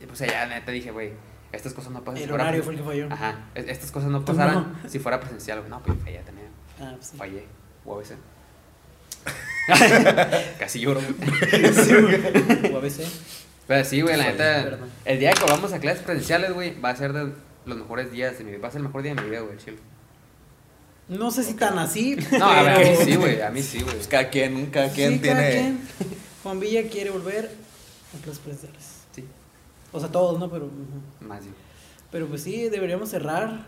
[0.00, 1.12] Y, pues ya neta dije, güey,
[1.52, 2.22] estas cosas no pasan.
[2.22, 3.08] El si horario fue el que falló.
[3.10, 4.88] Ajá, es- estas cosas no pasaran no.
[4.88, 5.62] si fuera presencial.
[5.68, 6.48] No, pues fallé también.
[6.80, 7.16] Ah, pues sí.
[7.16, 7.44] Fallé.
[7.84, 8.12] UABC.
[10.58, 11.00] Casi lloro.
[11.00, 12.20] Sí, güey.
[13.66, 14.78] Pero sí, güey, la neta.
[15.04, 17.32] El día que volvamos a clases presenciales, güey, va a ser de
[17.66, 18.60] los mejores días de mi vida.
[18.60, 19.78] Va a ser el mejor día de mi vida, güey, chill.
[21.08, 22.16] No sé si tan así.
[22.38, 23.40] No, a ver, a pero- mí sí, güey.
[23.42, 23.94] A mí sí, güey.
[23.94, 25.40] Pues cada quien, cada quien Sí, tiene.
[25.40, 25.80] cada quien.
[26.42, 27.50] Juan Villa quiere volver
[28.16, 28.84] a clases presenciales.
[29.14, 29.24] Sí,
[29.92, 30.50] O sea, todos, ¿no?
[30.50, 30.68] Pero,
[31.20, 31.50] más yo.
[32.10, 33.66] pero pues sí, deberíamos cerrar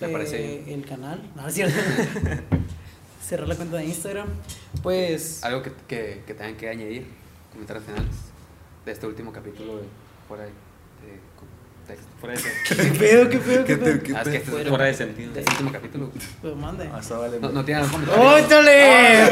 [0.00, 1.22] Me parece eh, el canal.
[1.36, 1.76] No, no es cierto.
[3.24, 4.26] cerrar la cuenta de Instagram.
[4.82, 5.44] Pues.
[5.44, 7.06] Algo que, que, que tengan que añadir,
[7.52, 8.08] comentarios finales
[8.88, 9.84] de este último capítulo de
[10.26, 12.08] fuera de, de contexto.
[12.20, 12.42] Fuera de,
[12.92, 14.02] ¿Qué pedo, qué pedo, qué ¿Qué te- pedo?
[14.02, 15.32] qué Ah, es que este es, fuera de sentido.
[15.32, 16.10] de este último capítulo.
[16.42, 16.90] Pues mande.
[16.92, 17.38] Ah, está vale.
[17.40, 18.44] No, no tienen algún comentario.
[18.46, 19.22] ¡Óchale!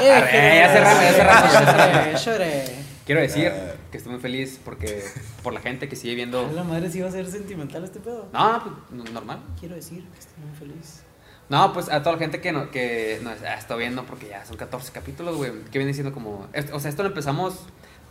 [0.00, 2.24] ¡Eh, Arre, ya cerramos, ya cerramos, cerramos.
[2.24, 2.64] Llore.
[3.04, 3.72] Quiero decir Ah.
[3.90, 5.02] que estoy muy feliz porque
[5.42, 6.50] por la gente que sigue viendo.
[6.52, 8.28] La madre sí va a ser sentimental este pedo.
[8.32, 9.40] No, pues no- normal.
[9.58, 11.02] Quiero decir que estoy muy feliz.
[11.48, 14.56] No, pues a toda la gente que, no, que nos estado viendo, porque ya son
[14.56, 16.46] 14 capítulos, güey, que viene siendo como...
[16.52, 17.60] esto- o sea, esto lo empezamos...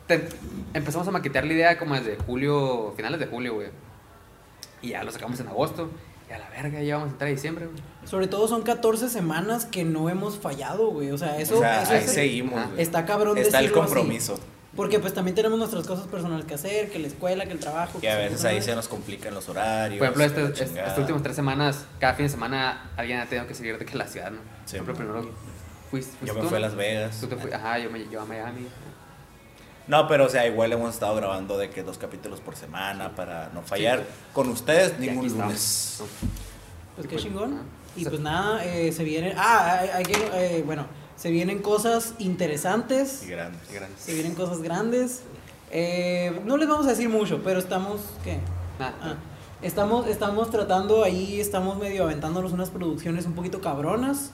[0.08, 0.28] te-
[0.74, 3.68] empezamos a maquetear la idea como desde julio, finales de julio, güey.
[4.82, 5.90] Y ya lo sacamos en agosto.
[6.30, 7.78] Y a la verga, ya vamos a entrar a diciembre, güey.
[8.06, 11.12] Sobre todo son 14 semanas que no hemos fallado, güey.
[11.12, 12.60] O sea, eso, o sea, eso ahí es- seguimos.
[12.78, 13.74] Está cabrón Está el así.
[14.78, 18.00] Porque pues también tenemos nuestras cosas personales que hacer, que la escuela, que el trabajo.
[18.00, 19.98] Que a veces ahí se nos complican los horarios.
[19.98, 23.48] Por ejemplo, este- este- estas últimas tres semanas, cada fin de semana alguien ha tenido
[23.48, 24.38] que salir de que la ciudad, ¿no?
[24.66, 24.78] Sí.
[24.78, 25.36] Por ejemplo, primero
[25.90, 26.62] fuiste, Yo fuiste me tú, fui a.
[26.62, 27.18] Las Vegas.
[27.20, 28.68] Tú te fui- ajá, yo me yo a Miami.
[29.88, 33.50] No, pero o sea, igual hemos estado grabando de que dos capítulos por semana para
[33.54, 34.04] no fallar
[34.34, 36.04] con ustedes ningún lunes.
[36.96, 37.62] Pues qué pues, chingón.
[37.96, 39.34] Y pues nada, eh, se vienen.
[39.38, 40.86] Ah, hay, hay que- eh, bueno,
[41.18, 43.24] se vienen cosas interesantes.
[43.24, 43.62] Y grandes.
[44.00, 45.24] Se vienen cosas grandes.
[45.72, 48.00] Eh, no les vamos a decir mucho, pero estamos.
[48.24, 48.40] ¿Qué?
[48.80, 49.16] Ah,
[49.62, 54.32] estamos, estamos tratando ahí, estamos medio aventándonos unas producciones un poquito cabronas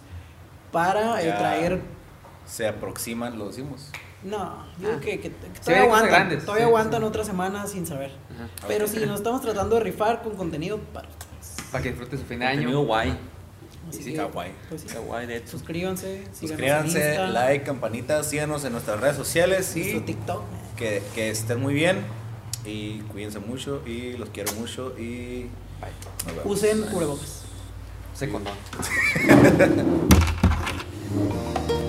[0.72, 1.82] para eh, traer.
[2.46, 3.90] Se aproximan, lo decimos.
[4.24, 5.00] No, yo creo Ah.
[5.02, 6.10] que, que- que vienen todavía aguantan.
[6.12, 7.08] grandes, todavía sí, aguantan sí.
[7.08, 8.12] otra semana sin saber.
[8.34, 8.48] Ajá.
[8.68, 11.08] Pero sí, nos estamos tratando de rifar con contenido para.
[11.72, 12.86] Para que disfruten su fin de Contenido año.
[12.88, 13.18] guay.
[13.94, 14.52] Así Sí, sí, que, kawaii.
[14.70, 14.88] pues sí.
[15.28, 15.52] De hecho.
[15.52, 20.42] Suscríbanse, en Suscríbanse, like, campanita, síganos en nuestras redes sociales nuestro y TikTok.
[20.78, 21.98] que, que estén muy bien.
[22.66, 25.48] Y cuídense mucho y los quiero mucho y
[25.82, 26.42] Bye.
[26.46, 27.44] Usen cubrebocas.
[28.16, 28.54] Se condón.